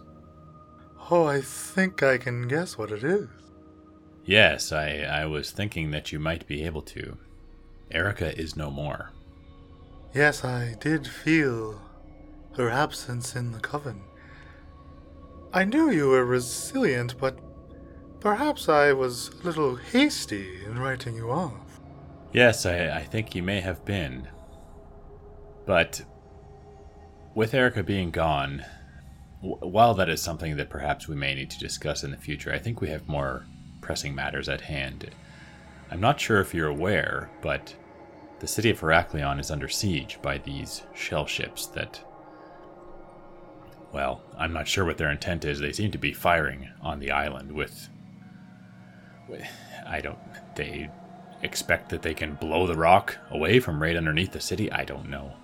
Oh, 1.10 1.26
I 1.26 1.42
think 1.42 2.04
I 2.04 2.18
can 2.18 2.48
guess 2.48 2.78
what 2.78 2.92
it 2.92 3.04
is. 3.04 3.28
Yes, 4.24 4.72
I, 4.72 5.00
I 5.00 5.26
was 5.26 5.52
thinking 5.52 5.92
that 5.92 6.12
you 6.12 6.20
might 6.20 6.48
be 6.48 6.64
able 6.64 6.82
to. 6.84 7.18
Erica 7.90 8.38
is 8.40 8.56
no 8.56 8.70
more. 8.70 9.12
Yes, 10.14 10.44
I 10.44 10.76
did 10.80 11.08
feel 11.08 11.82
her 12.56 12.70
absence 12.70 13.36
in 13.36 13.52
the 13.52 13.60
coven. 13.60 14.04
I 15.54 15.66
knew 15.66 15.90
you 15.90 16.10
were 16.10 16.26
resilient, 16.26 17.16
but 17.20 17.38
perhaps 18.20 18.70
I 18.70 18.94
was 18.94 19.30
a 19.30 19.46
little 19.46 19.76
hasty 19.76 20.64
in 20.66 20.80
writing 20.80 21.16
you 21.16 21.32
off. 21.32 21.82
Yes, 22.32 22.66
I, 22.66 23.00
I 23.00 23.04
think 23.04 23.36
you 23.36 23.44
may 23.44 23.60
have 23.60 23.84
been. 23.84 24.28
But 25.72 26.02
with 27.34 27.54
Erica 27.54 27.82
being 27.82 28.12
gone, 28.12 28.66
while 29.40 29.94
that 29.94 30.10
is 30.10 30.22
something 30.22 30.58
that 30.58 30.70
perhaps 30.70 31.08
we 31.08 31.16
may 31.16 31.34
need 31.34 31.50
to 31.50 31.60
discuss 31.60 32.04
in 32.04 32.12
the 32.12 32.18
future, 32.18 32.52
I 32.52 32.60
think 32.60 32.82
we 32.82 32.90
have 32.90 33.08
more 33.08 33.46
pressing 33.80 34.14
matters 34.14 34.50
at 34.50 34.60
hand. 34.60 35.10
I'm 35.90 36.02
not 36.02 36.20
sure 36.20 36.42
if 36.42 36.54
you're 36.54 36.68
aware, 36.68 37.30
but 37.42 37.74
the 38.40 38.48
city 38.48 38.70
of 38.70 38.82
Heraklion 38.82 39.40
is 39.40 39.50
under 39.50 39.70
siege 39.70 40.20
by 40.22 40.40
these 40.40 40.84
shell 40.94 41.26
ships 41.26 41.68
that. 41.68 42.04
Well, 43.94 44.22
I'm 44.38 44.52
not 44.52 44.68
sure 44.68 44.84
what 44.84 44.98
their 44.98 45.10
intent 45.10 45.46
is. 45.46 45.62
They 45.62 45.72
seem 45.72 45.92
to 45.92 45.98
be 45.98 46.12
firing 46.12 46.68
on 46.82 47.00
the 47.00 47.12
island 47.12 47.50
with. 47.50 47.88
with- 49.30 49.48
I 49.88 50.02
don't. 50.02 50.20
They 50.54 50.90
expect 51.44 51.92
that 51.92 52.02
they 52.02 52.14
can 52.14 52.36
blow 52.36 52.68
the 52.68 52.76
rock 52.76 53.18
away 53.30 53.62
from 53.62 53.82
right 53.82 53.96
underneath 53.96 54.34
the 54.34 54.42
city? 54.42 54.70
I 54.70 54.84
don't 54.84 55.10
know. 55.10 55.38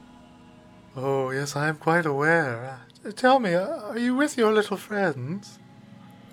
Oh, 1.00 1.30
yes, 1.30 1.56
I 1.56 1.68
am 1.68 1.78
quite 1.78 2.06
aware. 2.06 2.80
Uh, 3.06 3.12
tell 3.12 3.39
me, 3.39 3.54
uh, 3.54 3.68
are 3.89 3.98
you 4.00 4.16
with 4.16 4.36
your 4.38 4.52
little 4.52 4.78
friends? 4.78 5.60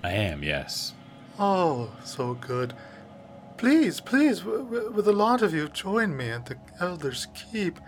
I 0.03 0.13
am, 0.13 0.43
yes. 0.43 0.95
Oh, 1.39 1.93
so 2.05 2.35
good. 2.35 2.73
Please, 3.59 4.01
please, 4.01 4.41
w- 4.41 4.65
w- 4.65 4.91
with 4.91 5.07
a 5.07 5.13
lot 5.13 5.43
of 5.43 5.53
you, 5.53 5.69
join 5.69 6.17
me 6.17 6.31
at 6.31 6.47
the 6.47 6.57
Elder's 6.81 7.27
Keep. 7.35 7.79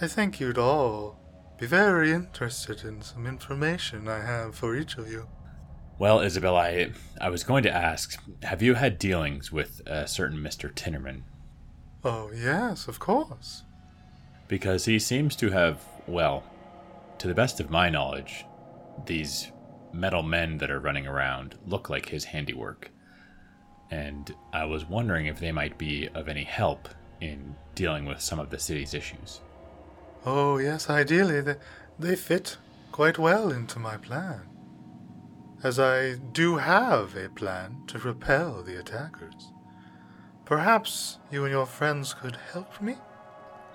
I 0.00 0.06
think 0.06 0.40
you'd 0.40 0.58
all 0.58 1.18
be 1.58 1.66
very 1.66 2.12
interested 2.12 2.84
in 2.84 3.02
some 3.02 3.26
information 3.26 4.08
I 4.08 4.20
have 4.20 4.54
for 4.54 4.74
each 4.76 4.96
of 4.96 5.10
you. 5.10 5.28
Well, 5.98 6.20
Isabel, 6.20 6.56
I, 6.56 6.92
I 7.20 7.28
was 7.28 7.42
going 7.44 7.64
to 7.64 7.74
ask 7.74 8.16
have 8.44 8.62
you 8.62 8.74
had 8.74 8.98
dealings 8.98 9.50
with 9.52 9.82
a 9.86 10.06
certain 10.06 10.38
Mr. 10.38 10.72
Tinnerman? 10.72 11.22
Oh, 12.04 12.30
yes, 12.34 12.86
of 12.88 12.98
course. 12.98 13.64
Because 14.46 14.84
he 14.86 14.98
seems 14.98 15.34
to 15.36 15.50
have, 15.50 15.82
well, 16.08 16.42
to 17.18 17.28
the 17.28 17.34
best 17.34 17.60
of 17.60 17.70
my 17.70 17.90
knowledge, 17.90 18.44
these 19.06 19.52
metal 19.92 20.22
men 20.22 20.58
that 20.58 20.70
are 20.70 20.80
running 20.80 21.06
around 21.06 21.56
look 21.66 21.90
like 21.90 22.08
his 22.08 22.24
handiwork. 22.24 22.90
And 23.90 24.34
I 24.52 24.64
was 24.64 24.84
wondering 24.84 25.26
if 25.26 25.40
they 25.40 25.52
might 25.52 25.78
be 25.78 26.08
of 26.14 26.28
any 26.28 26.44
help 26.44 26.88
in 27.20 27.56
dealing 27.74 28.04
with 28.04 28.20
some 28.20 28.38
of 28.38 28.50
the 28.50 28.58
city's 28.58 28.94
issues. 28.94 29.40
Oh, 30.26 30.58
yes, 30.58 30.90
ideally, 30.90 31.40
they, 31.40 31.56
they 31.98 32.16
fit 32.16 32.58
quite 32.92 33.18
well 33.18 33.50
into 33.50 33.78
my 33.78 33.96
plan. 33.96 34.42
As 35.62 35.78
I 35.78 36.14
do 36.14 36.56
have 36.56 37.16
a 37.16 37.28
plan 37.28 37.82
to 37.88 37.98
repel 37.98 38.62
the 38.62 38.78
attackers. 38.78 39.52
Perhaps 40.44 41.18
you 41.30 41.44
and 41.44 41.52
your 41.52 41.66
friends 41.66 42.14
could 42.14 42.36
help 42.52 42.80
me? 42.80 42.96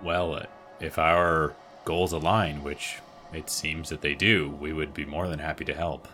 Well, 0.02 0.46
if 0.80 0.98
our 0.98 1.56
goals 1.86 2.14
align, 2.14 2.64
which 2.64 2.98
it 3.34 3.50
seems 3.50 3.90
that 3.90 4.02
they 4.02 4.16
do, 4.16 4.50
we 4.50 4.74
would 4.74 4.94
be 4.94 5.06
more 5.06 5.28
than 5.28 5.40
happy 5.40 5.66
to 5.66 5.74
help. 5.74 6.08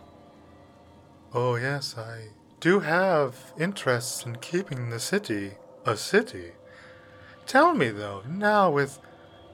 Oh, 1.33 1.55
yes, 1.55 1.95
I 1.97 2.29
do 2.59 2.79
have 2.79 3.53
interests 3.57 4.25
in 4.25 4.37
keeping 4.37 4.89
the 4.89 4.99
city 4.99 5.53
a 5.85 5.95
city. 5.95 6.51
Tell 7.45 7.73
me, 7.73 7.89
though, 7.89 8.23
now 8.27 8.69
with 8.69 8.99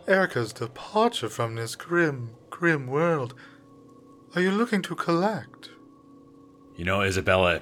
Erica's 0.07 0.53
departure 0.53 1.29
from 1.29 1.55
this 1.55 1.75
grim, 1.75 2.35
grim 2.49 2.87
world, 2.87 3.33
are 4.35 4.41
you 4.41 4.51
looking 4.51 4.81
to 4.83 4.95
collect? 4.95 5.69
You 6.75 6.85
know, 6.85 7.01
Isabella, 7.01 7.61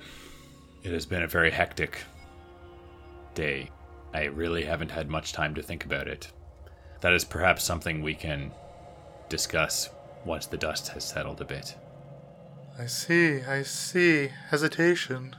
it 0.84 0.92
has 0.92 1.06
been 1.06 1.22
a 1.22 1.28
very 1.28 1.52
hectic 1.52 2.00
day. 3.36 3.70
I 4.14 4.26
really 4.26 4.66
haven't 4.66 4.92
had 4.92 5.10
much 5.10 5.34
time 5.34 5.56
to 5.56 5.62
think 5.62 5.86
about 5.86 6.08
it. 6.08 6.32
That 7.04 7.12
is 7.12 7.26
perhaps 7.26 7.66
something 7.66 8.02
we 8.02 8.16
can 8.16 8.54
discuss 9.28 9.90
once 10.24 10.46
the 10.46 10.56
dust 10.56 10.88
has 10.88 11.04
settled 11.04 11.42
a 11.42 11.46
bit. 11.46 11.76
I 12.80 12.86
see, 12.86 13.42
I 13.42 13.64
see. 13.64 14.30
Hesitation. 14.48 15.36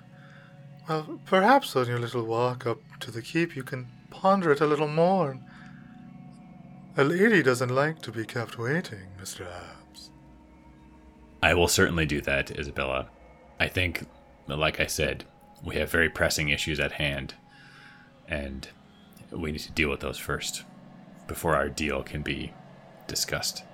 Well, 0.87 1.21
perhaps 1.25 1.75
on 1.75 1.87
your 1.87 1.99
little 1.99 2.27
walk 2.27 2.67
up 2.67 2.81
to 3.01 3.11
the 3.11 3.23
keep 3.23 3.57
you 3.57 3.63
can 3.63 3.87
ponder 4.11 4.53
it 4.53 4.61
a 4.61 4.67
little 4.67 4.89
more. 4.89 5.41
A 6.99 7.03
lady 7.03 7.43
doesn't 7.43 7.75
like 7.75 8.03
to 8.03 8.13
be 8.13 8.27
kept 8.27 8.59
waiting, 8.59 9.09
Mr. 9.19 9.47
Abs. 9.51 10.11
I 11.43 11.55
will 11.55 11.69
certainly 11.69 12.05
do 12.05 12.21
that, 12.21 12.51
Isabella. 12.51 13.09
I 13.59 13.69
think, 13.69 14.07
like 14.49 14.81
I 14.81 14.87
said, 14.87 15.25
we 15.65 15.77
have 15.77 15.91
very 15.91 16.11
pressing 16.11 16.51
issues 16.51 16.79
at 16.79 16.93
hand, 16.93 17.37
and 18.29 18.69
we 19.31 19.51
need 19.51 19.63
to 19.63 19.73
deal 19.73 19.89
with 19.89 20.01
those 20.01 20.19
first 20.19 20.65
before 21.27 21.55
our 21.55 21.69
deal 21.69 22.03
can 22.03 22.23
be 22.23 22.53
discussed. 23.07 23.65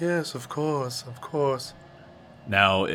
Yes, 0.00 0.34
of 0.34 0.48
course, 0.48 1.02
of 1.06 1.20
course. 1.20 1.74
Now, 2.46 2.86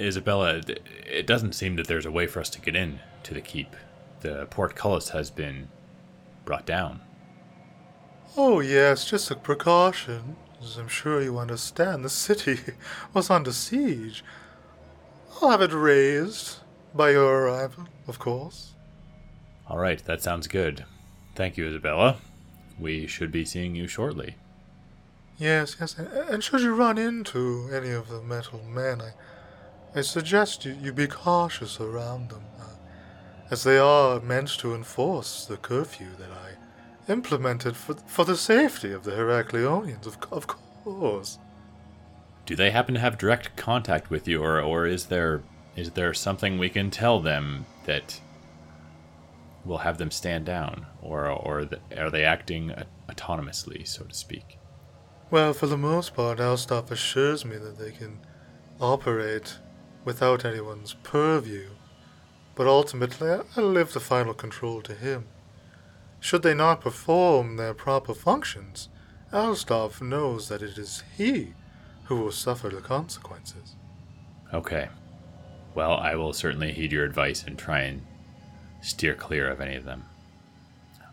Isabella, 0.00 0.60
it 1.06 1.26
doesn't 1.26 1.54
seem 1.54 1.76
that 1.76 1.86
there's 1.86 2.06
a 2.06 2.10
way 2.10 2.26
for 2.26 2.40
us 2.40 2.50
to 2.50 2.60
get 2.60 2.74
in 2.74 3.00
to 3.22 3.34
the 3.34 3.40
keep. 3.40 3.76
The 4.20 4.46
portcullis 4.50 5.10
has 5.10 5.30
been 5.30 5.68
brought 6.44 6.66
down. 6.66 7.00
Oh, 8.36 8.60
yes, 8.60 9.08
just 9.08 9.30
a 9.30 9.36
precaution. 9.36 10.36
As 10.60 10.76
I'm 10.76 10.88
sure 10.88 11.20
you 11.22 11.38
understand, 11.38 12.04
the 12.04 12.08
city 12.08 12.58
was 13.14 13.30
under 13.30 13.52
siege. 13.52 14.24
I'll 15.40 15.50
have 15.50 15.62
it 15.62 15.72
raised 15.72 16.58
by 16.94 17.10
your 17.10 17.46
arrival, 17.46 17.88
of 18.06 18.18
course. 18.18 18.74
All 19.68 19.78
right, 19.78 20.02
that 20.04 20.22
sounds 20.22 20.46
good. 20.46 20.84
Thank 21.34 21.56
you, 21.56 21.66
Isabella. 21.66 22.18
We 22.78 23.06
should 23.06 23.32
be 23.32 23.44
seeing 23.44 23.74
you 23.74 23.86
shortly. 23.86 24.36
Yes, 25.38 25.76
yes, 25.80 25.96
and, 25.98 26.44
should 26.44 26.60
you 26.60 26.74
run 26.74 26.98
into 26.98 27.68
any 27.72 27.90
of 27.90 28.08
the 28.08 28.20
metal 28.22 28.62
men, 28.62 29.00
I, 29.00 29.98
I 29.98 30.02
suggest 30.02 30.64
you, 30.64 30.76
you 30.80 30.92
be 30.92 31.06
cautious 31.06 31.80
around 31.80 32.30
them, 32.30 32.44
uh, 32.60 32.74
as 33.50 33.64
they 33.64 33.78
are 33.78 34.20
meant 34.20 34.50
to 34.58 34.74
enforce 34.74 35.46
the 35.46 35.56
curfew 35.56 36.08
that 36.18 36.30
I 36.30 37.10
implemented 37.10 37.76
for, 37.76 37.94
for 38.06 38.24
the 38.24 38.36
safety 38.36 38.92
of 38.92 39.04
the 39.04 39.12
Heracleonians, 39.12 40.06
of, 40.06 40.18
of 40.30 40.46
course. 40.46 41.38
Do 42.46 42.54
they 42.54 42.70
happen 42.70 42.94
to 42.94 43.00
have 43.00 43.18
direct 43.18 43.56
contact 43.56 44.10
with 44.10 44.28
you, 44.28 44.42
or, 44.42 44.60
or 44.60 44.86
is 44.86 45.06
there 45.06 45.42
is 45.74 45.92
there 45.92 46.12
something 46.12 46.58
we 46.58 46.68
can 46.68 46.90
tell 46.90 47.20
them 47.20 47.64
that 47.86 48.20
will 49.64 49.78
have 49.78 49.98
them 49.98 50.10
stand 50.10 50.44
down, 50.44 50.86
or 51.00 51.26
or 51.28 51.64
th- 51.64 51.82
are 51.96 52.10
they 52.10 52.24
acting 52.24 52.72
autonomously, 53.08 53.86
so 53.86 54.04
to 54.04 54.14
speak? 54.14 54.58
Well, 55.30 55.52
for 55.52 55.66
the 55.66 55.78
most 55.78 56.14
part, 56.14 56.38
Alstoff 56.38 56.90
assures 56.90 57.44
me 57.44 57.56
that 57.56 57.78
they 57.78 57.90
can 57.92 58.18
operate 58.80 59.58
without 60.04 60.44
anyone's 60.44 60.94
purview, 61.02 61.70
but 62.54 62.66
ultimately 62.66 63.30
I- 63.30 63.42
I'll 63.56 63.70
leave 63.70 63.92
the 63.92 64.00
final 64.00 64.34
control 64.34 64.82
to 64.82 64.94
him. 64.94 65.26
Should 66.20 66.42
they 66.42 66.54
not 66.54 66.80
perform 66.80 67.56
their 67.56 67.74
proper 67.74 68.14
functions, 68.14 68.88
Alstoff 69.32 70.00
knows 70.02 70.48
that 70.48 70.62
it 70.62 70.76
is 70.76 71.02
he 71.16 71.54
who 72.04 72.16
will 72.16 72.32
suffer 72.32 72.68
the 72.68 72.80
consequences. 72.80 73.76
Okay. 74.52 74.88
Well, 75.74 75.94
I 75.94 76.14
will 76.16 76.34
certainly 76.34 76.72
heed 76.72 76.92
your 76.92 77.04
advice 77.04 77.42
and 77.44 77.58
try 77.58 77.80
and 77.80 78.04
steer 78.82 79.14
clear 79.14 79.48
of 79.50 79.60
any 79.60 79.74
of 79.76 79.84
them. 79.84 80.04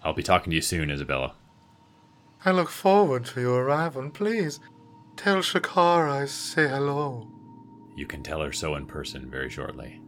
I'll 0.04 0.14
be 0.14 0.24
talking 0.24 0.50
to 0.52 0.56
you 0.56 0.62
soon, 0.62 0.92
Isabella. 0.92 1.34
I 2.46 2.52
look 2.52 2.70
forward 2.70 3.26
to 3.28 3.42
your 3.42 3.64
arrival, 3.64 4.02
and 4.02 4.14
please 4.14 4.60
tell 5.18 5.38
Shakara 5.38 6.22
I 6.22 6.26
say 6.26 6.68
hello. 6.68 7.28
You 7.96 8.06
can 8.06 8.24
tell 8.24 8.42
her 8.42 8.52
so 8.54 8.76
in 8.76 8.86
person 8.86 9.30
very 9.30 9.50
shortly. 9.50 10.02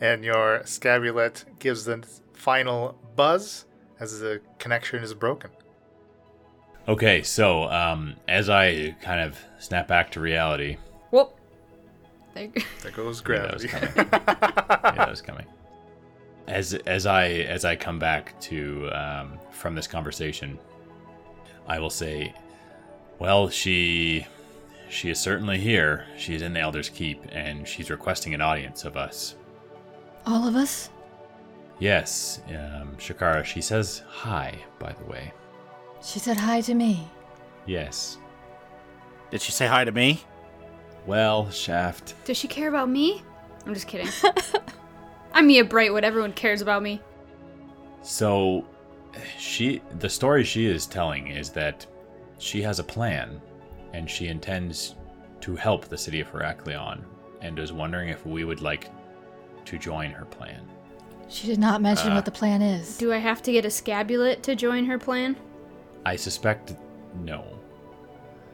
and 0.00 0.24
your 0.24 0.60
scabulet 0.64 1.44
gives 1.58 1.84
the 1.84 2.04
final 2.32 2.96
buzz 3.16 3.64
as 3.98 4.20
the 4.20 4.40
connection 4.58 5.02
is 5.02 5.12
broken. 5.12 5.50
Okay, 6.86 7.22
so 7.22 7.64
um, 7.64 8.14
as 8.28 8.48
I 8.48 8.92
kind 9.02 9.20
of 9.20 9.36
snap 9.58 9.88
back 9.88 10.10
to 10.12 10.20
reality, 10.20 10.76
Whoop. 11.10 11.37
There. 12.34 12.48
There 12.82 12.92
goes 12.92 13.24
Knew 13.24 13.34
that 13.34 13.52
was 13.54 13.64
gravity. 13.66 13.98
yeah, 14.12 14.92
that 14.96 15.10
was 15.10 15.20
coming. 15.20 15.46
As 16.46 16.74
as 16.74 17.04
I 17.06 17.28
as 17.28 17.64
I 17.64 17.76
come 17.76 17.98
back 17.98 18.38
to 18.42 18.88
um, 18.92 19.38
from 19.50 19.74
this 19.74 19.86
conversation, 19.86 20.58
I 21.66 21.78
will 21.78 21.90
say, 21.90 22.34
well, 23.18 23.48
she 23.48 24.26
she 24.88 25.10
is 25.10 25.18
certainly 25.18 25.58
here. 25.58 26.06
She 26.16 26.34
is 26.34 26.42
in 26.42 26.52
the 26.54 26.60
Elder's 26.60 26.88
Keep, 26.88 27.24
and 27.32 27.66
she's 27.68 27.90
requesting 27.90 28.32
an 28.34 28.40
audience 28.40 28.84
of 28.84 28.96
us. 28.96 29.34
All 30.26 30.46
of 30.48 30.56
us? 30.56 30.88
Yes, 31.80 32.40
um, 32.48 32.96
Shakara. 32.98 33.44
She 33.44 33.60
says 33.60 34.02
hi. 34.08 34.58
By 34.78 34.92
the 34.92 35.04
way, 35.04 35.32
She 36.02 36.18
said 36.18 36.36
hi 36.38 36.60
to 36.62 36.74
me. 36.74 37.08
yes. 37.66 38.18
Did 39.30 39.42
she 39.42 39.52
say 39.52 39.66
hi 39.66 39.84
to 39.84 39.92
me? 39.92 40.22
Well, 41.06 41.50
Shaft. 41.50 42.14
Does 42.24 42.36
she 42.36 42.48
care 42.48 42.68
about 42.68 42.88
me? 42.88 43.22
I'm 43.66 43.74
just 43.74 43.86
kidding. 43.86 44.08
I'm 45.32 45.46
Mia 45.46 45.64
Brightwood. 45.64 46.02
Everyone 46.02 46.32
cares 46.32 46.60
about 46.60 46.82
me. 46.82 47.00
So, 48.02 48.64
she 49.38 49.82
the 49.98 50.08
story 50.08 50.44
she 50.44 50.66
is 50.66 50.86
telling 50.86 51.28
is 51.28 51.50
that 51.50 51.86
she 52.38 52.62
has 52.62 52.78
a 52.78 52.84
plan, 52.84 53.40
and 53.92 54.08
she 54.08 54.28
intends 54.28 54.94
to 55.40 55.56
help 55.56 55.86
the 55.86 55.98
city 55.98 56.20
of 56.20 56.30
Heraklion, 56.30 57.02
and 57.40 57.58
is 57.58 57.72
wondering 57.72 58.08
if 58.10 58.24
we 58.26 58.44
would 58.44 58.60
like 58.60 58.90
to 59.64 59.78
join 59.78 60.10
her 60.10 60.24
plan. 60.24 60.60
She 61.28 61.46
did 61.46 61.58
not 61.58 61.82
mention 61.82 62.12
Uh, 62.12 62.14
what 62.16 62.24
the 62.24 62.30
plan 62.30 62.62
is. 62.62 62.96
Do 62.96 63.12
I 63.12 63.18
have 63.18 63.42
to 63.42 63.52
get 63.52 63.64
a 63.64 63.68
scabulet 63.68 64.42
to 64.42 64.54
join 64.56 64.86
her 64.86 64.98
plan? 64.98 65.36
I 66.06 66.16
suspect 66.16 66.74
no. 67.22 67.57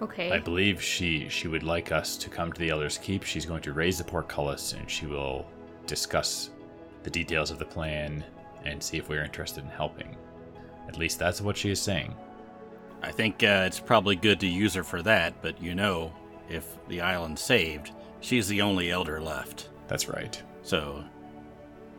Okay. 0.03 0.33
I 0.33 0.39
believe 0.39 0.83
she 0.83 1.29
she 1.29 1.49
would 1.49 1.63
like 1.63 1.93
us 1.93 2.17
to 2.17 2.29
come 2.29 2.53
to 2.53 2.61
the 2.61 2.71
Elder's 2.71 2.99
Keep. 2.99 3.25
She's 3.25 3.47
going 3.47 3.63
to 3.63 3.73
raise 3.73 3.99
the 3.99 4.05
portcullis, 4.05 4.73
and 4.73 4.91
she 4.91 5.07
will 5.07 5.47
discuss 5.87 6.51
the 7.03 7.11
details 7.11 7.51
of 7.51 7.59
the 7.59 7.65
plan 7.65 8.25
and 8.65 8.83
see 8.83 8.97
if 8.97 9.09
we're 9.09 9.25
interested 9.25 9.63
in 9.63 9.71
helping. 9.71 10.17
At 10.89 10.99
least 10.99 11.19
that's 11.19 11.41
what 11.41 11.57
she 11.57 11.71
is 11.71 11.81
saying. 11.81 12.15
I 13.03 13.13
think 13.13 13.43
uh, 13.43 13.65
it's 13.67 13.81
probably 13.81 14.17
good 14.17 14.41
to 14.41 14.47
use 14.47 14.75
her 14.75 14.85
for 14.85 15.03
that, 15.03 15.41
but 15.43 15.63
you 15.63 15.75
know, 15.75 16.13
if 16.49 16.67
the 16.89 17.01
island's 17.03 17.43
saved, 17.43 17.93
she's 18.21 18.49
the 18.49 18.63
only 18.63 18.91
elder 18.91 19.21
left. 19.21 19.69
That's 19.89 20.09
right. 20.09 20.43
So 20.63 21.05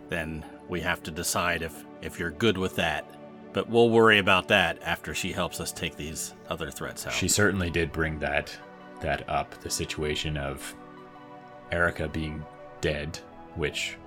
then 0.09 0.43
we 0.67 0.81
have 0.81 1.03
to 1.03 1.11
decide 1.11 1.61
if 1.61 1.85
if 2.01 2.19
you're 2.19 2.31
good 2.31 2.57
with 2.57 2.75
that. 2.75 3.05
But 3.55 3.69
we'll 3.69 3.89
worry 3.89 4.19
about 4.19 4.49
that 4.49 4.79
after 4.83 5.15
she 5.15 5.31
helps 5.31 5.61
us 5.61 5.71
take 5.71 5.95
these 5.95 6.33
other 6.49 6.69
threats 6.69 7.07
out. 7.07 7.13
She 7.13 7.29
certainly 7.29 7.69
did 7.69 7.89
bring 7.93 8.19
that 8.19 8.53
that 8.99 9.27
up, 9.29 9.49
the 9.61 9.69
situation 9.69 10.35
of 10.35 10.75
Erica 11.71 12.09
being 12.09 12.43
dead, 12.81 13.17
which 13.55 13.97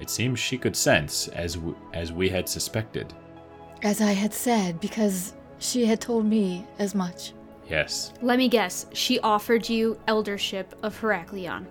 it 0.00 0.08
seems 0.08 0.38
she 0.38 0.56
could 0.56 0.74
sense 0.74 1.28
as 1.28 1.56
w- 1.56 1.76
as 1.92 2.12
we 2.12 2.30
had 2.30 2.48
suspected. 2.48 3.12
As 3.82 4.00
I 4.00 4.12
had 4.12 4.32
said, 4.32 4.80
because 4.80 5.34
she 5.58 5.84
had 5.84 6.00
told 6.00 6.24
me 6.24 6.66
as 6.78 6.94
much. 6.94 7.34
Yes. 7.68 8.14
Let 8.22 8.38
me 8.38 8.48
guess. 8.48 8.86
She 8.94 9.20
offered 9.20 9.68
you 9.68 10.00
eldership 10.08 10.74
of 10.82 10.98
Heraklion. 10.98 11.66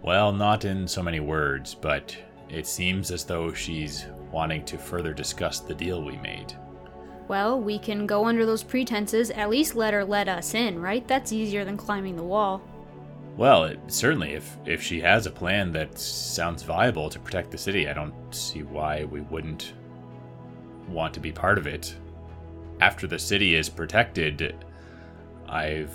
Well, 0.00 0.32
not 0.32 0.64
in 0.64 0.88
so 0.88 1.02
many 1.02 1.20
words, 1.20 1.74
but 1.74 2.16
it 2.48 2.66
seems 2.66 3.10
as 3.10 3.24
though 3.24 3.52
she's 3.52 4.06
wanting 4.32 4.64
to 4.64 4.78
further 4.78 5.12
discuss 5.12 5.60
the 5.60 5.74
deal 5.74 6.02
we 6.02 6.16
made. 6.16 6.54
Well, 7.28 7.60
we 7.60 7.78
can 7.78 8.06
go 8.06 8.24
under 8.24 8.46
those 8.46 8.62
pretenses. 8.62 9.30
At 9.30 9.50
least 9.50 9.74
let 9.74 9.94
her 9.94 10.04
let 10.04 10.28
us 10.28 10.54
in, 10.54 10.80
right? 10.80 11.06
That's 11.06 11.32
easier 11.32 11.64
than 11.64 11.76
climbing 11.76 12.16
the 12.16 12.22
wall. 12.22 12.62
Well, 13.36 13.64
it, 13.64 13.78
certainly, 13.86 14.32
if 14.32 14.56
if 14.64 14.82
she 14.82 15.00
has 15.00 15.26
a 15.26 15.30
plan 15.30 15.70
that 15.72 15.98
sounds 15.98 16.62
viable 16.62 17.08
to 17.10 17.20
protect 17.20 17.50
the 17.50 17.58
city, 17.58 17.88
I 17.88 17.92
don't 17.92 18.14
see 18.34 18.62
why 18.62 19.04
we 19.04 19.20
wouldn't 19.20 19.74
want 20.88 21.14
to 21.14 21.20
be 21.20 21.30
part 21.30 21.58
of 21.58 21.66
it. 21.66 21.94
After 22.80 23.06
the 23.06 23.18
city 23.18 23.54
is 23.54 23.68
protected, 23.68 24.56
I've 25.48 25.92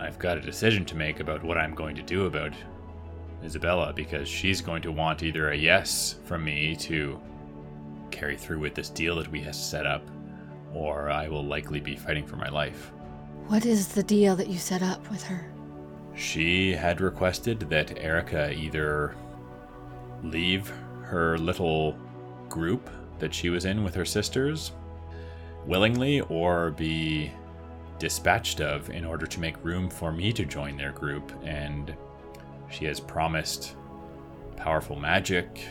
I've 0.00 0.18
got 0.18 0.38
a 0.38 0.40
decision 0.40 0.84
to 0.86 0.96
make 0.96 1.20
about 1.20 1.44
what 1.44 1.58
I'm 1.58 1.74
going 1.74 1.94
to 1.96 2.02
do 2.02 2.26
about 2.26 2.52
Isabella 3.44 3.92
because 3.92 4.28
she's 4.28 4.60
going 4.60 4.82
to 4.82 4.92
want 4.92 5.22
either 5.22 5.50
a 5.50 5.56
yes 5.56 6.16
from 6.24 6.44
me 6.44 6.74
to 6.76 7.20
carry 8.10 8.36
through 8.36 8.60
with 8.60 8.74
this 8.74 8.90
deal 8.90 9.16
that 9.16 9.30
we 9.30 9.40
have 9.42 9.54
set 9.54 9.86
up, 9.86 10.02
or 10.74 11.10
I 11.10 11.28
will 11.28 11.44
likely 11.44 11.80
be 11.80 11.96
fighting 11.96 12.26
for 12.26 12.36
my 12.36 12.48
life. 12.48 12.92
What 13.48 13.66
is 13.66 13.88
the 13.88 14.02
deal 14.02 14.36
that 14.36 14.48
you 14.48 14.58
set 14.58 14.82
up 14.82 15.10
with 15.10 15.22
her? 15.24 15.52
She 16.14 16.72
had 16.72 17.00
requested 17.00 17.60
that 17.70 17.98
Erica 17.98 18.52
either 18.52 19.14
leave 20.22 20.72
her 21.02 21.36
little 21.38 21.96
group 22.48 22.88
that 23.18 23.34
she 23.34 23.50
was 23.50 23.64
in 23.64 23.82
with 23.84 23.94
her 23.94 24.04
sisters 24.04 24.72
willingly 25.66 26.20
or 26.22 26.72
be 26.72 27.30
dispatched 27.98 28.60
of 28.60 28.90
in 28.90 29.04
order 29.04 29.26
to 29.26 29.40
make 29.40 29.62
room 29.64 29.88
for 29.88 30.12
me 30.12 30.32
to 30.32 30.44
join 30.44 30.76
their 30.76 30.92
group. 30.92 31.32
And 31.44 31.94
she 32.68 32.84
has 32.86 32.98
promised 32.98 33.76
powerful 34.56 34.96
magic 34.96 35.64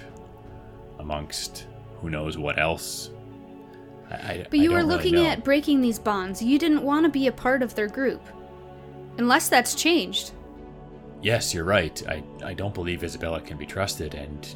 amongst 0.99 1.67
who 1.99 2.09
knows 2.09 2.37
what 2.37 2.57
else. 2.59 3.11
I, 4.11 4.15
I- 4.15 4.47
But 4.49 4.59
you 4.59 4.69
don't 4.69 4.77
were 4.77 4.83
looking 4.83 5.15
know. 5.15 5.25
at 5.25 5.43
breaking 5.43 5.81
these 5.81 5.99
bonds. 5.99 6.41
You 6.41 6.59
didn't 6.59 6.83
want 6.83 7.05
to 7.05 7.09
be 7.09 7.27
a 7.27 7.31
part 7.31 7.61
of 7.63 7.75
their 7.75 7.87
group. 7.87 8.21
Unless 9.17 9.49
that's 9.49 9.75
changed. 9.75 10.31
Yes, 11.21 11.53
you're 11.53 11.63
right. 11.65 12.01
I, 12.07 12.23
I 12.43 12.53
don't 12.53 12.73
believe 12.73 13.03
Isabella 13.03 13.41
can 13.41 13.57
be 13.57 13.65
trusted, 13.65 14.15
and 14.15 14.47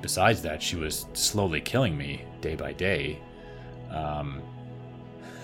besides 0.00 0.40
that, 0.42 0.62
she 0.62 0.76
was 0.76 1.06
slowly 1.12 1.60
killing 1.60 1.96
me 1.96 2.24
day 2.40 2.54
by 2.54 2.72
day. 2.72 3.18
Um, 3.90 4.40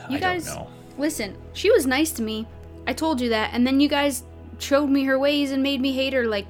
You 0.08 0.16
I 0.16 0.20
guys- 0.20 0.46
don't 0.46 0.54
know. 0.56 0.68
Listen, 0.96 1.36
she 1.52 1.70
was 1.70 1.86
nice 1.86 2.10
to 2.12 2.22
me. 2.22 2.46
I 2.86 2.92
told 2.92 3.20
you 3.20 3.28
that, 3.28 3.50
and 3.52 3.66
then 3.66 3.78
you 3.78 3.88
guys 3.88 4.24
showed 4.58 4.88
me 4.88 5.04
her 5.04 5.18
ways 5.18 5.52
and 5.52 5.62
made 5.62 5.80
me 5.80 5.92
hate 5.92 6.12
her. 6.14 6.26
Like, 6.26 6.46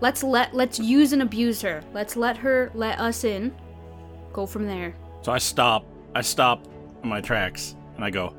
let's 0.00 0.22
let 0.24 0.54
let's 0.54 0.78
use 0.80 1.12
and 1.12 1.20
abuse 1.22 1.60
her. 1.62 1.82
Let's 1.92 2.16
let 2.16 2.36
her 2.38 2.70
let 2.74 2.98
us 2.98 3.22
in. 3.24 3.54
Go 4.32 4.46
from 4.46 4.66
there. 4.66 4.94
So 5.20 5.30
I 5.30 5.38
stop. 5.38 5.84
I 6.14 6.20
stop 6.20 6.66
my 7.02 7.20
tracks 7.20 7.74
and 7.96 8.04
I 8.04 8.10
go. 8.10 8.34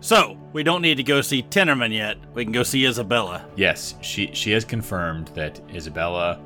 So 0.00 0.36
we 0.52 0.62
don't 0.62 0.82
need 0.82 0.96
to 0.96 1.02
go 1.04 1.20
see 1.20 1.42
Tinnerman 1.42 1.92
yet. 1.92 2.16
We 2.34 2.44
can 2.44 2.52
go 2.52 2.64
see 2.64 2.86
Isabella. 2.86 3.46
Yes, 3.56 3.94
she 4.00 4.30
she 4.34 4.50
has 4.52 4.64
confirmed 4.64 5.28
that 5.34 5.60
Isabella 5.72 6.40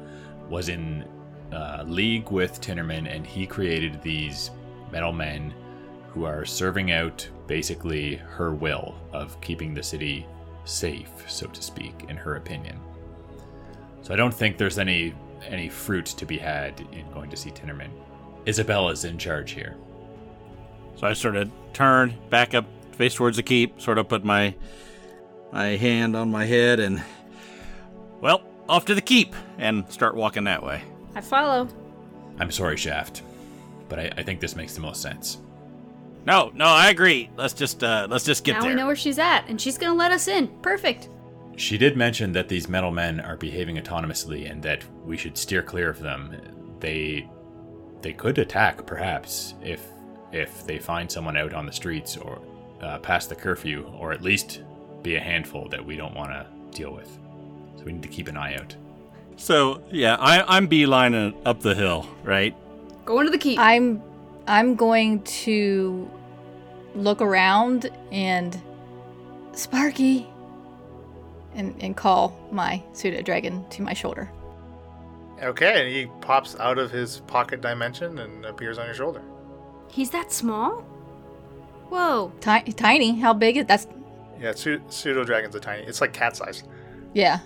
was 0.51 0.69
in 0.69 1.09
uh, 1.53 1.85
league 1.87 2.31
with 2.31 2.61
Tinnerman, 2.61 3.11
and 3.11 3.27
he 3.27 3.47
created 3.47 4.03
these 4.03 4.51
metal 4.93 5.13
men 5.13 5.55
who 6.09 6.25
are 6.25 6.45
serving 6.45 6.93
out 6.93 7.27
basically 7.47 8.17
her 8.17 8.53
will 8.53 8.95
of 9.13 9.41
keeping 9.41 9.73
the 9.73 9.83
city 9.83 10.27
safe, 10.65 11.13
so 11.27 11.47
to 11.47 11.63
speak, 11.63 11.95
in 12.09 12.17
her 12.17 12.37
opinion. 12.37 12.79
So 14.03 14.13
I 14.13 14.17
don't 14.17 14.35
think 14.35 14.59
there's 14.59 14.79
any 14.79 15.15
any 15.47 15.69
fruit 15.69 16.07
to 16.07 16.27
be 16.27 16.39
had 16.39 16.81
in 16.93 17.11
going 17.13 17.31
to 17.31 17.37
see 17.37 17.51
Tinnerman. 17.51 17.91
Isabella's 18.47 19.05
in 19.05 19.19
charge 19.19 19.53
here. 19.53 19.77
So 20.97 21.07
I 21.07 21.13
sort 21.13 21.37
of 21.37 21.51
turn 21.73 22.15
back 22.31 22.55
up, 22.55 22.65
face 22.93 23.15
towards 23.15 23.37
the 23.37 23.43
keep, 23.43 23.81
sort 23.81 23.99
of 23.99 24.09
put 24.09 24.25
my 24.25 24.55
my 25.53 25.77
hand 25.77 26.17
on 26.17 26.31
my 26.31 26.45
head, 26.45 26.81
and 26.81 27.03
well, 28.21 28.43
off 28.69 28.87
to 28.87 28.95
the 28.95 29.01
keep, 29.01 29.35
and 29.59 29.91
start 29.93 30.15
walking 30.15 30.45
that 30.45 30.63
way. 30.63 30.83
I 31.15 31.21
follow. 31.21 31.69
I'm 32.39 32.51
sorry, 32.51 32.77
Shaft, 32.77 33.23
but 33.89 33.99
I, 33.99 34.11
I 34.17 34.23
think 34.23 34.41
this 34.41 34.57
makes 34.57 34.75
the 34.75 34.81
most 34.81 35.01
sense. 35.01 35.39
No, 36.27 36.51
no, 36.55 36.67
I 36.67 36.91
agree. 36.91 37.31
Let's 37.37 37.55
just 37.55 37.85
uh, 37.85 38.09
let's 38.11 38.25
just 38.25 38.43
get 38.43 38.55
now 38.55 38.61
there. 38.63 38.71
we 38.71 38.77
know 38.77 38.87
where 38.87 38.97
she's 38.97 39.19
at, 39.19 39.47
and 39.49 39.61
she's 39.61 39.79
gonna 39.79 39.95
let 39.95 40.13
us 40.13 40.29
in. 40.29 40.49
Perfect. 40.61 41.09
She 41.57 41.79
did 41.79 41.97
mention 41.97 42.33
that 42.33 42.49
these 42.49 42.69
metal 42.69 42.91
men 42.91 43.21
are 43.21 43.37
behaving 43.37 43.77
autonomously 43.77 44.51
and 44.51 44.63
that 44.63 44.85
we 45.05 45.17
should 45.17 45.39
steer 45.39 45.63
clear 45.63 45.89
of 45.89 46.01
them. 46.01 46.37
They 46.81 47.29
they 48.03 48.13
could 48.13 48.39
attack 48.39 48.85
perhaps 48.87 49.55
if 49.63 49.87
if 50.37 50.67
they 50.67 50.79
find 50.79 51.11
someone 51.11 51.37
out 51.37 51.53
on 51.55 51.67
the 51.67 51.73
streets 51.73 52.17
or 52.17 52.41
uh, 52.81 52.99
past 52.99 53.29
the 53.29 53.35
curfew 53.35 53.91
or 53.99 54.13
at 54.13 54.23
least 54.23 54.63
be 55.03 55.17
a 55.17 55.21
handful 55.21 55.69
that 55.69 55.85
we 55.85 55.97
don't 55.97 56.15
want 56.15 56.31
to 56.31 56.47
deal 56.77 56.93
with. 56.93 57.19
So 57.77 57.85
we 57.85 57.93
need 57.93 58.03
to 58.03 58.09
keep 58.09 58.29
an 58.29 58.37
eye 58.37 58.57
out. 58.57 58.75
So 59.37 59.83
yeah, 59.91 60.17
I, 60.19 60.57
I'm 60.57 60.69
beelining 60.69 61.35
up 61.45 61.61
the 61.61 61.75
hill, 61.75 62.07
right? 62.23 62.55
Go 63.05 63.21
into 63.21 63.31
the 63.31 63.39
keep. 63.39 63.59
I'm 63.59 64.03
I'm 64.47 64.77
going 64.77 65.23
to 65.23 66.09
look 66.95 67.21
around 67.21 67.91
and 68.13 68.61
Sparky! 69.53 70.29
and, 71.57 71.75
and 71.81 71.97
call 71.97 72.39
my 72.53 72.83
pseudo 72.93 73.23
dragon 73.23 73.65
to 73.71 73.83
my 73.83 73.95
shoulder. 73.95 74.31
Okay, 75.43 75.83
and 75.83 75.93
he 75.93 76.07
pops 76.21 76.57
out 76.57 76.79
of 76.79 76.91
his 76.91 77.21
pocket 77.27 77.61
dimension 77.61 78.19
and 78.19 78.45
appears 78.45 78.79
on 78.79 78.87
your 78.87 78.95
shoulder. 78.95 79.23
He's 79.89 80.11
that 80.11 80.33
small? 80.33 80.83
Whoa. 81.89 82.33
Ti- 82.41 82.73
tiny. 82.73 83.19
How 83.19 83.33
big 83.33 83.57
is 83.57 83.67
that's? 83.67 83.87
Yeah, 84.41 84.53
pseudo 84.55 85.25
dragons 85.25 85.55
are 85.57 85.61
tiny. 85.61 85.85
It's 85.85 86.01
like 86.01 86.13
cat 86.13 86.37
size. 86.37 86.65
Yeah. 87.15 87.39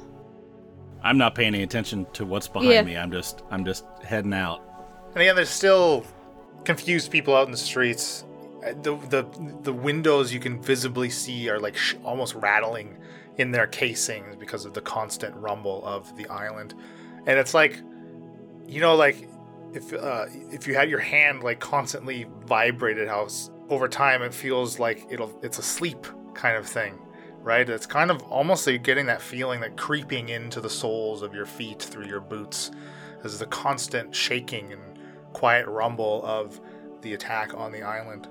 I'm 1.02 1.16
not 1.18 1.34
paying 1.34 1.54
any 1.54 1.62
attention 1.62 2.06
to 2.14 2.24
what's 2.26 2.48
behind 2.48 2.70
Yeah. 2.72 2.82
me. 2.82 2.96
I'm 2.96 3.10
just 3.10 3.42
I'm 3.50 3.64
just 3.64 3.84
heading 4.04 4.34
out. 4.34 4.62
And 5.14 5.22
again, 5.22 5.36
there's 5.36 5.48
still 5.50 6.04
confused 6.64 7.10
people 7.10 7.34
out 7.36 7.46
in 7.46 7.52
the 7.52 7.56
streets. 7.58 8.24
Uh, 8.66 8.72
The 8.82 8.96
the 9.08 9.26
the 9.62 9.72
windows 9.72 10.32
you 10.32 10.40
can 10.40 10.60
visibly 10.60 11.08
see 11.10 11.48
are 11.48 11.58
like 11.60 11.76
sh- 11.76 11.94
almost 12.04 12.34
rattling 12.34 12.98
in 13.38 13.50
their 13.52 13.66
casings 13.66 14.36
because 14.36 14.64
of 14.64 14.74
the 14.74 14.80
constant 14.82 15.34
rumble 15.36 15.82
of 15.86 16.14
the 16.16 16.26
island. 16.28 16.74
And 17.26 17.38
it's 17.38 17.54
like, 17.54 17.80
you 18.66 18.80
know, 18.80 18.94
like 18.96 19.28
if 19.72 19.92
uh, 19.92 20.26
if 20.50 20.66
you 20.66 20.74
had 20.74 20.90
your 20.90 20.98
hand 20.98 21.42
like 21.42 21.60
constantly 21.60 22.26
vibrated, 22.46 23.08
how 23.08 23.28
over 23.68 23.88
time 23.88 24.22
it 24.22 24.34
feels 24.34 24.78
like 24.78 25.06
it'll 25.10 25.38
it's 25.42 25.58
asleep 25.58 26.06
kind 26.34 26.56
of 26.56 26.66
thing, 26.66 26.98
right? 27.42 27.68
It's 27.68 27.86
kind 27.86 28.10
of 28.10 28.22
almost 28.22 28.66
like 28.66 28.82
getting 28.82 29.06
that 29.06 29.22
feeling 29.22 29.60
that 29.60 29.76
creeping 29.76 30.28
into 30.28 30.60
the 30.60 30.70
soles 30.70 31.22
of 31.22 31.34
your 31.34 31.46
feet 31.46 31.80
through 31.82 32.06
your 32.06 32.20
boots 32.20 32.70
as 33.22 33.38
the 33.38 33.46
constant 33.46 34.14
shaking 34.14 34.72
and 34.72 34.98
quiet 35.32 35.66
rumble 35.66 36.22
of 36.24 36.60
the 37.02 37.14
attack 37.14 37.54
on 37.54 37.72
the 37.72 37.82
island. 37.82 38.28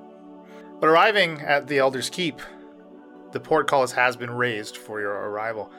But 0.80 0.88
arriving 0.88 1.42
at 1.42 1.68
the 1.68 1.78
Elder's 1.78 2.10
Keep, 2.10 2.42
the 3.32 3.40
portcullis 3.40 3.92
has 3.92 4.16
been 4.16 4.32
raised 4.32 4.78
for 4.78 5.00
your 5.00 5.14
arrival. 5.14 5.72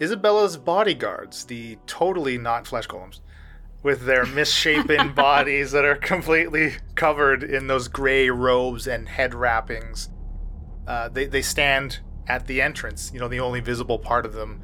Isabella's 0.00 0.56
bodyguards, 0.56 1.44
the 1.44 1.78
totally 1.86 2.38
not 2.38 2.66
flesh 2.66 2.88
golems, 2.88 3.20
with 3.82 4.04
their 4.04 4.24
misshapen 4.24 5.12
bodies 5.14 5.72
that 5.72 5.84
are 5.84 5.96
completely 5.96 6.74
covered 6.94 7.42
in 7.42 7.66
those 7.66 7.88
gray 7.88 8.30
robes 8.30 8.86
and 8.86 9.08
head 9.08 9.34
wrappings, 9.34 10.08
uh, 10.86 11.08
they, 11.08 11.26
they 11.26 11.42
stand 11.42 12.00
at 12.28 12.46
the 12.46 12.60
entrance, 12.62 13.10
you 13.12 13.20
know, 13.20 13.28
the 13.28 13.40
only 13.40 13.60
visible 13.60 13.98
part 13.98 14.24
of 14.24 14.32
them 14.32 14.60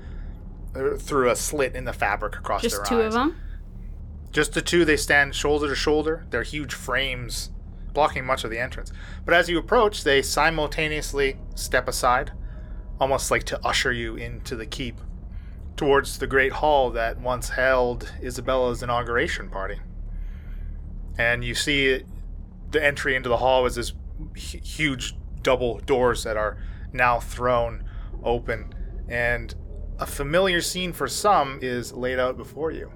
uh, 0.74 0.96
through 0.96 1.30
a 1.30 1.36
slit 1.36 1.74
in 1.74 1.84
the 1.84 1.92
fabric 1.92 2.36
across 2.36 2.62
their 2.62 2.70
eyes. 2.70 2.78
Just 2.78 2.90
two 2.90 3.00
of 3.00 3.12
them? 3.12 3.36
Just 4.30 4.52
the 4.52 4.62
two, 4.62 4.84
they 4.84 4.96
stand 4.96 5.34
shoulder 5.34 5.68
to 5.68 5.74
shoulder, 5.74 6.26
their 6.30 6.42
huge 6.42 6.74
frames 6.74 7.50
blocking 7.92 8.24
much 8.24 8.44
of 8.44 8.50
the 8.50 8.58
entrance. 8.58 8.92
But 9.24 9.34
as 9.34 9.48
you 9.48 9.58
approach, 9.58 10.04
they 10.04 10.22
simultaneously 10.22 11.38
step 11.54 11.88
aside, 11.88 12.32
almost 13.00 13.30
like 13.30 13.44
to 13.44 13.66
usher 13.66 13.90
you 13.92 14.16
into 14.16 14.54
the 14.54 14.66
keep, 14.66 15.00
towards 15.78 16.18
the 16.18 16.26
great 16.26 16.52
hall 16.52 16.90
that 16.90 17.18
once 17.20 17.48
held 17.48 18.12
Isabella's 18.20 18.82
inauguration 18.82 19.48
party. 19.48 19.78
And 21.16 21.42
you 21.44 21.54
see 21.54 22.04
the 22.70 22.84
entry 22.84 23.14
into 23.14 23.28
the 23.28 23.38
hall 23.38 23.64
is 23.64 23.76
this 23.76 23.94
huge 24.36 25.16
double 25.42 25.78
doors 25.78 26.24
that 26.24 26.36
are 26.36 26.58
now 26.92 27.20
thrown 27.20 27.84
open, 28.22 28.74
and 29.08 29.54
a 29.98 30.06
familiar 30.06 30.60
scene 30.60 30.92
for 30.92 31.08
some 31.08 31.60
is 31.62 31.92
laid 31.92 32.18
out 32.18 32.36
before 32.36 32.70
you. 32.70 32.90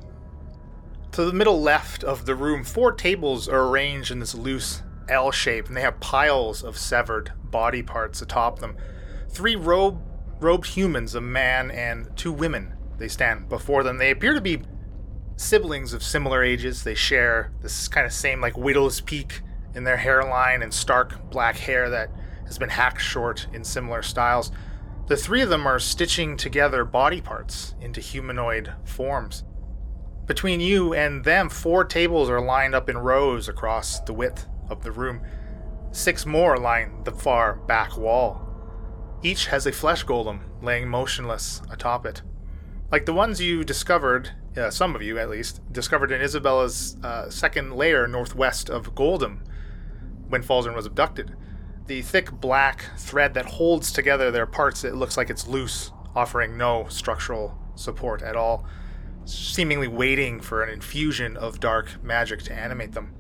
To 1.13 1.25
the 1.25 1.33
middle 1.33 1.61
left 1.61 2.03
of 2.03 2.27
the 2.27 2.35
room, 2.35 2.65
four 2.65 2.93
tables 2.93 3.49
are 3.49 3.69
arranged 3.69 4.11
in 4.11 4.19
this 4.19 4.35
loose 4.35 4.83
L 5.09 5.31
shape, 5.31 5.69
and 5.69 5.77
they 5.77 5.83
have 5.83 6.01
piles 6.01 6.63
of 6.65 6.77
severed 6.77 7.33
body 7.45 7.83
parts 7.83 8.23
atop 8.23 8.59
them. 8.59 8.77
Three 9.29 9.57
robe, 9.57 10.01
robed 10.43 10.67
humans, 10.67 11.15
a 11.15 11.21
man 11.21 11.71
and 11.71 12.15
two 12.17 12.33
women, 12.33 12.75
they 12.99 13.09
stand 13.09 13.49
before 13.49 13.83
them. 13.83 13.99
They 13.99 14.11
appear 14.11 14.35
to 14.35 14.41
be 14.41 14.63
siblings 15.37 15.93
of 15.93 16.03
similar 16.03 16.43
ages. 16.43 16.85
They 16.85 16.95
share 16.95 17.53
this 17.63 17.89
kind 17.89 18.07
of 18.07 18.13
same, 18.13 18.41
like, 18.41 18.57
widow's 18.57 19.01
peak 19.01 19.41
in 19.75 19.85
their 19.85 19.97
hairline 19.97 20.63
and 20.63 20.73
stark 20.73 21.31
black 21.31 21.57
hair 21.57 21.89
that 21.91 22.11
has 22.47 22.59
been 22.59 22.69
hacked 22.69 23.01
short 23.01 23.47
in 23.53 23.65
similar 23.65 24.03
styles. 24.03 24.53
The 25.09 25.17
three 25.17 25.41
of 25.41 25.49
them 25.49 25.67
are 25.67 25.79
stitching 25.79 26.37
together 26.37 26.85
body 26.85 27.21
parts 27.21 27.75
into 27.81 28.01
humanoid 28.01 28.73
forms. 28.85 29.45
Between 30.27 30.61
you 30.61 30.95
and 30.95 31.25
them, 31.25 31.49
four 31.49 31.85
tables 31.85 32.31
are 32.31 32.41
lined 32.41 32.75
up 32.75 32.89
in 32.89 32.99
rows 32.99 33.49
across 33.49 34.01
the 34.01 34.13
width 34.13 34.47
of 34.69 34.83
the 34.83 34.93
room. 34.93 35.23
Six 35.91 36.25
more 36.25 36.57
line 36.57 37.03
the 37.05 37.13
far 37.13 37.57
back 37.57 37.97
wall. 37.97 38.49
Each 39.23 39.47
has 39.47 39.67
a 39.67 39.73
flesh 39.73 40.05
golem 40.05 40.41
laying 40.61 40.89
motionless 40.89 41.63
atop 41.71 42.07
it. 42.07 42.23
Like 42.91 43.07
the 43.07 43.15
ones 43.15 43.41
you 43.41 43.65
discovered, 43.65 44.31
uh, 44.57 44.71
some 44.71 44.95
of 44.95 45.03
you 45.03 45.19
at 45.19 45.31
least, 45.31 45.61
discovered 45.73 46.13
in 46.13 46.21
Isabella's 46.21 46.97
uh, 47.03 47.31
second 47.31 47.75
layer 47.75 48.07
northwest 48.07 48.69
of 48.69 48.95
Goldham 48.95 49.45
when 50.29 50.43
Falzaren 50.43 50.75
was 50.75 50.87
abducted. 50.87 51.37
The 51.87 52.03
thick 52.03 52.33
black 52.33 52.85
thread 52.97 53.35
that 53.35 53.47
holds 53.47 53.93
together 53.93 54.31
their 54.31 54.47
parts, 54.47 54.85
it 54.85 54.95
looks 54.95 55.17
like 55.17 55.31
it's 55.31 55.47
loose, 55.47 55.91
offering 56.15 56.59
no 56.59 56.87
structural 56.89 57.59
support 57.75 58.23
at 58.23 58.37
all 58.37 58.67
seemingly 59.25 59.89
waiting 59.89 60.41
for 60.41 60.63
an 60.63 60.71
infusion 60.71 61.37
of 61.37 61.61
dark 61.61 62.03
magic 62.03 62.43
to 62.43 62.53
animate 62.53 62.93
them. 62.93 63.15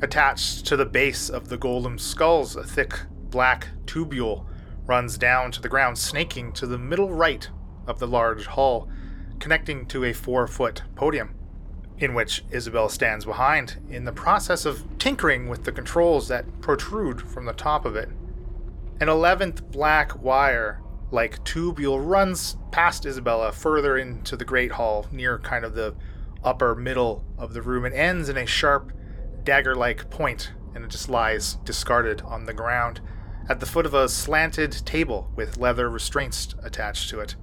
Attached 0.00 0.64
to 0.66 0.76
the 0.76 0.86
base 0.86 1.28
of 1.28 1.48
the 1.48 1.58
golem's 1.58 2.02
skulls, 2.02 2.56
a 2.56 2.64
thick 2.64 2.98
black 3.30 3.68
tubule 3.84 4.46
runs 4.88 5.18
down 5.18 5.52
to 5.52 5.60
the 5.60 5.68
ground, 5.68 5.98
snaking 5.98 6.50
to 6.54 6.66
the 6.66 6.78
middle 6.78 7.12
right 7.12 7.48
of 7.86 7.98
the 7.98 8.08
large 8.08 8.46
hall, 8.46 8.88
connecting 9.38 9.86
to 9.86 10.04
a 10.04 10.12
four 10.12 10.46
foot 10.48 10.82
podium, 10.96 11.34
in 11.98 12.14
which 12.14 12.42
Isabel 12.50 12.88
stands 12.88 13.24
behind, 13.24 13.76
in 13.88 14.04
the 14.04 14.12
process 14.12 14.64
of 14.64 14.84
tinkering 14.98 15.48
with 15.48 15.64
the 15.64 15.72
controls 15.72 16.26
that 16.28 16.60
protrude 16.60 17.20
from 17.20 17.44
the 17.44 17.52
top 17.52 17.84
of 17.84 17.94
it. 17.94 18.08
An 19.00 19.08
eleventh 19.08 19.70
black 19.70 20.20
wire 20.22 20.80
like 21.10 21.44
tubule 21.44 22.04
runs 22.04 22.56
past 22.70 23.06
Isabella 23.06 23.52
further 23.52 23.96
into 23.96 24.36
the 24.36 24.44
great 24.44 24.72
hall 24.72 25.06
near 25.12 25.38
kind 25.38 25.64
of 25.64 25.74
the 25.74 25.94
upper 26.44 26.74
middle 26.74 27.24
of 27.36 27.54
the 27.54 27.62
room 27.62 27.84
and 27.84 27.94
ends 27.94 28.28
in 28.28 28.36
a 28.36 28.46
sharp 28.46 28.92
dagger 29.44 29.74
like 29.74 30.10
point 30.10 30.52
and 30.74 30.84
it 30.84 30.90
just 30.90 31.08
lies 31.08 31.54
discarded 31.64 32.20
on 32.22 32.44
the 32.44 32.52
ground 32.52 33.00
at 33.48 33.60
the 33.60 33.66
foot 33.66 33.86
of 33.86 33.94
a 33.94 34.08
slanted 34.08 34.72
table 34.84 35.30
with 35.34 35.56
leather 35.56 35.88
restraints 35.88 36.54
attached 36.62 37.08
to 37.10 37.20
it. 37.20 37.36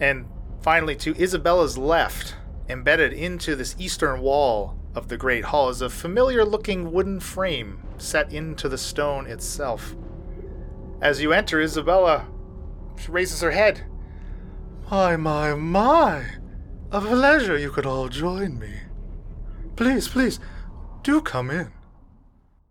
And 0.00 0.26
finally, 0.62 0.96
to 0.96 1.14
Isabella's 1.20 1.76
left, 1.76 2.36
embedded 2.68 3.12
into 3.12 3.54
this 3.54 3.76
eastern 3.78 4.20
wall 4.20 4.78
of 4.94 5.08
the 5.08 5.16
great 5.16 5.44
hall, 5.44 5.68
is 5.68 5.82
a 5.82 5.90
familiar 5.90 6.44
looking 6.44 6.92
wooden 6.92 7.20
frame 7.20 7.82
set 7.98 8.32
into 8.32 8.68
the 8.68 8.78
stone 8.78 9.26
itself. 9.26 9.94
As 11.00 11.20
you 11.20 11.32
enter, 11.32 11.60
Isabella 11.60 12.26
she 12.98 13.10
raises 13.10 13.40
her 13.40 13.50
head. 13.50 13.82
My, 14.90 15.16
my, 15.16 15.54
my! 15.54 16.24
A 16.90 17.00
pleasure 17.00 17.56
you 17.56 17.70
could 17.70 17.86
all 17.86 18.08
join 18.08 18.58
me. 18.58 18.72
Please, 19.76 20.06
please, 20.08 20.38
do 21.02 21.20
come 21.20 21.50
in. 21.50 21.72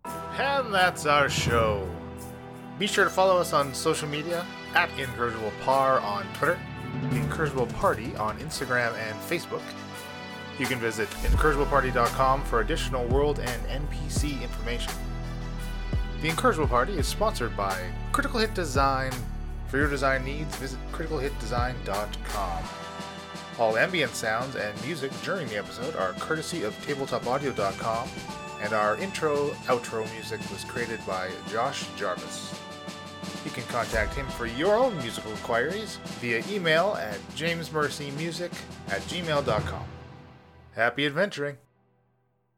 And 0.04 0.72
that's 0.72 1.04
our 1.04 1.28
show. 1.28 1.88
Be 2.82 2.88
sure 2.88 3.04
to 3.04 3.10
follow 3.10 3.38
us 3.38 3.52
on 3.52 3.72
social 3.72 4.08
media 4.08 4.44
at 4.74 4.90
Incorrigible 4.98 5.52
Par 5.62 6.00
on 6.00 6.26
Twitter, 6.34 6.58
Incorrigible 7.12 7.66
Party 7.66 8.16
on 8.16 8.36
Instagram 8.38 8.92
and 8.96 9.16
Facebook. 9.20 9.62
You 10.58 10.66
can 10.66 10.80
visit 10.80 11.08
incorrigibleparty.com 11.20 12.42
for 12.42 12.60
additional 12.60 13.06
world 13.06 13.38
and 13.38 13.86
NPC 13.86 14.42
information. 14.42 14.92
The 16.22 16.28
Incorrigible 16.28 16.66
Party 16.66 16.94
is 16.94 17.06
sponsored 17.06 17.56
by 17.56 17.80
Critical 18.10 18.40
Hit 18.40 18.52
Design. 18.52 19.12
For 19.68 19.78
your 19.78 19.88
design 19.88 20.24
needs, 20.24 20.56
visit 20.56 20.80
criticalhitdesign.com. 20.90 22.64
All 23.60 23.76
ambient 23.76 24.16
sounds 24.16 24.56
and 24.56 24.84
music 24.84 25.12
during 25.22 25.46
the 25.46 25.56
episode 25.56 25.94
are 25.94 26.14
courtesy 26.14 26.64
of 26.64 26.74
tabletopaudio.com, 26.84 28.08
and 28.60 28.72
our 28.72 28.96
intro 28.96 29.50
outro 29.66 30.12
music 30.14 30.40
was 30.50 30.64
created 30.64 30.98
by 31.06 31.30
Josh 31.48 31.86
Jarvis. 31.96 32.61
You 33.44 33.50
can 33.50 33.64
contact 33.64 34.14
him 34.14 34.26
for 34.28 34.46
your 34.46 34.74
own 34.74 34.96
musical 34.98 35.30
inquiries 35.32 35.96
via 36.20 36.42
email 36.50 36.96
at 37.00 37.18
jamesmercymusic 37.36 38.52
at 38.88 39.00
gmail.com. 39.02 39.84
Happy 40.74 41.06
adventuring! 41.06 41.56